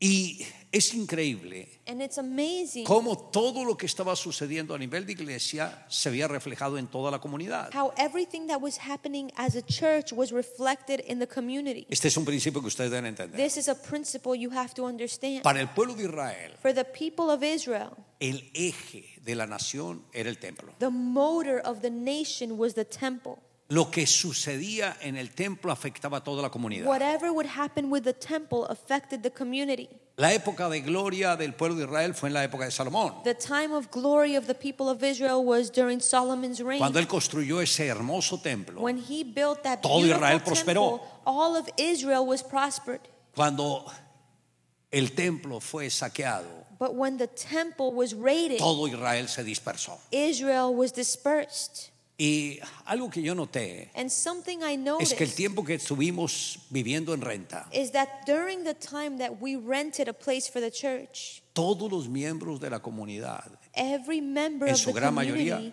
Y 0.00 0.46
es 0.70 0.94
increíble 0.94 1.80
cómo 2.84 3.16
todo 3.30 3.64
lo 3.64 3.76
que 3.76 3.86
estaba 3.86 4.14
sucediendo 4.14 4.74
a 4.74 4.78
nivel 4.78 5.06
de 5.06 5.12
iglesia 5.12 5.86
se 5.88 6.08
había 6.08 6.28
reflejado 6.28 6.78
en 6.78 6.86
toda 6.86 7.10
la 7.10 7.18
comunidad. 7.20 7.70
how 7.74 7.92
everything 7.96 8.46
that 8.46 8.60
was 8.60 8.78
happening 8.78 9.30
as 9.36 9.56
a 9.56 9.62
church 9.62 10.12
was 10.12 10.30
reflected 10.30 11.00
in 11.08 11.18
the 11.18 11.26
community. 11.26 11.86
Este 11.88 12.08
es 12.08 12.16
un 12.16 12.24
principio 12.24 12.60
que 12.60 12.68
ustedes 12.68 12.90
deben 12.90 13.06
entender. 13.06 13.36
This 13.36 13.56
is 13.56 13.68
a 13.68 13.74
principle 13.74 14.36
you 14.36 14.50
have 14.50 14.74
to 14.74 14.84
understand. 14.84 15.42
Para 15.42 15.60
el 15.60 15.68
pueblo 15.68 15.94
de 15.94 16.04
Israel, 16.04 16.52
For 16.60 16.72
the 16.72 16.84
people 16.84 17.30
of 17.30 17.42
Israel, 17.42 17.90
el 18.20 18.50
eje 18.54 19.20
de 19.24 19.34
la 19.34 19.46
nación 19.46 20.04
era 20.12 20.28
el 20.28 20.38
templo. 20.38 20.72
the 20.78 20.90
motor 20.90 21.60
of 21.64 21.80
the 21.80 21.90
nation 21.90 22.56
was 22.58 22.74
the 22.74 22.84
temple. 22.84 23.38
Lo 23.70 23.90
que 23.90 24.06
sucedía 24.06 24.96
en 25.02 25.16
el 25.18 25.34
templo 25.34 25.70
afectaba 25.70 26.18
a 26.18 26.24
toda 26.24 26.40
la 26.40 26.48
comunidad. 26.50 26.86
Whatever 26.86 27.30
would 27.30 27.46
happen 27.46 27.90
with 27.92 28.02
the 28.02 28.14
temple 28.14 28.64
affected 28.70 29.20
the 29.22 29.30
community. 29.30 29.90
La 30.16 30.32
época 30.32 30.70
de 30.70 30.80
gloria 30.80 31.36
del 31.36 31.52
pueblo 31.54 31.76
de 31.76 31.84
Israel 31.84 32.14
fue 32.14 32.28
en 32.30 32.34
la 32.34 32.44
época 32.44 32.64
de 32.64 32.70
Salomón, 32.70 33.22
The 33.24 33.34
time 33.34 33.72
of 33.74 33.90
glory 33.90 34.36
of 34.36 34.46
the 34.46 34.54
people 34.54 34.88
of 34.88 35.02
Israel 35.04 35.44
was 35.44 35.70
during 35.70 36.00
Solomon's 36.00 36.60
reign. 36.60 36.78
cuando 36.78 36.98
él 36.98 37.06
construyó 37.06 37.60
ese 37.60 37.86
hermoso 37.86 38.40
templo. 38.40 38.80
When 38.80 38.96
he 38.98 39.22
built 39.22 39.62
that 39.64 39.80
Todo 39.82 40.04
Israel 40.06 40.38
temple, 40.40 40.52
prosperó. 40.54 41.00
all 41.26 41.54
of 41.54 41.68
Israel 41.76 42.26
was 42.26 42.42
prospered. 42.42 43.00
Cuando 43.34 43.84
el 44.90 45.12
templo 45.14 45.60
fue 45.60 45.90
saqueado, 45.90 46.48
But 46.78 46.94
when 46.94 47.18
the 47.18 47.26
temple 47.26 47.92
was 47.92 48.14
raided, 48.14 48.58
todo 48.58 48.86
Israel 48.86 49.28
se 49.28 49.44
dispersó. 49.44 49.98
Israel 50.10 50.74
was 50.74 50.90
dispersed. 50.92 51.90
Y 52.20 52.58
algo 52.84 53.10
que 53.10 53.22
yo 53.22 53.32
noté 53.36 53.92
es 53.94 55.14
que 55.14 55.22
el 55.22 55.32
tiempo 55.34 55.64
que 55.64 55.74
estuvimos 55.74 56.58
viviendo 56.68 57.14
en 57.14 57.20
renta, 57.20 57.68
is 57.72 57.92
that 57.92 58.08
during 58.26 58.64
the 58.64 58.74
time 58.74 59.18
that 59.18 59.40
we 59.40 59.54
rented 59.54 60.08
a 60.08 60.12
place 60.12 60.50
for 60.50 60.60
the 60.60 60.70
church, 60.72 61.44
todos 61.52 61.88
los 61.88 62.08
miembros 62.08 62.58
de 62.58 62.70
la 62.70 62.80
comunidad 62.80 63.60
every 63.72 64.20
member 64.20 64.68
En 64.68 64.76
su 64.76 64.92
gran 64.92 65.14
mayoría, 65.14 65.72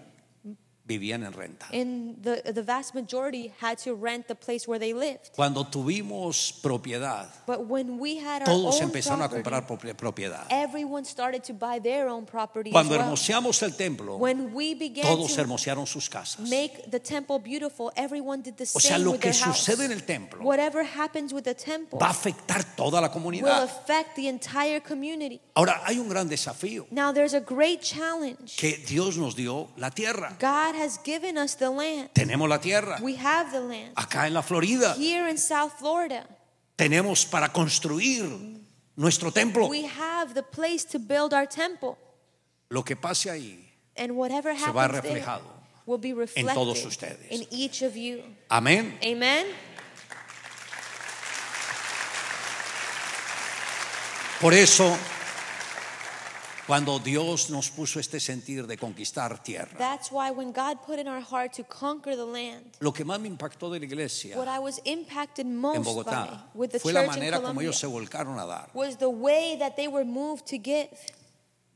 vivían 0.88 1.24
en 1.24 1.34
renta. 1.34 1.68
in 1.72 2.16
the, 2.22 2.42
the 2.54 2.62
vast 2.62 2.94
majority 2.94 3.52
had 3.60 3.78
to 3.78 3.96
rent 3.96 4.28
the 4.28 4.36
place 4.36 4.68
where 4.68 4.80
they 4.80 4.94
lived. 4.94 5.32
Cuando 5.36 5.64
tuvimos 5.66 6.54
propiedad, 6.62 7.28
But 7.48 7.68
when 7.68 7.98
we 8.00 8.18
had 8.18 8.42
our 8.42 8.46
todos 8.48 8.76
own 8.82 8.90
empezaron 8.90 9.22
a 9.22 9.28
property, 9.30 9.44
comprar 9.44 9.66
propia- 9.68 9.94
propiedad. 9.96 10.46
everyone 10.50 11.06
started 11.06 11.44
to 11.44 11.54
buy 11.54 11.80
their 11.80 12.08
own 12.08 12.26
property 12.26 12.72
Cuando 12.72 12.94
as 12.94 13.00
well. 13.00 13.08
hermoseamos 13.10 13.62
el 13.64 13.76
templo, 13.76 14.18
When 14.18 14.54
we 14.54 14.76
began 14.76 15.06
todos 15.06 15.34
to 15.36 15.42
hermosearon 15.42 15.88
sus 15.88 16.10
casas. 16.10 16.48
make 16.50 16.90
the 16.92 17.00
temple 17.00 17.40
beautiful, 17.40 17.92
everyone 17.96 18.42
did 18.42 18.56
the 18.58 18.64
O 18.64 18.80
same 18.80 18.82
sea, 18.82 18.98
lo 19.00 19.12
with 19.12 19.22
que 19.22 19.32
their 19.32 19.42
house. 19.46 19.58
sucede 19.60 19.86
en 19.86 19.92
el 19.92 20.04
templo 20.04 20.44
Whatever 20.44 20.84
happens 20.84 21.34
with 21.34 21.44
the 21.44 21.56
temple 21.56 21.98
va 22.00 22.08
a 22.08 22.12
afectar 22.12 22.64
toda 22.76 23.02
la 23.02 23.08
will 23.08 23.14
comunidad. 23.14 23.64
affect 23.64 24.16
the 24.16 24.28
entire 24.28 24.80
community. 24.82 25.42
Ahora, 25.56 25.82
hay 25.86 25.98
un 26.00 26.10
gran 26.10 26.28
desafío 26.30 26.86
Now 26.92 27.12
there's 27.12 27.34
a 27.34 27.40
great 27.40 27.82
challenge. 27.82 28.56
que 28.58 28.78
Dios 28.88 29.18
nos 29.18 29.36
dio 29.36 29.70
la 29.78 29.90
tierra. 29.90 30.36
God 30.40 30.75
has 30.76 30.98
given 31.04 31.38
us 31.38 31.56
the 31.56 31.70
land. 31.70 32.10
Tenemos 32.14 32.48
la 32.50 32.60
tierra. 32.60 33.00
We 33.02 33.16
have 33.16 33.52
the 33.52 33.60
land. 33.62 33.94
Acá 33.96 34.28
en 34.28 34.34
la 34.34 34.42
Florida 34.42 34.94
Here 34.98 35.28
in 35.30 35.38
South 35.38 35.74
Florida, 35.80 36.26
tenemos 36.78 37.26
para 37.26 37.50
construir 37.50 38.26
nuestro 38.96 39.32
templo. 39.32 39.68
we 39.70 39.84
have 39.86 40.34
the 40.34 40.44
place 40.44 40.84
to 40.86 41.00
build 41.00 41.34
our 41.34 41.48
temple. 41.48 41.98
Lo 42.70 42.84
que 42.84 42.96
pase 42.96 43.30
ahí, 43.30 43.60
And 43.98 44.12
whatever 44.18 44.54
Se 44.58 44.72
va 44.72 44.88
there 44.88 45.02
reflejado 45.02 45.44
will 45.86 45.98
be 46.00 46.14
reflected 46.14 46.54
todos 46.54 46.84
ustedes. 46.86 47.30
in 47.32 47.46
each 47.52 47.82
of 47.82 47.96
you. 47.96 48.22
amén. 48.50 48.98
Amen? 49.04 49.46
Por 54.42 54.54
eso, 54.54 54.98
cuando 56.68 57.00
Dios 57.00 57.50
nos 57.50 57.70
puso 57.70 58.00
este 58.00 58.20
sentir 58.20 58.66
de 58.68 58.78
conquistar 58.78 59.42
tierra, 59.42 59.78
That's 59.78 60.12
why 60.12 60.32
when 60.32 60.52
God 60.52 60.80
put 60.86 61.00
in 61.00 61.08
our 61.08 61.22
heart 61.22 61.54
to 61.54 61.64
conquer 61.64 62.16
the 62.16 62.26
land, 62.26 62.76
lo 62.80 62.92
que 62.92 63.06
más 63.06 63.20
me 63.20 63.28
impactó 63.28 63.72
de 63.72 63.80
la 63.80 63.86
iglesia 63.86 64.38
what 64.38 64.48
I 64.48 64.60
was 64.60 64.82
impacted 64.86 65.46
en 65.46 65.58
most 65.58 65.80
by 65.80 65.84
Bogotá 65.84 66.44
with 66.54 66.70
the 66.72 66.80
fue 66.80 66.94
la 66.94 67.04
manera 67.04 67.42
como 67.42 67.62
ellos 67.62 67.78
se 67.78 67.88
volcaron 67.88 68.40
a 68.40 68.46
dar. 68.46 68.70
was 68.74 68.98
the 68.98 69.10
way 69.10 69.58
that 69.60 69.76
they 69.76 69.88
were 69.88 70.06
moved 70.06 70.46
to 70.48 70.58
give. 70.58 70.90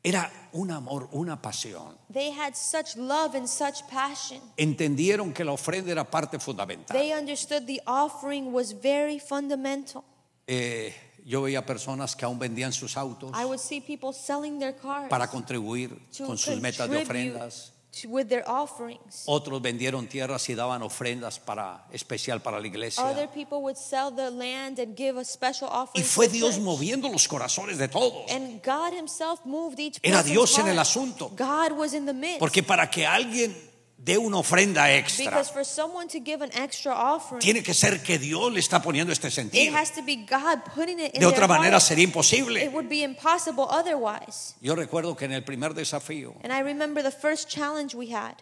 Era 0.01 0.31
un 0.53 0.71
amor, 0.71 1.09
una 1.11 1.41
pasión. 1.41 1.97
They 2.09 2.31
had 2.31 2.55
such 2.55 2.95
love 2.95 3.35
and 3.35 3.49
such 3.49 3.85
passion. 3.89 4.39
Entendieron 4.55 5.33
que 5.33 5.43
la 5.43 5.51
ofrenda 5.51 5.91
era 5.91 6.05
parte 6.05 6.39
fundamental. 6.39 6.97
They 6.97 7.11
understood 7.11 7.67
the 7.67 7.81
offering 7.85 8.53
was 8.53 8.71
very 8.71 9.19
fundamental. 9.19 10.05
Eh, 10.47 10.93
yo 11.25 11.41
veía 11.41 11.65
personas 11.65 12.15
que 12.15 12.25
aún 12.25 12.39
vendían 12.39 12.71
sus 12.73 12.97
autos 12.97 13.31
I 13.39 13.45
would 13.45 13.59
see 13.59 13.81
people 13.81 14.13
selling 14.13 14.59
their 14.59 14.75
cars 14.75 15.09
para 15.09 15.27
contribuir 15.27 15.97
to 16.17 16.25
con 16.25 16.37
sus 16.37 16.59
metas 16.61 16.89
de 16.89 16.97
contribute 16.97 17.35
ofrendas. 17.35 17.73
with 18.07 18.27
their 18.27 18.43
offerings. 18.47 19.23
Otros 19.25 19.61
vendieron 19.61 20.07
tierras 20.07 20.47
y 20.49 20.55
daban 20.55 20.83
ofrendas 20.83 21.39
para 21.39 21.85
especial 21.91 22.39
para 22.41 22.57
la 22.57 22.61
Other 22.61 22.67
iglesia. 22.67 23.31
people 23.33 23.57
would 23.61 23.75
sell 23.77 24.11
their 24.15 24.31
land 24.31 24.79
and 24.79 24.95
give 24.95 25.19
a 25.19 25.25
special 25.25 25.67
offering. 25.71 26.03
Y 26.03 26.07
fue 26.07 26.27
Dios 26.27 26.55
church. 26.55 26.63
moviendo 26.63 27.09
los 27.09 27.27
corazones 27.27 27.77
de 27.79 27.87
todos. 27.87 28.29
And 28.31 28.61
God 28.63 28.93
Himself 28.93 29.41
moved 29.43 29.79
each 29.79 29.99
Era 30.03 30.21
Dios 30.21 30.57
en 30.59 30.67
el 30.67 30.77
asunto. 30.77 31.29
God 31.35 31.71
was 31.77 31.93
in 31.93 32.05
the 32.05 32.13
midst. 32.13 32.39
Porque 32.39 32.61
para 32.61 32.89
que 32.89 33.05
alguien 33.07 33.55
dé 34.01 34.17
una 34.17 34.37
ofrenda 34.37 34.91
extra, 34.93 35.25
Because 35.29 35.51
for 35.51 35.65
someone 35.65 36.07
to 36.07 36.19
give 36.23 36.41
an 36.43 36.49
extra 36.53 36.93
offering, 36.93 37.39
tiene 37.41 37.61
que 37.61 37.73
ser 37.73 38.01
que 38.01 38.17
Dios 38.17 38.51
le 38.51 38.59
está 38.59 38.81
poniendo 38.81 39.11
este 39.11 39.27
it 39.27 39.33
sentir. 39.33 39.73
has 39.75 39.91
to 39.93 40.01
be 40.01 40.15
God 40.15 40.59
putting 40.73 40.99
it 40.99 41.13
in 41.13 41.19
De 41.19 41.25
otra 41.25 41.47
manera 41.47 41.71
heart. 41.77 41.83
sería 41.83 42.03
It 42.05 42.09
imposible. 42.09 42.69
would 42.69 42.87
be 42.89 43.03
impossible 43.03 43.65
otherwise. 43.69 44.55
Yo 44.61 44.75
recuerdo 44.75 45.15
que 45.17 45.25
en 45.25 45.33
el 45.33 45.43
primer 45.43 45.73
desafío 45.73 46.33
And 46.43 46.53
I 46.53 46.61
remember 46.61 47.03
the 47.03 47.11
first 47.11 47.49
challenge 47.49 47.93
we 47.95 48.13
had. 48.13 48.35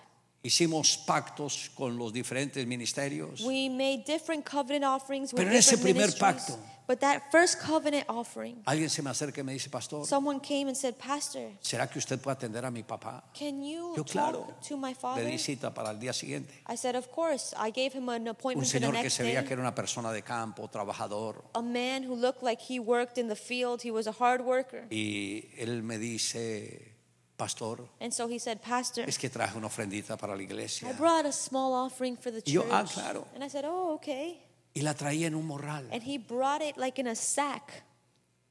Hicimos 0.48 0.98
pactos 0.98 1.70
con 1.76 1.98
los 1.98 2.12
diferentes 2.12 2.66
ministerios. 2.66 3.42
We 3.42 3.70
made 3.70 4.04
different 4.06 4.46
covenant 4.46 4.84
offerings 4.86 5.32
with 5.34 5.38
Pero 5.38 5.52
en 5.52 5.58
ese 5.58 5.72
different 5.78 5.84
primer 5.96 6.08
ministries. 6.08 6.44
pacto- 6.58 6.58
But 6.88 7.02
that 7.02 7.24
first 7.34 7.60
covenant 7.60 8.06
offering, 8.08 8.62
Alguien 8.66 8.90
se 8.90 9.02
me 9.02 9.10
acerca 9.10 9.42
y 9.42 9.44
me 9.44 9.52
dice, 9.52 9.70
pastor, 9.70 10.06
someone 10.08 10.40
came 10.40 10.70
and 10.70 10.76
said, 10.78 10.96
Pastor, 10.96 11.52
¿será 11.62 11.90
que 11.90 12.00
usted 12.00 12.18
puede 12.18 12.38
atender 12.38 12.64
a 12.64 12.72
mi 12.72 12.82
papá? 12.84 13.26
can 13.38 13.62
you 13.62 13.94
Yo, 13.98 14.04
talk 14.06 14.12
claro. 14.14 14.56
to 14.66 14.78
my 14.78 14.92
Le 14.92 14.96
father? 14.96 15.26
di 15.26 15.38
cita 15.38 15.74
para 15.74 15.92
el 15.92 16.00
día 16.00 16.14
siguiente. 16.14 16.54
I 16.66 16.78
said, 16.78 16.96
Of 16.96 17.10
course. 17.12 17.54
I 17.58 17.72
gave 17.72 17.92
him 17.94 18.08
an 18.08 18.22
Un 18.22 18.28
appointment 18.30 18.66
for 18.72 18.80
the 18.80 18.86
señor 18.86 18.94
que 18.94 19.04
next 19.04 19.18
se 19.18 19.24
veía 19.24 19.40
day. 19.42 19.48
que 19.48 19.54
era 19.54 19.62
una 19.62 19.76
persona 19.76 20.14
de 20.14 20.22
campo, 20.22 20.70
trabajador. 20.70 21.44
A 21.56 21.62
man 21.62 22.06
who 22.06 22.16
looked 22.16 22.42
like 22.42 22.62
he 22.62 22.80
worked 22.80 23.18
in 23.18 23.28
the 23.28 23.36
field. 23.36 23.82
He 23.84 23.92
was 23.92 24.08
a 24.08 24.14
hard 24.18 24.40
worker. 24.46 24.88
Y 24.90 25.50
él 25.58 25.84
me 25.84 25.98
dice, 25.98 26.94
pastor, 27.38 27.78
And 28.02 28.12
so 28.12 28.28
he 28.28 28.40
said, 28.40 28.60
Pastor, 28.62 29.08
es 29.08 29.18
que 29.18 29.30
traje 29.30 29.58
una 29.58 29.68
ofrendita 29.68 30.18
para 30.18 30.36
la 30.36 30.42
I 30.42 30.94
brought 30.98 31.26
a 31.26 31.32
small 31.32 31.74
offering 31.74 32.18
for 32.18 32.32
the 32.32 32.42
Y 32.46 32.52
yo, 32.54 32.64
church. 32.64 32.72
"Ah, 32.74 32.84
claro." 32.84 33.28
And 33.36 33.44
I 33.44 33.50
said, 33.50 33.64
Oh, 33.66 33.94
okay. 33.96 34.40
Y 34.74 34.82
la 34.82 34.94
traía 34.94 35.28
en 35.28 35.36
un 35.36 35.46
morral, 35.46 35.88
And 35.92 36.04
he 36.04 36.18
brought 36.18 36.62
it 36.62 36.76
like 36.78 37.00
in 37.00 37.08
a 37.08 37.16
sack. 37.16 37.84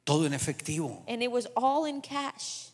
todo 0.04 0.24
en 0.26 0.32
efectivo. 0.32 1.02
And 1.08 1.22
it 1.22 1.30
was 1.30 1.48
all 1.56 1.84
in 1.86 2.00
cash. 2.00 2.70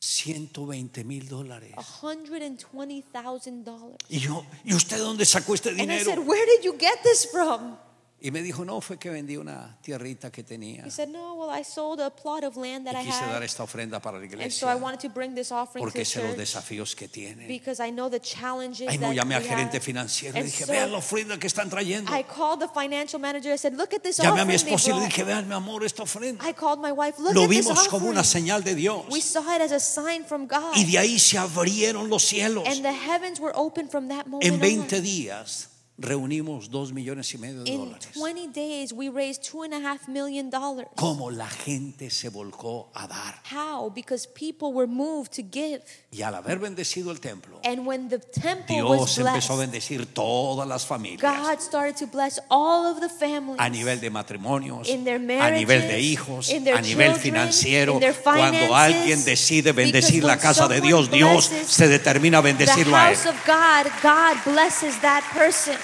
120 0.00 1.04
mil 1.04 1.28
dólares. 1.28 1.74
$120,000. 1.76 3.96
Y 4.08 4.18
yo, 4.20 4.44
¿y 4.64 4.74
usted 4.74 4.98
dónde 4.98 5.24
sacó 5.24 5.54
este 5.54 5.70
And 5.70 5.92
I 5.92 6.00
said. 6.00 6.18
Where 6.18 6.44
did 6.46 6.62
you 6.64 6.76
get 6.78 7.02
this 7.02 7.28
from? 7.30 7.76
Y 8.24 8.30
me 8.30 8.40
dijo, 8.40 8.64
no, 8.64 8.80
fue 8.80 8.98
que 9.00 9.10
vendí 9.10 9.36
una 9.36 9.76
tierrita 9.82 10.30
que 10.30 10.44
tenía. 10.44 10.84
He 10.86 10.90
said, 10.92 11.08
No, 11.08 11.34
well, 11.34 11.50
I 11.50 11.64
sold 11.64 12.00
a 12.00 12.08
plot 12.08 12.44
of 12.44 12.56
land 12.56 12.86
that 12.86 12.94
Y 12.94 13.00
I 13.00 13.04
quise 13.06 13.18
dar 13.26 13.34
had. 13.38 13.42
esta 13.42 13.64
ofrenda 13.64 14.00
para 14.00 14.16
la 14.18 14.22
And 14.22 14.30
so 14.52 14.68
I 14.68 14.74
iglesia. 14.74 14.76
wanted 14.76 15.00
to 15.00 15.08
bring 15.08 15.34
this 15.34 15.50
offering 15.50 15.82
to 15.84 15.90
Porque 15.90 15.98
the 15.98 16.04
sé 16.04 16.20
los 16.20 16.28
church 16.28 16.38
desafíos 16.38 16.94
que 16.94 17.08
tiene. 17.08 17.48
because 17.48 17.80
I 17.84 17.90
know 17.90 18.08
the 18.08 18.20
challenges 18.20 18.86
Ay, 18.88 18.98
no, 18.98 19.08
that 19.08 19.16
llamé 19.16 19.34
al 19.34 19.42
we 19.42 19.48
gerente 19.48 19.78
have. 19.78 19.84
financiero 19.84 20.36
y 20.36 20.40
And 20.40 20.46
dije, 20.48 20.64
so 20.66 20.70
vean 20.72 20.92
la 20.92 20.98
ofrenda 20.98 21.36
que 21.36 21.48
están 21.48 21.68
trayendo. 21.68 22.12
I 22.16 22.22
called 22.22 22.60
the 22.60 22.68
financial 22.68 23.18
manager. 23.20 23.52
I 23.52 23.58
said, 23.58 23.74
Look 23.74 23.92
at 23.92 24.02
this 24.04 24.18
Llamé 24.20 24.28
a 24.28 24.32
offering 24.44 24.46
mi 24.46 24.54
esposa 24.54 24.90
y 24.90 24.98
le 25.00 25.04
dije, 25.06 25.24
vean 25.24 25.48
mi 25.48 25.54
amor, 25.56 25.82
esta 25.84 26.04
ofrenda. 26.04 26.48
I 26.48 26.52
called 26.52 26.78
my 26.80 26.92
wife. 26.92 27.18
Look 27.18 27.34
Lo 27.34 27.42
at 27.42 27.48
this 27.50 27.66
vimos 27.66 27.88
como 27.88 28.08
una 28.08 28.22
señal 28.22 28.62
de 28.62 28.76
Dios. 28.76 29.04
We 29.10 29.20
saw 29.20 29.42
it 29.56 29.62
as 29.62 29.72
a 29.72 29.80
sign 29.80 30.24
from 30.24 30.46
God. 30.46 30.76
Y 30.76 30.84
de 30.84 30.96
ahí 30.98 31.18
se 31.18 31.38
abrieron 31.38 32.08
los 32.08 32.22
cielos. 32.22 32.68
And 32.68 32.84
the 32.84 32.92
heavens 32.92 33.40
were 33.40 33.52
open 33.56 33.88
from 33.88 34.06
that 34.10 34.26
moment 34.28 34.44
En 34.44 34.54
on. 34.54 34.60
20 34.60 35.00
días 35.00 35.70
reunimos 35.98 36.70
dos 36.70 36.92
millones 36.92 37.32
y 37.34 37.38
medio 37.38 37.62
de 37.64 37.70
In 37.70 37.84
dólares. 37.84 38.08
20 38.14 38.48
days, 38.48 38.92
we 38.92 39.08
raised 39.08 39.42
two 39.42 39.62
and 39.62 39.74
a 39.74 39.78
half 39.78 40.08
million 40.08 40.50
dollars. 40.50 40.88
Como 40.96 41.30
la 41.30 41.48
gente 41.48 42.10
se 42.10 42.28
volcó 42.28 42.90
a 42.94 43.06
dar. 43.06 43.40
How? 43.50 43.90
Because 43.90 44.26
people 44.26 44.72
were 44.72 44.86
moved 44.88 45.32
to 45.36 45.42
give. 45.42 45.82
Y 46.10 46.22
al 46.22 46.34
haber 46.34 46.58
bendecido 46.58 47.10
el 47.12 47.20
templo, 47.20 47.60
And 47.64 47.86
when 47.86 48.08
the 48.08 48.18
temple 48.18 48.82
was 48.82 49.16
Dios 49.16 49.18
empezó 49.18 49.52
a 49.52 49.56
blessed, 49.56 49.58
bendecir 49.60 50.06
todas 50.14 50.66
las 50.66 50.86
familias. 50.86 51.20
God 51.22 51.60
started 51.60 51.94
to 51.96 52.06
bless 52.06 52.40
all 52.50 52.86
of 52.86 53.00
the 53.00 53.08
families. 53.08 53.60
A 53.60 53.68
nivel 53.68 54.00
de 54.00 54.10
matrimonios, 54.10 54.88
In 54.88 55.04
their 55.04 55.16
a 55.40 55.50
nivel 55.50 55.82
de 55.82 56.00
hijos, 56.00 56.48
in 56.50 56.64
their 56.64 56.76
a 56.76 56.80
nivel 56.82 57.12
children, 57.12 57.20
financiero. 57.20 57.94
in 57.94 58.00
their 58.00 58.14
Cuando 58.14 58.58
finances, 58.58 58.70
alguien 58.72 59.24
decide 59.24 59.72
bendecir 59.72 60.24
la 60.24 60.38
casa 60.38 60.66
de 60.68 60.80
Dios, 60.80 61.10
Dios 61.10 61.44
se 61.66 61.86
determina 61.88 62.38
a 62.38 62.42
the 62.42 62.48
bendecirlo 62.48 62.96
a 62.96 63.10
él. 63.10 63.16
house 63.16 63.26
of 63.26 63.36
God, 63.46 63.90
God 64.02 64.36
blesses 64.52 65.00
that 65.02 65.22
person. 65.32 65.76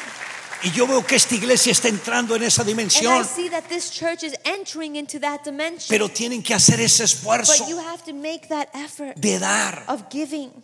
Y 0.62 0.72
yo 0.72 0.86
veo 0.88 1.06
que 1.06 1.14
esta 1.14 1.36
iglesia 1.36 1.70
está 1.70 1.88
entrando 1.88 2.34
en 2.34 2.42
esa 2.42 2.64
dimensión, 2.64 3.24
pero 5.88 6.09
tienen 6.09 6.42
que 6.42 6.52
hacer 6.54 6.80
ese 6.80 7.04
esfuerzo 7.04 7.64
de 9.14 9.38
dar. 9.38 9.86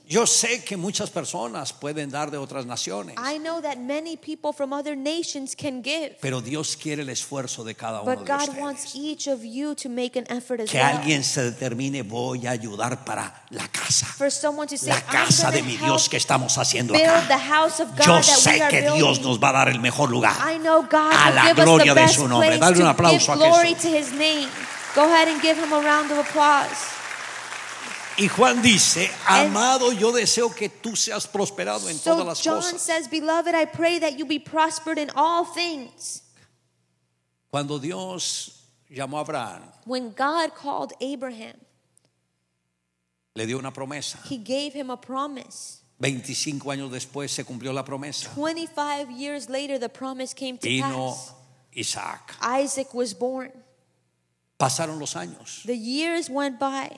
Yo 0.09 0.27
sé 0.27 0.65
que 0.65 0.77
muchas 0.77 1.11
personas 1.11 1.73
pueden 1.73 2.11
dar 2.11 2.31
de 2.31 2.39
otras 2.39 2.67
naciones, 2.67 3.15
I 3.19 3.39
know 3.39 3.61
that 3.63 3.77
many 3.77 4.17
people 4.17 4.53
from 4.53 4.73
other 4.73 4.97
nations 4.97 5.55
can 5.55 5.83
give. 5.83 6.17
pero 6.21 6.41
Dios 6.41 6.77
quiere 6.77 7.03
el 7.03 7.09
esfuerzo 7.09 7.63
de 7.63 7.75
cada 7.77 8.03
uno 8.03 8.17
But 8.17 8.27
de 8.27 8.33
God 8.33 8.59
wants 8.59 8.87
ustedes. 8.87 9.05
each 9.05 9.29
of 9.29 9.45
you 9.45 9.75
to 9.77 9.89
make 9.89 10.19
an 10.19 10.27
effort 10.29 10.61
as 10.61 10.71
Que 10.71 10.81
alguien 10.81 11.23
se 11.23 11.43
determine, 11.43 12.03
voy 12.03 12.47
a 12.47 12.51
ayudar 12.51 13.05
para 13.05 13.45
la 13.51 13.69
casa, 13.69 14.07
For 14.07 14.31
someone 14.31 14.67
to 14.67 14.77
say, 14.77 14.89
la 14.89 15.01
casa 15.03 15.53
de 15.53 15.63
mi 15.63 15.77
Dios 15.77 16.09
que 16.09 16.17
estamos 16.17 16.59
haciendo 16.59 16.95
acá. 16.95 17.39
house 17.39 17.81
of 17.81 17.91
God 17.97 18.07
Yo 18.07 18.23
sé 18.23 18.61
que. 18.71 18.91
Dios 18.95 19.21
nos 19.21 19.39
va 19.39 19.51
a 19.51 19.53
dar 19.53 19.69
el 19.69 19.84
mejor 19.85 20.11
lugar. 20.11 20.35
I 20.41 20.59
know 20.59 20.83
God 20.83 21.13
A 21.13 21.31
la 21.31 21.43
give 21.49 21.59
us 21.59 21.65
gloria 21.65 21.95
the 21.95 22.01
de 22.01 22.07
best 22.07 22.15
su 22.17 22.27
nombre. 22.29 22.59
Dale 22.59 22.81
un 22.81 22.87
aplauso 22.89 23.33
a 23.33 23.37
Jesús. 23.37 24.51
Go 24.95 25.05
ahead 25.05 25.29
and 25.29 25.43
give 25.43 25.57
Him 25.59 25.73
a 25.73 25.81
round 25.81 26.11
of 26.11 26.19
applause. 26.19 26.95
Y 28.17 28.29
Juan 28.29 28.63
dice, 28.63 29.11
amado, 29.27 29.91
yo 29.93 30.13
deseo 30.13 30.55
que 30.55 30.69
tú 30.69 30.95
seas 30.95 31.27
prosperado 31.27 31.89
en 31.89 31.99
todas 31.99 32.21
So 32.21 32.25
las 32.25 32.41
John 32.43 32.63
cosas. 32.63 32.81
says, 32.81 33.09
Beloved, 33.09 33.55
I 33.55 33.65
pray 33.65 33.99
that 33.99 34.17
you 34.19 34.25
be 34.25 34.39
prospered 34.39 34.99
in 34.99 35.11
all 35.17 35.45
things. 35.45 36.23
Cuando 37.51 37.79
Dios 37.79 38.63
llamó 38.89 39.19
a 39.19 39.23
Abraham, 39.23 39.63
When 39.85 40.13
God 40.13 40.55
called 40.55 40.93
Abraham, 41.01 41.57
le 43.35 43.47
dio 43.47 43.59
una 43.59 43.73
promesa. 43.73 44.19
He 44.29 44.39
gave 44.39 44.73
him 44.75 44.91
a 44.91 44.97
promise. 44.97 45.84
25 46.01 46.71
años 46.71 46.91
después 46.91 47.31
se 47.31 47.45
cumplió 47.45 47.73
la 47.73 47.85
promesa. 47.85 48.31
25 48.35 49.11
years 49.11 49.49
later, 49.49 49.79
the 49.79 49.89
promise 49.89 50.35
came 50.35 50.59
to 50.59 50.67
Vino 50.69 51.11
pass. 51.11 51.33
Isaac. 51.77 52.35
Isaac 52.43 52.95
was 52.95 53.15
born. 53.15 53.53
Pasaron 54.59 54.99
los 54.99 55.15
años. 55.15 55.63
The 55.65 55.77
years 55.77 56.29
went 56.31 56.59
by, 56.59 56.91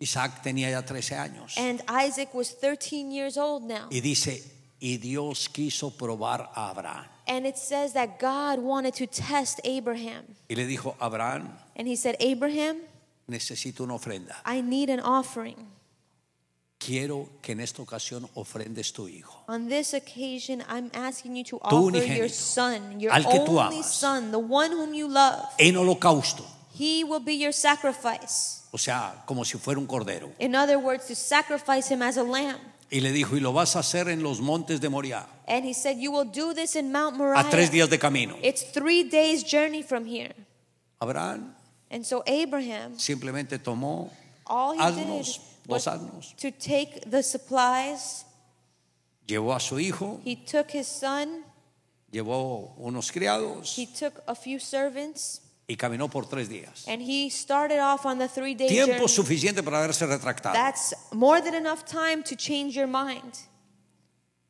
Isaac 0.00 0.42
tenía 0.42 0.70
ya 0.70 0.82
13 0.82 1.18
años. 1.18 1.54
and 1.56 1.82
Isaac 1.88 2.32
was 2.34 2.50
13 2.50 3.10
years 3.10 3.36
old 3.36 3.64
now. 3.64 3.88
Y 3.90 4.00
dice, 4.00 4.42
y 4.80 4.96
Dios 4.96 5.48
quiso 5.48 5.90
probar 5.90 6.50
a 6.54 6.70
Abraham. 6.70 7.06
And 7.26 7.46
it 7.46 7.56
says 7.56 7.92
that 7.92 8.18
God 8.18 8.58
wanted 8.58 8.94
to 8.94 9.06
test 9.06 9.60
Abraham. 9.64 10.24
Y 10.48 10.56
le 10.56 10.66
dijo, 10.66 10.96
Abraham, 11.00 11.48
And 11.76 11.86
he 11.86 11.96
said, 11.96 12.16
Abraham, 12.20 12.78
necesito 13.28 13.80
una 13.80 13.94
ofrenda. 13.94 14.36
I 14.44 14.60
need 14.60 14.90
an 14.90 15.00
offering. 15.00 15.68
Quiero 16.84 17.28
que 17.40 17.52
en 17.52 17.60
esta 17.60 17.82
ocasión 17.82 18.28
ofrendes 18.34 18.92
tu 18.92 19.06
hijo. 19.06 19.44
On 19.48 19.68
this 19.68 19.94
occasion, 19.94 20.62
I'm 20.68 20.90
asking 20.94 21.36
you 21.36 21.44
to 21.44 21.58
Tu 21.58 21.64
offer 21.76 21.76
your 21.76 22.02
unigénito, 22.02 22.28
son, 22.30 22.98
your 23.00 23.12
al 23.12 23.24
que 23.24 23.38
tú 23.40 23.58
only 23.58 23.76
amas. 23.76 23.94
son, 23.94 24.30
the 24.32 24.38
one 24.38 24.72
whom 24.72 24.92
you 24.94 25.06
love. 25.08 25.44
En 25.58 25.76
holocausto. 25.76 26.44
He 26.78 27.04
will 27.04 27.20
be 27.22 27.34
your 27.34 27.52
sacrifice. 27.52 28.62
O 28.72 28.78
sea, 28.78 29.22
como 29.26 29.44
si 29.44 29.58
fuera 29.58 29.78
un 29.78 29.86
cordero. 29.86 30.32
In 30.38 30.54
other 30.56 30.78
words, 30.78 31.06
to 31.06 31.14
sacrifice 31.14 31.88
him 31.92 32.02
as 32.02 32.16
a 32.16 32.22
lamb. 32.24 32.58
Y 32.90 33.00
le 33.00 33.12
dijo, 33.12 33.36
y 33.36 33.40
lo 33.40 33.52
vas 33.52 33.76
a 33.76 33.80
hacer 33.80 34.08
en 34.08 34.22
los 34.22 34.40
montes 34.40 34.80
de 34.80 34.88
Moriah, 34.88 35.26
And 35.46 35.64
he 35.64 35.72
said, 35.74 35.98
You 35.98 36.10
will 36.10 36.30
do 36.30 36.52
this 36.54 36.74
in 36.76 36.90
Mount 36.92 37.14
a 37.36 37.44
tres 37.50 37.68
Moriah. 37.68 37.70
días 37.70 37.90
de 37.90 37.98
camino. 37.98 38.36
It's 38.42 38.62
three 38.72 39.04
days' 39.04 39.44
journey 39.44 39.82
from 39.82 40.04
here. 40.06 40.34
Abraham 41.00 41.54
And 41.90 42.04
so 42.04 42.22
Abraham, 42.26 42.98
simplemente 42.98 43.58
tomó 43.58 44.10
all 44.46 44.74
he 44.74 44.80
asnos, 44.80 45.38
did 45.38 45.51
dos 45.66 45.86
asnos, 45.86 46.34
to 46.36 46.50
take 46.50 47.00
the 47.10 47.22
supplies. 47.22 48.24
llevó 49.26 49.54
a 49.54 49.60
su 49.60 49.78
hijo, 49.78 50.20
He 50.24 50.36
took 50.36 50.70
his 50.74 50.86
son, 50.86 51.44
llevó 52.10 52.74
unos 52.76 53.10
criados 53.12 53.76
he 53.78 53.86
took 53.86 54.22
a 54.26 54.34
few 54.34 54.58
servants, 54.58 55.40
y 55.68 55.76
caminó 55.76 56.08
por 56.10 56.26
tres 56.26 56.48
días. 56.48 56.84
and 56.88 57.00
he 57.02 57.30
started 57.30 57.78
off 57.80 58.04
on 58.04 58.18
the 58.18 58.28
three 58.28 58.54
day 58.54 58.68
Tiempo 58.68 58.92
journey. 58.94 59.08
suficiente 59.08 59.62
para 59.62 59.78
haberse 59.78 60.04
retractado. 60.06 60.54
That's 60.54 60.94
more 61.12 61.40
than 61.40 61.54
enough 61.54 61.84
time 61.84 62.22
to 62.24 62.34
change 62.36 62.74
your 62.76 62.88
mind. 62.88 63.32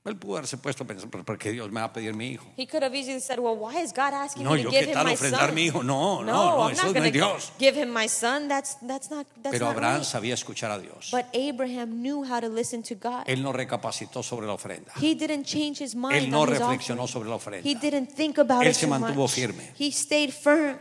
Él 0.04 0.16
pudo 0.16 0.32
haberse 0.38 0.56
puesto 0.58 0.82
a 0.82 0.86
pensar, 0.86 1.08
"¿Pero 1.08 1.24
¿por 1.24 1.38
qué 1.38 1.52
Dios 1.52 1.70
me 1.70 1.78
va 1.80 1.86
a 1.86 1.92
pedir 1.92 2.12
mi 2.12 2.26
hijo? 2.30 2.44
He 2.56 2.66
could 2.66 2.82
have 2.82 2.92
easily 2.92 3.20
said, 3.20 3.38
Well, 3.38 3.54
why 3.56 3.80
is 3.80 3.92
God 3.92 4.12
asking 4.12 4.42
No, 4.42 4.50
me 4.50 4.56
to 4.58 4.62
yo 4.64 4.70
give 4.70 4.80
qué 4.86 4.88
him 4.88 4.94
tal 4.94 5.04
my 5.06 5.12
ofrendar 5.14 5.46
son? 5.46 5.54
mi 5.54 5.62
hijo. 5.66 5.82
No, 5.84 6.24
no, 6.24 6.32
no, 6.32 6.62
I'm 6.68 6.72
eso 6.72 6.92
no 6.92 7.04
es 7.04 7.12
Dios. 7.12 7.52
give 7.60 7.76
him 7.80 7.90
my 7.92 8.08
son. 8.08 8.48
That's, 8.48 8.76
that's 8.84 9.10
not, 9.12 9.28
that's 9.40 9.52
Pero 9.52 9.66
not 9.66 9.76
Abraham 9.76 9.98
right. 9.98 10.04
sabía 10.04 10.34
escuchar 10.34 10.72
a 10.72 10.80
Dios. 10.80 11.10
But 11.12 11.26
Abraham 11.32 12.02
knew 12.02 12.24
how 12.24 12.40
to 12.40 12.48
listen 12.48 12.82
to 12.82 12.96
God. 12.96 13.22
Él 13.28 13.42
no 13.44 13.52
recapacitó 13.52 14.24
sobre 14.24 14.48
la 14.48 14.54
ofrenda. 14.54 14.90
He 15.00 15.14
didn't 15.14 15.44
change 15.44 15.78
his 15.80 15.94
mind 15.94 16.14
Él 16.16 16.30
no 16.30 16.46
reflexionó 16.46 17.06
sobre 17.06 17.28
la 17.28 17.36
He 17.36 17.38
ofrenda. 17.38 17.80
didn't 17.80 18.08
think 18.12 18.38
about 18.38 18.62
Él 18.64 18.70
it 18.72 18.74
se 18.74 18.88
mantuvo 18.88 19.22
much. 19.22 19.30
firme. 19.30 19.70
He 19.78 19.92
stayed 19.92 20.32
firm. 20.32 20.78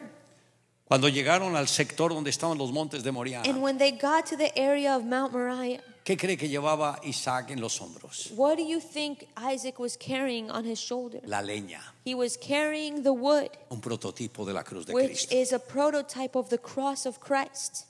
Cuando 0.86 1.07
llegaron 1.09 1.55
al 1.55 1.67
sector 1.67 2.11
donde 2.11 2.32
estaban 2.32 2.57
los 2.57 2.72
montes 2.72 3.03
de 3.03 3.11
Moriah, 3.11 3.43
And 3.45 3.61
when 3.61 3.78
they 3.78 3.91
got 3.91 4.26
to 4.26 4.36
the 4.36 4.51
area 4.59 4.95
of 4.95 5.03
Mount 5.05 5.32
Moriah, 5.32 5.80
¿qué 6.04 6.18
cree 6.18 6.36
que 6.38 6.47
llevaba 6.49 6.99
Isaac 7.04 7.52
en 7.52 7.62
los 7.62 7.80
hombros? 7.82 8.32
what 8.36 8.58
do 8.58 8.64
you 8.64 8.80
think 8.80 9.28
Isaac 9.38 9.80
was 9.80 9.97
carrying 9.97 10.49
on 10.52 10.66
his 10.66 10.80
shoulder? 10.80 11.22
La 11.26 11.41
leña, 11.41 11.82
He 12.06 12.16
was 12.16 12.38
carrying 12.38 13.04
the 13.04 13.12
wood, 13.14 13.49
un 13.70 13.82
prototipo 13.82 14.45
de 14.45 14.54
la 14.54 14.64
cruz 14.64 14.86
de 14.86 14.93
which 14.93 15.28
Cristo. 15.28 15.36
is 15.36 15.54
a 15.54 15.60
prototype 15.60 16.36
of 16.36 16.49
the 16.49 16.58
cross 16.58 17.06
of 17.06 17.20
Christ. 17.20 17.86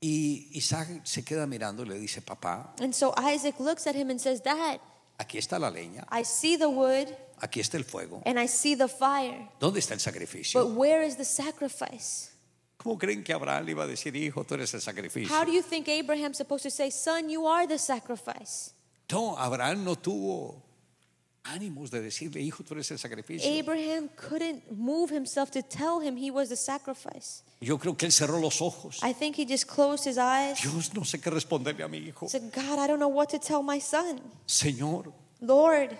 Y 0.00 0.48
Isaac 0.54 1.00
se 1.04 1.22
queda 1.22 1.46
mirando 1.46 1.82
y 1.82 1.88
le 1.88 1.98
dice, 1.98 2.20
papá, 2.20 2.74
And 2.80 2.94
so 2.94 3.14
Isaac 3.16 3.58
looks 3.58 3.86
at 3.86 3.94
him 3.94 4.10
and 4.10 4.20
says, 4.20 4.40
Dad, 4.42 4.78
aquí 5.18 5.38
está 5.38 5.58
la 5.58 5.70
leña, 5.70 6.04
I 6.10 6.22
see 6.22 6.56
the 6.56 6.68
wood 6.68 7.08
aquí 7.40 7.60
está 7.60 7.74
el 7.76 7.84
fuego. 7.84 8.22
and 8.26 8.38
I 8.38 8.46
see 8.46 8.74
the 8.74 8.88
fire, 8.88 9.48
¿Dónde 9.58 9.78
está 9.78 9.92
el 9.94 10.00
sacrificio? 10.00 10.62
but 10.62 10.72
where 10.76 11.02
is 11.02 11.16
the 11.16 11.24
sacrifice? 11.24 12.30
¿Cómo 12.76 12.98
creen 12.98 13.24
que 13.24 13.32
Abraham 13.32 13.68
iba 13.68 13.84
a 13.84 13.86
decir, 13.86 14.14
hijo, 14.14 14.44
tú 14.44 14.54
eres 14.54 14.72
el 14.74 14.80
sacrificio? 14.80 15.34
How 15.34 15.44
do 15.44 15.52
you 15.52 15.62
think 15.62 15.88
Abraham's 15.88 16.36
supposed 16.36 16.62
to 16.62 16.70
say, 16.70 16.90
Son, 16.90 17.28
you 17.28 17.46
are 17.46 17.66
the 17.66 17.78
sacrifice? 17.78 18.72
No, 19.10 19.36
Abraham 19.38 19.84
no 19.84 19.96
tuvo 19.96 20.62
ánimos 21.46 21.90
de 21.90 22.00
decirle, 22.00 22.40
hijo, 22.40 22.64
tú 22.64 22.74
eres 22.74 22.90
el 22.90 22.98
sacrificio. 22.98 23.48
Abraham 23.48 24.08
couldn't 24.16 24.70
move 24.70 25.10
himself 25.10 25.50
to 25.50 25.62
tell 25.62 26.00
him 26.00 26.16
he 26.16 26.30
was 26.30 26.48
the 26.48 26.56
sacrifice. 26.56 27.42
Yo 27.60 27.78
creo 27.78 27.96
que 27.96 28.06
él 28.06 28.12
cerró 28.12 28.40
los 28.40 28.60
ojos. 28.60 29.00
I 29.02 29.12
think 29.12 29.36
he 29.36 29.46
just 29.46 29.66
closed 29.66 30.04
his 30.04 30.18
eyes. 30.18 30.60
Dios, 30.60 30.92
no 30.94 31.02
sé 31.02 31.20
qué 31.20 31.30
responderle 31.30 31.84
a 31.84 31.88
mi 31.88 31.98
hijo. 31.98 32.28
Said, 32.28 32.52
God, 32.52 32.78
I 32.78 32.86
don't 32.86 32.98
know 32.98 33.08
what 33.08 33.28
to 33.30 33.38
tell 33.38 33.62
my 33.62 33.80
son. 33.80 34.20
Señor, 34.46 35.12
Lord, 35.40 35.96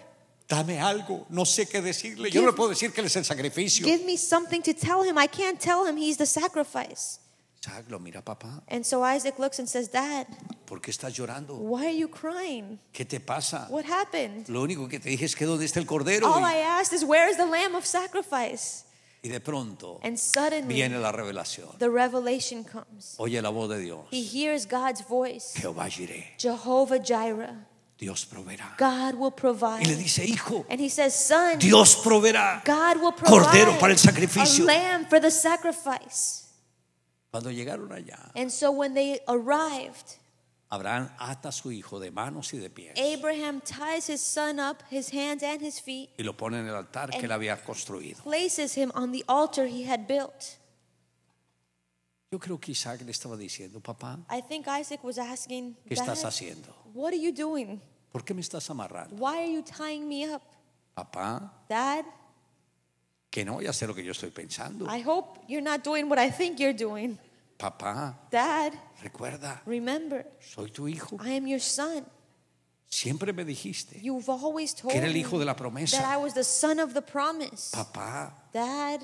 dame 0.49 0.81
algo. 0.81 1.27
No 1.29 1.45
sé 1.45 1.67
qué 1.67 1.81
decirle. 1.83 2.31
Yo 2.31 2.41
no 2.43 2.49
le 2.49 2.53
puedo 2.53 2.71
decir 2.71 2.93
que 2.93 3.01
él 3.01 3.07
es 3.07 3.17
el 3.17 3.25
sacrificio. 3.25 3.87
give 3.87 4.05
me 4.05 4.17
something 4.17 4.63
to 4.63 4.73
tell 4.75 5.03
him. 5.03 5.19
I 5.19 5.27
can't 5.27 5.61
tell 5.61 5.87
him 5.87 5.97
he's 5.97 6.17
the 6.17 6.27
sacrifice. 6.27 7.21
Isaac 7.69 7.91
lo 7.91 7.99
mira, 7.99 8.23
papá. 8.23 8.63
And 8.69 8.85
so 8.87 9.03
Isaac 9.03 9.41
looks 9.41 9.59
and 9.59 9.69
says, 9.69 9.89
Dad, 9.91 10.27
¿Por 10.67 10.81
qué 10.81 10.93
estás 10.93 11.13
llorando? 11.15 11.57
why 11.59 11.87
are 11.87 11.97
you 11.97 12.07
crying? 12.09 12.79
¿Qué 12.93 13.05
te 13.05 13.19
pasa? 13.19 13.67
What 13.71 13.85
happened? 13.87 14.49
Lo 14.49 14.63
único 14.63 14.89
que 14.89 15.01
te 15.01 15.09
dije 15.11 15.25
es 15.25 15.35
que 15.35 15.47
dónde 15.47 15.65
está 15.65 15.81
el 15.81 15.87
cordero. 15.87 16.33
All 16.33 16.45
I 16.45 16.59
asked 16.59 16.93
is, 16.93 17.03
Where 17.05 17.29
is 17.29 17.37
the 17.37 17.47
lamb 17.47 17.75
of 17.75 17.85
sacrifice? 17.85 18.85
Y 19.23 19.31
de 19.31 19.41
pronto 19.41 19.99
And 20.05 20.17
suddenly, 20.17 20.75
viene 20.75 21.01
la 21.01 21.11
revelación. 21.11 21.77
the 21.79 21.91
revelation 21.91 22.63
comes. 22.63 23.17
Oye 23.19 23.43
la 23.43 23.51
voz 23.51 23.69
de 23.71 23.81
Dios. 23.81 24.07
He 24.13 24.23
hears 24.23 24.65
God's 24.67 25.01
voice 25.01 25.53
Jehová 25.57 25.89
Jireh. 25.89 26.35
Jehovah 26.39 27.01
Jireh. 27.01 27.57
Dios 27.99 28.27
proveerá. 28.27 28.77
God 28.79 29.15
will 29.15 29.33
provide. 29.33 29.83
Y 29.83 29.87
le 29.87 29.97
dice, 29.97 30.25
hijo, 30.25 30.67
And 30.69 30.81
he 30.81 30.89
says, 30.91 31.15
Son, 31.15 31.59
Dios 31.59 31.97
proveerá. 31.97 32.63
God 32.65 33.03
will 33.03 33.13
provide 33.13 33.31
Cordero 33.31 33.79
para 33.79 33.93
el 33.93 33.99
sacrificio. 33.99 34.65
a 34.65 34.67
lamb 34.67 35.07
for 35.09 35.21
the 35.21 35.31
sacrifice. 35.31 36.45
Cuando 37.31 37.51
llegaron 37.51 37.91
allá, 37.93 38.31
And 38.35 38.51
so 38.51 38.71
when 38.71 38.95
they 38.95 39.21
arrived, 39.29 40.17
Abraham 40.71 41.11
ata 41.19 41.49
a 41.49 41.53
su 41.53 41.71
hijo 41.71 42.01
de 42.01 42.11
manos 42.11 42.53
y 42.53 42.59
de 42.59 42.69
pies 42.69 42.99
Abraham 42.99 43.61
ties 43.61 44.09
his 44.09 44.21
son 44.21 44.59
up, 44.59 44.83
his 44.91 45.11
hands 45.13 45.43
and 45.43 45.63
his 45.63 45.81
feet, 45.81 46.11
y 46.19 46.25
lo 46.25 46.37
pone 46.37 46.59
en 46.59 46.67
el 46.67 46.75
altar 46.75 47.11
que 47.11 47.25
él 47.27 47.33
había 47.33 47.57
construido. 47.65 48.23
places 48.25 48.77
him 48.77 48.91
on 48.95 49.13
the 49.13 49.25
altar 49.29 49.67
he 49.67 49.85
had 49.89 50.07
built. 50.09 50.59
Yo 52.31 52.39
creo 52.41 52.59
que 52.59 52.73
Isaac 52.73 53.03
le 53.03 53.13
estaba 53.13 53.37
diciendo, 53.37 53.81
papá, 53.81 54.19
I 54.31 54.43
think 54.43 54.67
Isaac 54.67 55.03
was 55.05 55.17
asking, 55.19 55.77
¿qué 55.87 55.95
estás 55.95 56.23
Dad, 56.23 56.29
haciendo? 56.29 56.75
what 56.93 57.09
are 57.13 57.21
you 57.21 57.33
doing? 57.33 57.81
¿Por 58.11 58.25
qué 58.25 58.35
me 58.35 58.41
estás 58.41 58.69
amarrando? 58.69 59.15
Why 59.17 59.39
are 59.45 59.53
you 59.53 59.63
tying 59.63 60.09
me 60.09 60.27
up? 60.29 60.43
Papá, 60.95 61.53
Dad, 61.69 62.05
que 63.31 63.45
no 63.45 63.55
voy 63.55 63.67
a 63.67 63.71
hacer 63.71 63.89
lo 63.89 63.95
que 63.95 64.03
yo 64.03 64.11
estoy 64.13 64.31
pensando. 64.31 64.87
I 64.87 65.03
hope 65.03 65.39
you're 65.47 65.63
not 65.63 65.85
doing 65.85 66.09
what 66.09 66.19
I 66.19 66.31
think 66.31 66.59
you're 66.59 66.77
doing. 66.77 67.17
Papá, 67.59 68.19
Dad, 68.31 68.73
recuerda, 69.03 69.63
remember, 69.65 70.27
soy 70.41 70.71
tu 70.71 70.89
hijo. 70.89 71.17
I 71.25 71.37
am 71.37 71.47
your 71.47 71.61
son. 71.61 72.05
Siempre 72.89 73.33
me 73.33 73.45
dijiste 73.45 74.01
You've 74.01 74.29
always 74.31 74.75
told 74.75 74.93
que 74.93 74.99
era 74.99 75.07
el 75.09 75.13
me 75.13 75.21
hijo 75.21 75.39
de 75.39 75.45
la 75.45 75.53
that 75.55 75.59
I 75.59 75.63
promesa. 75.63 76.19
was 76.21 76.35
the 76.35 76.45
son 76.45 76.81
of 76.81 76.93
the 76.95 77.03
promise. 77.03 77.71
Papá, 77.73 78.33
Dad, 78.53 79.01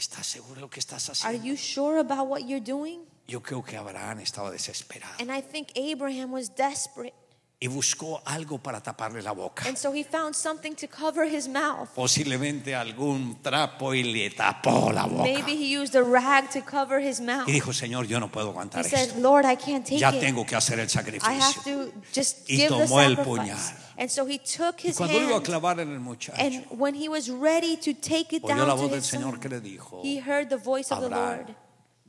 ¿estás 0.00 0.26
seguro 0.26 0.56
de 0.56 0.60
lo 0.62 0.70
que 0.70 0.80
estás 0.80 1.08
are 1.08 1.12
haciendo? 1.36 1.46
you 1.46 1.56
sure 1.56 2.00
about 2.00 2.26
what 2.28 2.40
you're 2.40 2.60
doing? 2.64 3.00
Yo 3.28 3.40
creo 3.40 3.62
que 3.62 3.76
Abraham 3.76 4.20
estaba 4.20 4.50
desesperado. 4.50 5.14
And 5.20 5.30
I 5.30 5.40
think 5.40 5.68
Abraham 5.76 6.32
was 6.32 6.50
desperate. 6.56 7.14
y 7.62 7.66
buscó 7.68 8.22
algo 8.24 8.56
para 8.58 8.82
taparle 8.82 9.20
la 9.20 9.32
boca. 9.32 9.68
And 9.68 9.76
so 9.76 9.92
he 9.92 10.02
found 10.02 10.34
something 10.34 10.74
to 10.76 10.88
cover 10.88 11.26
his 11.30 11.46
mouth. 11.46 11.90
Posiblemente 11.94 12.74
algún 12.74 13.42
trapo 13.42 13.92
y 13.92 14.02
le 14.02 14.30
tapó 14.30 14.90
la 14.90 15.04
boca. 15.04 15.24
Maybe 15.24 15.52
he 15.52 15.76
used 15.78 15.94
a 15.94 16.02
rag 16.02 16.48
to 16.52 16.62
cover 16.64 16.98
his 16.98 17.20
mouth. 17.20 17.46
Y 17.46 17.52
dijo, 17.52 17.74
Señor, 17.74 18.06
yo 18.06 18.18
no 18.18 18.30
puedo 18.32 18.46
He 18.46 18.50
aguantar 18.52 18.82
said, 18.84 19.08
esto. 19.10 19.20
Lord, 19.20 19.44
I 19.44 19.56
can't 19.56 19.84
take 19.86 19.98
Ya 19.98 20.08
it. 20.10 20.20
tengo 20.20 20.46
que 20.46 20.56
hacer 20.56 20.78
el 20.80 20.86
I 20.88 20.88
have 20.88 21.52
sacrificio. 21.52 21.62
to 21.64 21.92
just 22.14 22.48
Y 22.48 22.56
give 22.56 22.68
the 22.70 22.74
tomó 22.86 23.02
el 23.02 23.16
sacrifice. 23.16 23.24
puñal. 23.24 23.76
And 24.00 24.10
so 24.10 24.24
he 24.24 24.38
took 24.38 24.80
his 24.80 24.96
cuando 24.96 25.18
lo 25.18 25.26
iba 25.26 25.30
a 25.30 25.32
hand, 25.34 25.44
clavar 25.44 25.78
en 25.78 25.92
el 25.92 26.00
muchacho, 26.00 26.32
and 26.38 26.64
when 26.70 26.94
he 26.94 27.06
was 27.06 27.28
ready 27.28 27.76
to 27.76 27.92
take 27.92 28.32
it 28.32 28.42
oyó 28.42 28.56
la 28.56 28.64
down 28.64 28.78
voz 28.78 28.80
to 28.80 28.88
del 28.88 28.96
his 28.96 29.10
Señor 29.10 29.32
son, 29.32 29.40
que 29.40 29.50
le 29.50 29.60
dijo, 29.60 30.02
he 30.02 30.16
heard 30.18 30.48
the 30.48 30.56
voice 30.56 30.90
of 30.90 31.00
the 31.00 31.06
Abraham, 31.06 31.36
Lord. 31.36 31.56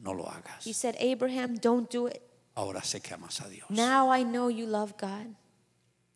no 0.02 0.12
lo 0.14 0.24
hagas. 0.24 0.64
He 0.64 0.72
said, 0.72 0.96
Abraham, 1.00 1.58
don't 1.58 1.90
do 1.90 2.08
it. 2.08 2.22
Ahora 2.56 2.80
sé 2.82 3.02
que 3.04 3.14
amas 3.14 3.42
a 3.42 3.50
Dios. 3.50 3.70
Now 3.70 4.10
I 4.10 4.24
know 4.24 4.48
you 4.48 4.66
love 4.68 4.96
God. 4.98 5.36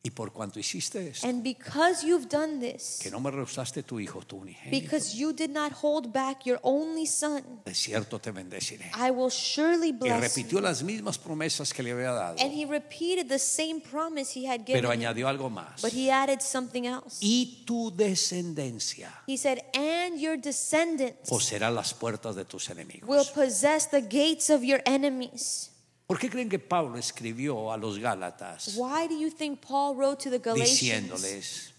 Y 0.05 0.11
por 0.11 0.31
cuanto 0.31 0.59
hiciste 0.59 1.07
esto, 1.07 1.27
And 1.27 1.41
because 1.41 2.05
you've 2.05 2.27
done 2.29 2.59
this, 2.59 2.99
que 3.01 3.09
no 3.09 3.19
me 3.19 3.31
rehusaste 3.31 3.81
tu 3.81 3.99
hijo, 3.99 4.21
tu 4.21 4.37
unigénito, 4.37 4.69
because 4.83 5.17
you 5.17 5.33
did 5.33 5.49
not 5.49 5.71
hold 5.81 6.13
back 6.13 6.45
your 6.45 6.59
only 6.61 7.07
son, 7.07 7.41
de 7.65 7.73
cierto 7.73 8.21
te 8.21 8.29
bendeciré. 8.29 8.91
I 8.95 9.09
will 9.09 9.31
surely 9.31 9.89
Y 9.89 9.93
bless 9.93 10.21
repitió 10.21 10.59
you. 10.59 10.61
las 10.61 10.83
mismas 10.83 11.17
promesas 11.17 11.73
que 11.73 11.81
le 11.81 11.91
había 11.93 12.11
dado, 12.11 12.35
And 12.39 12.53
he 12.53 12.65
repeated 12.65 13.27
the 13.29 13.39
same 13.39 13.81
promise 13.81 14.37
he 14.39 14.45
had 14.47 14.59
pero 14.63 14.81
given 14.81 14.85
him, 14.85 14.91
añadió 14.91 15.27
algo 15.27 15.49
más. 15.49 15.81
but 15.81 15.91
he 15.91 16.11
added 16.11 16.39
something 16.39 16.83
else. 16.85 17.17
Y 17.19 17.63
tu 17.65 17.89
descendencia 17.95 19.11
He 19.27 19.37
said, 19.37 19.57
and 19.73 20.19
your 20.19 20.37
descendants 20.37 21.27
poseerá 21.27 21.71
las 21.71 21.95
puertas 21.95 22.35
de 22.35 22.45
tus 22.45 22.69
enemigos. 22.69 23.09
will 23.09 23.25
possess 23.33 23.89
the 23.89 24.01
gates 24.01 24.51
of 24.51 24.61
your 24.63 24.81
enemies. 24.85 25.71
¿Por 26.07 26.19
qué 26.19 26.29
creen 26.29 26.49
que 26.49 26.59
Pablo 26.59 26.97
escribió 26.97 27.71
a 27.71 27.77
los 27.77 27.97
Gálatas 27.97 28.75
Why 28.77 29.07
do 29.07 29.17
you 29.19 29.31
think 29.31 29.59
Paul 29.59 29.95
wrote 29.95 30.23
to 30.23 30.29
the 30.29 30.39
Galatians 30.39 31.09
diciéndoles, 31.09 31.73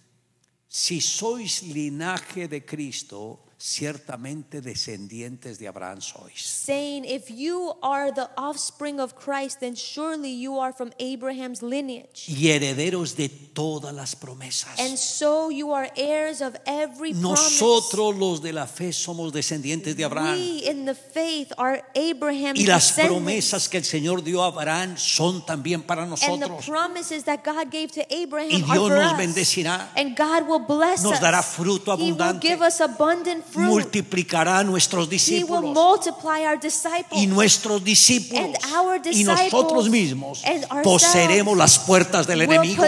si 0.69 1.01
sois 1.01 1.63
linaje 1.63 2.49
de 2.49 2.65
Cristo, 2.65 3.46
ciertamente 3.59 4.61
descendientes 4.61 5.59
de 5.59 5.67
Abraham 5.69 6.01
sois? 6.01 6.35
saying, 6.43 7.05
If 7.05 7.31
you 7.31 7.75
are 7.83 8.13
the 8.13 8.29
offspring 8.37 9.01
of 9.01 9.15
Christ, 9.17 9.61
then 9.61 9.75
surely 9.75 10.31
you 10.31 10.59
are 10.61 10.73
from 10.73 10.93
Abraham's 10.99 11.63
lineage. 11.63 12.27
Y 12.29 12.49
herederos 12.51 13.17
de 13.17 13.29
todas 13.29 13.95
las 13.95 14.15
promesas. 14.15 14.79
And 14.79 14.97
so 14.99 15.51
you 15.51 15.73
are 15.73 15.91
heirs 15.97 16.43
of 16.43 16.55
every 16.67 17.13
promise. 17.13 17.61
Nosotros 17.61 18.15
los 18.17 18.43
de 18.43 18.53
la 18.53 18.67
fe 18.67 18.93
somos 18.93 19.33
descendientes 19.33 19.97
de 19.97 20.05
Abraham. 20.05 20.35
We 20.37 20.69
in 20.69 20.85
the 20.85 20.95
faith 20.95 21.53
are 21.57 21.83
Abraham's 21.95 22.61
Y 22.61 22.67
las 22.67 22.93
promesas 22.93 23.69
que 23.69 23.79
el 23.79 23.85
Señor 23.85 24.23
dio 24.23 24.43
a 24.45 24.49
Abraham 24.49 24.97
son 24.99 25.45
también 25.47 25.83
para 25.83 26.03
And 26.03 26.11
the 26.19 26.49
nosotros. 26.49 26.67
promises 26.67 27.25
that 27.25 27.43
God 27.43 27.71
gave 27.71 27.91
to 27.93 28.03
Abraham 28.15 28.51
Y 28.51 28.63
are 28.63 28.73
Dios 28.75 28.89
for 28.89 28.97
nos 28.97 29.13
us. 29.13 29.19
bendecirá. 29.19 29.89
And 29.97 30.15
God 30.17 30.47
will 30.47 30.61
bless 30.67 31.03
Nos 31.03 31.15
us. 31.15 31.21
dará 31.21 31.43
fruto 31.43 31.97
He 31.97 32.13
will 32.13 32.21
abundante. 32.21 32.43
give 32.43 32.61
us 32.63 32.81
abundant 32.81 33.45
fruit. 33.51 33.67
Multiplicará 33.67 34.59
a 34.59 34.65
nuestros 34.65 35.05
He 35.07 35.45
will 35.45 35.63
discípulos. 35.63 35.75
multiply 35.75 36.47
our 36.47 36.59
disciples. 36.59 37.21
Y 37.23 37.27
nuestros 37.27 37.83
discípulos 37.83 38.45
And 38.45 38.57
our 38.75 39.01
y 39.11 39.25
nosotros 39.25 39.89
mismos 39.89 40.43
poseeremos 40.83 41.57
las 41.57 41.79
puertas 41.79 42.27
del 42.27 42.43
enemigo. 42.43 42.85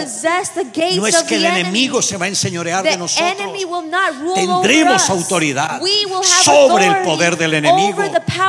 No 0.95 1.07
es 1.07 1.23
que 1.23 1.35
el 1.35 1.41
the 1.41 1.47
enemy. 1.47 1.59
enemigo 1.61 2.01
se 2.01 2.17
va 2.17 2.25
a 2.25 2.27
enseñorear 2.29 2.83
de 2.83 2.97
nosotros. 2.97 3.39
enemy 3.39 3.65
will 3.65 3.89
not 3.89 4.13
rule 4.19 4.35
Tendremos 4.35 5.09
autoridad 5.09 5.81
We 5.81 6.05
will 6.05 6.23
have 6.23 6.43
sobre 6.43 6.87
el 6.87 7.03
poder 7.03 7.37
del 7.37 7.53
enemigo, 7.53 8.01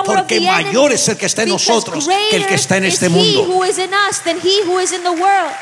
porque 0.04 0.40
the 0.40 0.46
mayor 0.46 0.92
es 0.92 1.08
el 1.08 1.16
que 1.16 1.26
está 1.26 1.42
en 1.42 1.50
nosotros 1.50 2.08
que 2.08 2.36
el 2.36 2.46
que 2.46 2.54
está 2.54 2.76
en 2.76 2.84
este 2.84 3.08
mundo. 3.08 3.44
He 3.44 3.46
who 3.46 3.64
is 3.64 3.78
in 3.78 3.90
us 4.08 4.20
than 4.24 4.38
he 4.38 4.62
who 4.66 4.80
is 4.80 4.92
in 4.92 5.02
the 5.02 5.11
world. 5.11 5.54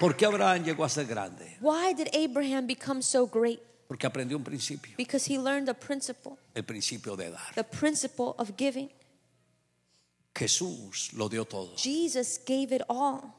¿Por 0.00 0.16
qué 0.16 0.24
Abraham 0.24 0.64
llegó 0.64 0.82
a 0.82 0.88
ser 0.88 1.04
grande? 1.06 1.58
Why 1.60 1.92
did 1.94 2.08
Abraham 2.14 2.66
become 2.66 3.02
so 3.02 3.26
great? 3.26 3.60
Porque 3.86 4.06
aprendió 4.06 4.36
un 4.38 4.44
principio, 4.44 4.94
Because 4.96 5.26
he 5.30 5.38
learned 5.38 5.68
a 5.68 5.74
principle, 5.74 6.38
el 6.54 6.64
principio 6.64 7.16
de 7.16 7.30
dar. 7.30 7.54
the 7.54 7.62
principle 7.64 8.34
of 8.38 8.52
giving. 8.56 8.88
Jesús 10.34 11.12
lo 11.12 11.28
dio 11.28 11.44
todo. 11.44 11.74
Jesus 11.76 12.38
gave 12.46 12.72
it 12.74 12.82
all, 12.88 13.34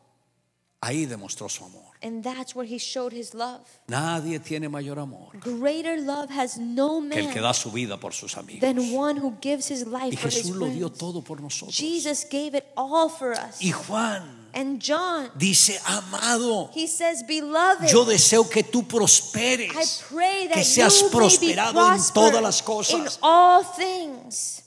Ahí 0.81 1.05
demostró 1.05 1.47
su 1.49 1.63
amor. 1.63 1.93
and 2.03 2.23
that's 2.23 2.53
where 2.55 2.65
he 2.67 2.77
showed 2.77 3.13
his 3.13 3.33
love. 3.33 3.61
Nadie 3.87 4.39
tiene 4.39 4.67
mayor 4.69 4.99
amor 4.99 5.31
Greater 5.39 5.99
love 6.01 6.29
has 6.31 6.57
no 6.57 7.01
que 7.09 7.19
el 7.19 7.27
que 7.29 7.35
man 7.35 7.43
da 7.43 7.53
su 7.53 7.71
vida 7.71 7.97
por 7.99 8.11
sus 8.13 8.35
amigos. 8.37 8.61
than 8.61 8.93
one 8.93 9.17
who 9.17 9.35
gives 9.41 9.67
his 9.69 9.85
life 9.87 10.11
Y 10.13 10.15
for 10.17 10.27
his 10.29 10.43
Jesús 10.43 10.55
lo 10.57 10.67
dio 10.67 10.87
friends. 10.89 10.99
todo 10.99 11.21
por 11.23 11.39
nosotros. 11.39 11.75
Jesus 11.77 12.25
gave 12.29 12.55
it 12.55 12.65
all 12.75 13.09
for 13.09 13.31
us. 13.31 13.61
Y 13.61 13.71
Juan 13.71 14.40
And 14.53 14.81
John, 14.81 15.29
dice, 15.37 15.79
amado, 15.85 16.71
he 16.73 16.87
says, 16.87 17.23
Beloved, 17.27 17.87
yo 17.89 18.05
deseo 18.05 18.49
que 18.49 18.63
tú 18.63 18.79
I 18.81 18.83
prosperes, 18.83 20.03
pray 20.09 20.47
that 20.47 20.55
que 20.55 20.63
seas 20.63 21.03
prosperado 21.11 21.79
en 21.93 22.01
todas 22.13 22.41
las 22.41 22.59
in 22.59 22.65
cosas. 22.65 23.19
all 23.21 23.63
things. 23.63 24.63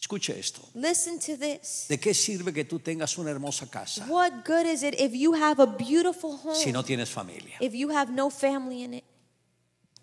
Escuche 0.00 0.38
esto. 0.38 0.60
Listen 0.74 1.20
to 1.20 1.36
this. 1.36 1.86
¿De 1.88 1.98
qué 1.98 2.14
sirve 2.14 2.52
que 2.52 2.64
tú 2.64 2.80
tengas 2.80 3.16
una 3.18 3.30
hermosa 3.30 3.66
casa 3.70 4.04
What 4.08 4.44
good 4.44 4.66
is 4.66 4.82
it 4.82 4.94
if 4.98 5.12
you 5.14 5.34
have 5.34 5.60
a 5.60 5.66
beautiful 5.66 6.36
home, 6.36 6.56
si 6.56 6.72
no 6.72 6.82
tienes 6.82 7.08
familia? 7.10 7.56
if 7.60 7.74
you 7.74 7.90
have 7.90 8.10
no 8.10 8.28
family 8.30 8.82
in 8.82 8.94
it? 8.94 9.04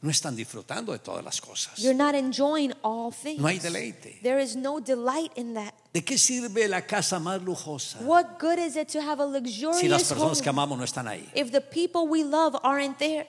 No 0.08 0.12
están 0.12 0.38
disfrutando 0.38 0.94
de 0.94 1.00
todas 1.00 1.22
las 1.22 1.42
cosas. 1.42 1.78
You're 1.80 1.94
not 1.94 2.16
enjoying 2.16 2.72
all 2.82 3.12
things. 3.12 3.42
No 3.42 3.50
hay 3.50 3.60
deleite. 3.60 4.22
There 4.24 4.42
is 4.42 4.56
no 4.56 4.80
delight 4.80 5.34
in 5.36 5.54
that. 5.56 5.74
¿De 5.92 6.02
qué 6.02 6.18
sirve 6.18 6.70
la 6.70 6.84
casa 6.84 7.20
más 7.20 7.42
lujosa 7.42 8.00
What 8.00 8.40
good 8.40 8.58
is 8.58 8.78
it 8.78 8.88
to 8.94 9.02
have 9.02 9.22
a 9.22 9.26
luxurious 9.26 9.82
si 9.82 9.90
las 9.90 10.06
personas 10.06 10.42
que 10.42 10.50
home 10.50 10.62
amamos 10.62 10.78
no 10.78 10.86
están 10.86 11.10
ahí? 11.10 11.30
if 11.36 11.52
the 11.52 11.60
people 11.60 12.08
we 12.08 12.24
love 12.24 12.56
aren't 12.64 12.98
there? 13.00 13.28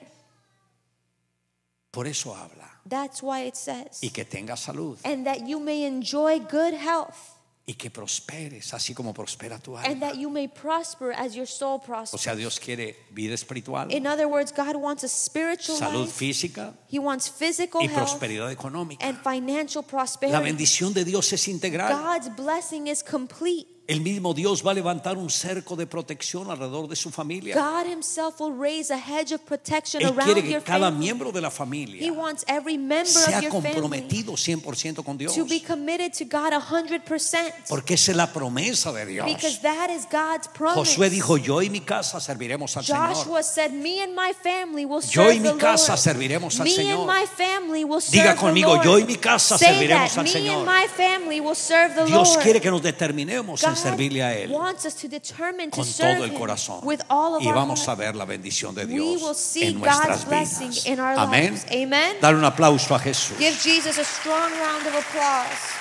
Por 1.91 2.07
eso 2.07 2.33
habla. 2.33 2.79
That's 2.87 3.21
why 3.21 3.41
it 3.41 3.57
says, 3.57 3.99
Y 4.01 4.11
que 4.11 4.23
tengas 4.23 4.61
salud 4.61 4.97
and 5.03 5.25
that 5.25 5.45
you 5.45 5.59
may 5.59 5.83
enjoy 5.83 6.39
good 6.39 6.75
health, 6.75 7.35
y 7.69 7.75
que 7.75 7.91
prosperes, 7.91 8.73
así 8.73 8.95
como 8.95 9.13
prospera 9.13 9.59
tu 9.59 9.77
and 9.77 9.85
alma. 9.85 10.07
that 10.07 10.15
you 10.15 10.27
may 10.31 10.47
prosper 10.47 11.11
as 11.15 11.35
your 11.35 11.45
soul 11.45 11.75
O 11.75 11.79
prospers. 11.79 12.19
sea, 12.19 12.33
Dios 12.35 12.59
quiere 12.59 12.95
vida 13.11 13.35
espiritual, 13.35 13.91
In 13.91 14.07
other 14.07 14.25
words, 14.27 14.51
God 14.51 14.75
wants 14.75 15.03
a 15.03 15.07
spiritual 15.07 15.77
salud 15.77 16.05
life. 16.05 16.17
física 16.17 16.73
He 16.91 16.97
wants 16.97 17.29
physical 17.29 17.79
y 17.83 17.85
health 17.87 18.09
prosperidad 18.17 18.51
económica. 18.51 19.05
and 19.05 19.19
financial 19.23 19.83
La 19.83 19.87
prosperity. 19.87 20.41
bendición 20.43 20.93
de 20.93 21.05
Dios 21.05 21.31
es 21.31 21.47
integral. 21.47 21.93
God's 21.93 22.35
blessing 22.35 22.87
is 22.87 23.03
complete. 23.03 23.67
El 23.89 24.01
mismo 24.01 24.35
Dios 24.35 24.63
va 24.63 24.69
a 24.69 24.73
levantar 24.75 25.17
un 25.17 25.31
cerco 25.31 25.75
de 25.75 25.87
protección 25.87 26.51
alrededor 26.51 26.87
de 26.87 26.95
su 26.95 27.09
familia. 27.09 27.55
God 27.55 27.87
Himself 27.91 28.39
will 28.39 28.53
raise 28.55 28.93
a 28.93 28.97
hedge 28.97 29.33
of 29.33 29.41
protection 29.41 29.99
Él 30.03 30.13
quiere 30.13 30.43
que 30.43 30.61
cada 30.61 30.89
family. 30.91 30.99
miembro 31.05 31.31
de 31.31 31.41
la 31.41 31.47
He 31.47 31.51
familia 31.51 32.13
wants 32.13 32.45
every 32.47 32.77
member 32.77 33.07
sea 33.07 33.37
of 33.39 33.43
your 33.45 33.51
comprometido 33.51 34.33
100% 34.33 35.03
con 35.03 35.17
Dios. 35.17 35.33
to 35.33 35.43
be 35.45 35.59
committed 35.59 36.13
to 36.13 36.23
God 36.25 36.53
100% 36.53 37.53
Porque 37.67 37.95
esa 37.95 38.11
es 38.11 38.17
la 38.17 38.31
promesa 38.31 38.91
de 38.93 39.07
Dios. 39.07 39.25
because 39.25 39.59
that 39.61 39.89
is 39.89 40.05
God's 40.11 40.47
promise. 40.53 40.75
Josué 40.95 41.09
dijo, 41.09 41.37
yo 41.37 41.63
y 41.63 41.71
mi 41.71 41.81
casa 41.81 42.19
serviremos 42.19 42.77
al 42.77 42.85
Señor. 42.85 43.15
Joshua 43.15 43.41
said, 43.41 43.71
"Me 43.71 44.03
and 44.03 44.13
my 44.13 44.33
family 44.43 44.85
will 44.85 45.01
Yo 45.01 45.23
serve 45.23 45.35
y 45.35 45.39
the 45.39 45.53
mi 45.53 45.59
casa 45.59 45.93
Lord. 45.93 45.99
serviremos 45.99 46.59
al 46.59 46.65
Me 46.65 46.71
Señor." 46.75 46.99
and 46.99 47.07
my 47.21 47.25
family 47.25 47.83
will 47.83 48.01
serve 48.01 48.11
Diga 48.21 48.35
conmigo, 48.35 48.83
yo 48.83 48.99
y 48.99 49.05
mi 49.05 49.15
casa 49.17 49.57
Say 49.57 49.69
serviremos 49.73 50.09
that, 50.11 50.17
al 50.19 50.23
Me 50.25 50.29
Señor. 50.29 50.57
and 50.57 50.65
my 50.67 50.87
family 50.95 51.39
will 51.39 51.55
serve 51.55 51.95
the 51.95 52.05
Dios 52.05 52.29
Lord. 52.29 52.43
quiere 52.43 52.61
que 52.61 52.69
nos 52.69 52.83
determinemos 52.83 53.61
God 53.63 53.78
servirle 53.81 54.23
a 54.23 54.33
Él 54.37 54.51
wants 54.51 54.85
us 54.85 54.95
to 54.95 55.07
determine 55.07 55.69
to 55.71 55.77
con 55.77 55.85
todo 55.93 56.23
el 56.25 56.33
corazón. 56.33 56.79
with 56.83 56.99
all 57.09 57.35
of 57.35 57.41
Y 57.41 57.47
our 57.47 57.55
vamos 57.55 57.87
a 57.87 57.95
ver 57.95 58.15
la 58.15 58.25
bendición 58.25 58.73
de 58.75 58.85
Dios 58.85 59.55
en 59.55 59.79
nuestras 59.79 60.25
vidas. 60.25 60.85
in 60.85 60.99
our 60.99 61.17
Amén. 61.17 61.53
lives. 61.53 61.65
Amen. 61.71 62.17
Dale 62.21 62.37
un 62.37 62.45
aplauso 62.45 62.93
a 62.95 62.99
Jesús. 62.99 63.37
Give 63.37 63.55
Jesus 63.55 63.97
a 63.97 64.03
strong 64.03 64.51
round 64.51 64.87
of 64.87 64.95
applause. 64.95 65.77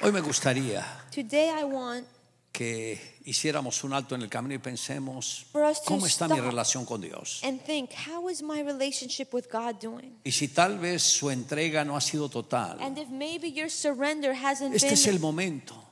Hoy 0.00 0.12
me 0.12 0.20
gustaría 0.20 0.84
Today 1.10 1.50
I 1.50 1.64
want 1.64 2.06
que 2.52 3.20
hiciéramos 3.24 3.84
un 3.84 3.92
alto 3.92 4.14
en 4.14 4.22
el 4.22 4.28
camino 4.28 4.54
y 4.54 4.58
pensemos, 4.58 5.46
¿cómo 5.84 6.06
está 6.06 6.26
mi 6.28 6.40
relación 6.40 6.84
con 6.84 7.00
Dios? 7.00 7.40
and 7.44 7.60
think, 7.64 7.90
how 7.92 8.28
is 8.28 8.42
my 8.42 8.62
relationship 8.62 9.32
with 9.32 9.44
God 9.52 9.76
doing? 9.80 10.18
Y 10.24 10.32
si 10.32 10.48
tal 10.48 10.78
vez 10.78 11.02
su 11.02 11.30
entrega 11.30 11.84
no 11.84 11.96
ha 11.96 12.00
sido 12.00 12.28
total, 12.28 12.78
And 12.80 12.98
if 12.98 13.08
maybe 13.08 13.52
your 13.52 13.70
surrender 13.70 14.34
hasn't 14.34 14.74
este 14.74 14.94
es 14.94 15.06
el 15.06 15.18
been 15.18 15.22
momento 15.22 15.88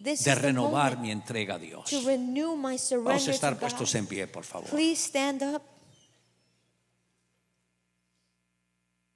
de 0.00 0.34
renovar 0.34 0.96
moment 0.96 1.00
mi 1.02 1.10
entrega 1.10 1.56
a 1.56 1.58
Dios. 1.58 1.90
Vamos 1.92 3.28
a 3.28 3.30
estar 3.30 3.54
to 3.54 3.60
puestos 3.60 3.94
en 3.94 4.06
pie, 4.06 4.26
por 4.26 4.44
favor. 4.44 4.70
Please 4.70 5.02
stand 5.02 5.42
up. 5.42 5.62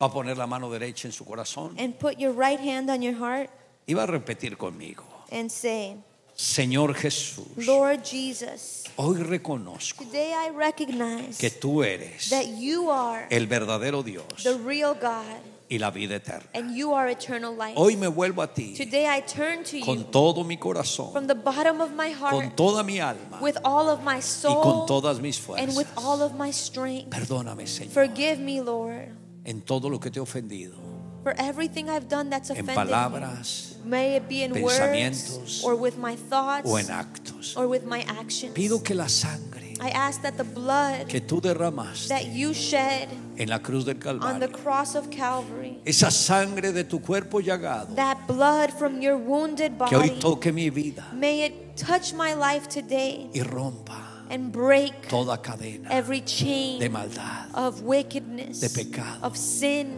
Va 0.02 0.06
a 0.08 0.12
poner 0.12 0.36
la 0.36 0.46
mano 0.46 0.70
derecha 0.70 1.08
en 1.08 1.12
su 1.12 1.24
corazón 1.24 1.76
and 1.78 1.94
put 1.94 2.18
your 2.18 2.34
right 2.34 2.60
hand 2.60 2.90
on 2.90 3.00
your 3.00 3.14
heart 3.14 3.48
y 3.86 3.94
va 3.94 4.02
a 4.02 4.06
repetir 4.06 4.56
conmigo. 4.58 5.04
and 5.30 5.50
say, 5.50 5.96
Señor 6.36 6.94
Jesús, 6.94 7.46
Lord 7.64 8.02
Jesus, 8.04 8.82
hoy 8.96 9.22
reconozco 9.22 10.04
today 10.04 10.32
I 10.32 10.50
recognize 10.50 11.38
que 11.38 11.48
tú 11.50 11.84
eres 11.84 12.28
that 12.30 12.46
you 12.58 12.90
are 12.90 13.26
el 13.30 13.46
verdadero 13.46 14.02
Dios 14.02 14.26
the 14.42 14.58
real 14.58 14.94
God 15.00 15.24
y 15.70 15.78
la 15.78 15.90
vida 15.92 16.16
eterna. 16.16 16.44
and 16.52 16.74
you 16.76 16.92
are 16.92 17.08
eternal 17.08 17.54
life. 17.56 17.74
Hoy 17.76 17.94
me 17.96 18.08
vuelvo 18.08 18.42
a 18.42 18.52
ti 18.52 18.74
Today 18.76 19.06
I 19.06 19.20
turn 19.22 19.62
to 19.64 19.78
you 19.78 19.84
con 19.84 20.10
todo 20.10 20.42
mi 20.42 20.56
corazón, 20.56 21.12
from 21.12 21.28
the 21.28 21.36
bottom 21.36 21.80
of 21.80 21.92
my 21.92 22.12
con 22.12 22.32
heart 22.32 22.56
toda 22.56 22.82
mi 22.82 22.98
alma 22.98 23.38
with 23.40 23.56
all 23.64 23.88
of 23.88 24.02
my 24.02 24.16
y 24.16 24.20
con 24.20 24.22
soul 24.22 24.86
todas 24.86 25.20
mis 25.20 25.38
and 25.56 25.76
with 25.76 25.86
fuerzas. 25.86 26.04
all 26.04 26.20
of 26.20 26.34
my 26.34 26.50
strength. 26.50 27.10
Perdóname, 27.10 27.68
Señor, 27.68 27.92
Forgive 27.92 28.38
me, 28.40 28.60
Lord, 28.60 29.08
en 29.44 29.62
todo 29.62 29.88
lo 29.88 30.00
que 30.00 30.10
te 30.10 30.18
he 30.18 30.22
ofendido, 30.22 30.74
for 31.22 31.32
everything 31.38 31.88
I've 31.88 32.08
done 32.08 32.28
that's 32.28 32.50
en 32.50 32.58
offended 32.68 32.88
you. 32.88 33.73
May 33.84 34.16
it 34.16 34.28
be 34.28 34.42
in 34.42 34.52
words 34.62 34.78
pensamientos, 34.78 35.64
or 35.64 35.76
with 35.76 35.96
my 35.98 36.16
thoughts 36.16 36.68
o 36.68 36.76
en 36.78 36.86
actos. 36.86 37.56
or 37.56 37.68
with 37.68 37.84
my 37.84 38.02
actions. 38.08 38.54
Pido 38.54 38.82
que 38.82 38.94
la 38.94 39.08
sangre 39.08 39.64
I 39.80 39.90
ask 39.90 40.22
that 40.22 40.36
the 40.36 40.44
blood 40.44 41.08
que 41.08 41.20
tú 41.20 41.40
derramaste 41.40 42.08
that 42.08 42.26
you 42.26 42.54
shed 42.54 43.08
en 43.36 43.48
la 43.48 43.58
cruz 43.58 43.84
del 43.84 43.96
on 43.96 44.40
the 44.40 44.48
Calvario, 44.48 44.52
cross 44.52 44.94
of 44.94 45.10
Calvary, 45.10 45.78
esa 45.84 46.10
sangre 46.10 46.72
de 46.72 46.84
tu 46.84 47.00
cuerpo 47.00 47.40
llagado, 47.40 47.94
that 47.96 48.26
blood 48.26 48.72
from 48.72 49.02
your 49.02 49.16
wounded 49.16 49.72
que 49.88 49.96
hoy 49.96 50.10
toque 50.20 50.52
mi 50.52 50.70
vida 50.70 51.04
may 51.12 51.44
it 51.44 51.76
touch 51.76 52.14
my 52.14 52.34
life 52.34 52.68
today 52.68 53.28
y 53.34 53.42
rompa 53.42 54.00
and 54.30 54.52
break 54.52 55.08
toda 55.08 55.36
cadena 55.38 55.90
every 55.90 56.20
de 56.20 56.26
chain 56.26 56.92
maldad, 56.92 57.52
of 57.54 57.82
wickedness, 57.82 58.60
de 58.60 58.70
pecado. 58.70 59.22
of 59.22 59.36
sin, 59.36 59.96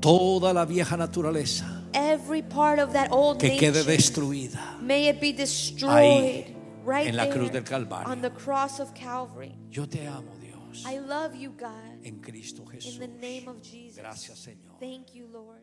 toda 0.00 0.52
la 0.52 0.64
vieja 0.64 0.96
naturaleza 0.96 1.75
every 1.94 2.42
part 2.42 2.78
of 2.78 2.92
that 2.92 3.10
old 3.10 3.38
que 3.38 3.56
quede 3.56 3.74
nature. 3.84 3.96
destruida. 3.96 4.80
May 4.80 5.08
it 5.08 5.20
be 5.20 5.32
destroyed 5.32 6.46
Ahí, 6.46 6.56
right 6.84 7.06
en 7.08 7.16
la 7.16 7.26
cruz 7.26 7.50
there 7.50 7.60
del 7.60 7.64
Calvario. 7.64 8.08
on 8.08 8.20
the 8.22 8.30
cross 8.30 8.80
of 8.80 8.92
Calvary. 8.94 9.54
Yo 9.70 9.86
te 9.86 10.06
amo, 10.06 10.32
Dios, 10.40 10.84
I 10.86 10.98
love 10.98 11.34
you, 11.34 11.50
God, 11.50 12.04
en 12.04 12.20
Cristo 12.20 12.64
in 12.70 12.98
the 12.98 13.08
name 13.08 13.48
of 13.48 13.62
Jesus. 13.62 13.98
Gracias, 13.98 14.38
Señor. 14.38 14.78
Thank 14.78 15.14
you, 15.14 15.26
Lord. 15.32 15.55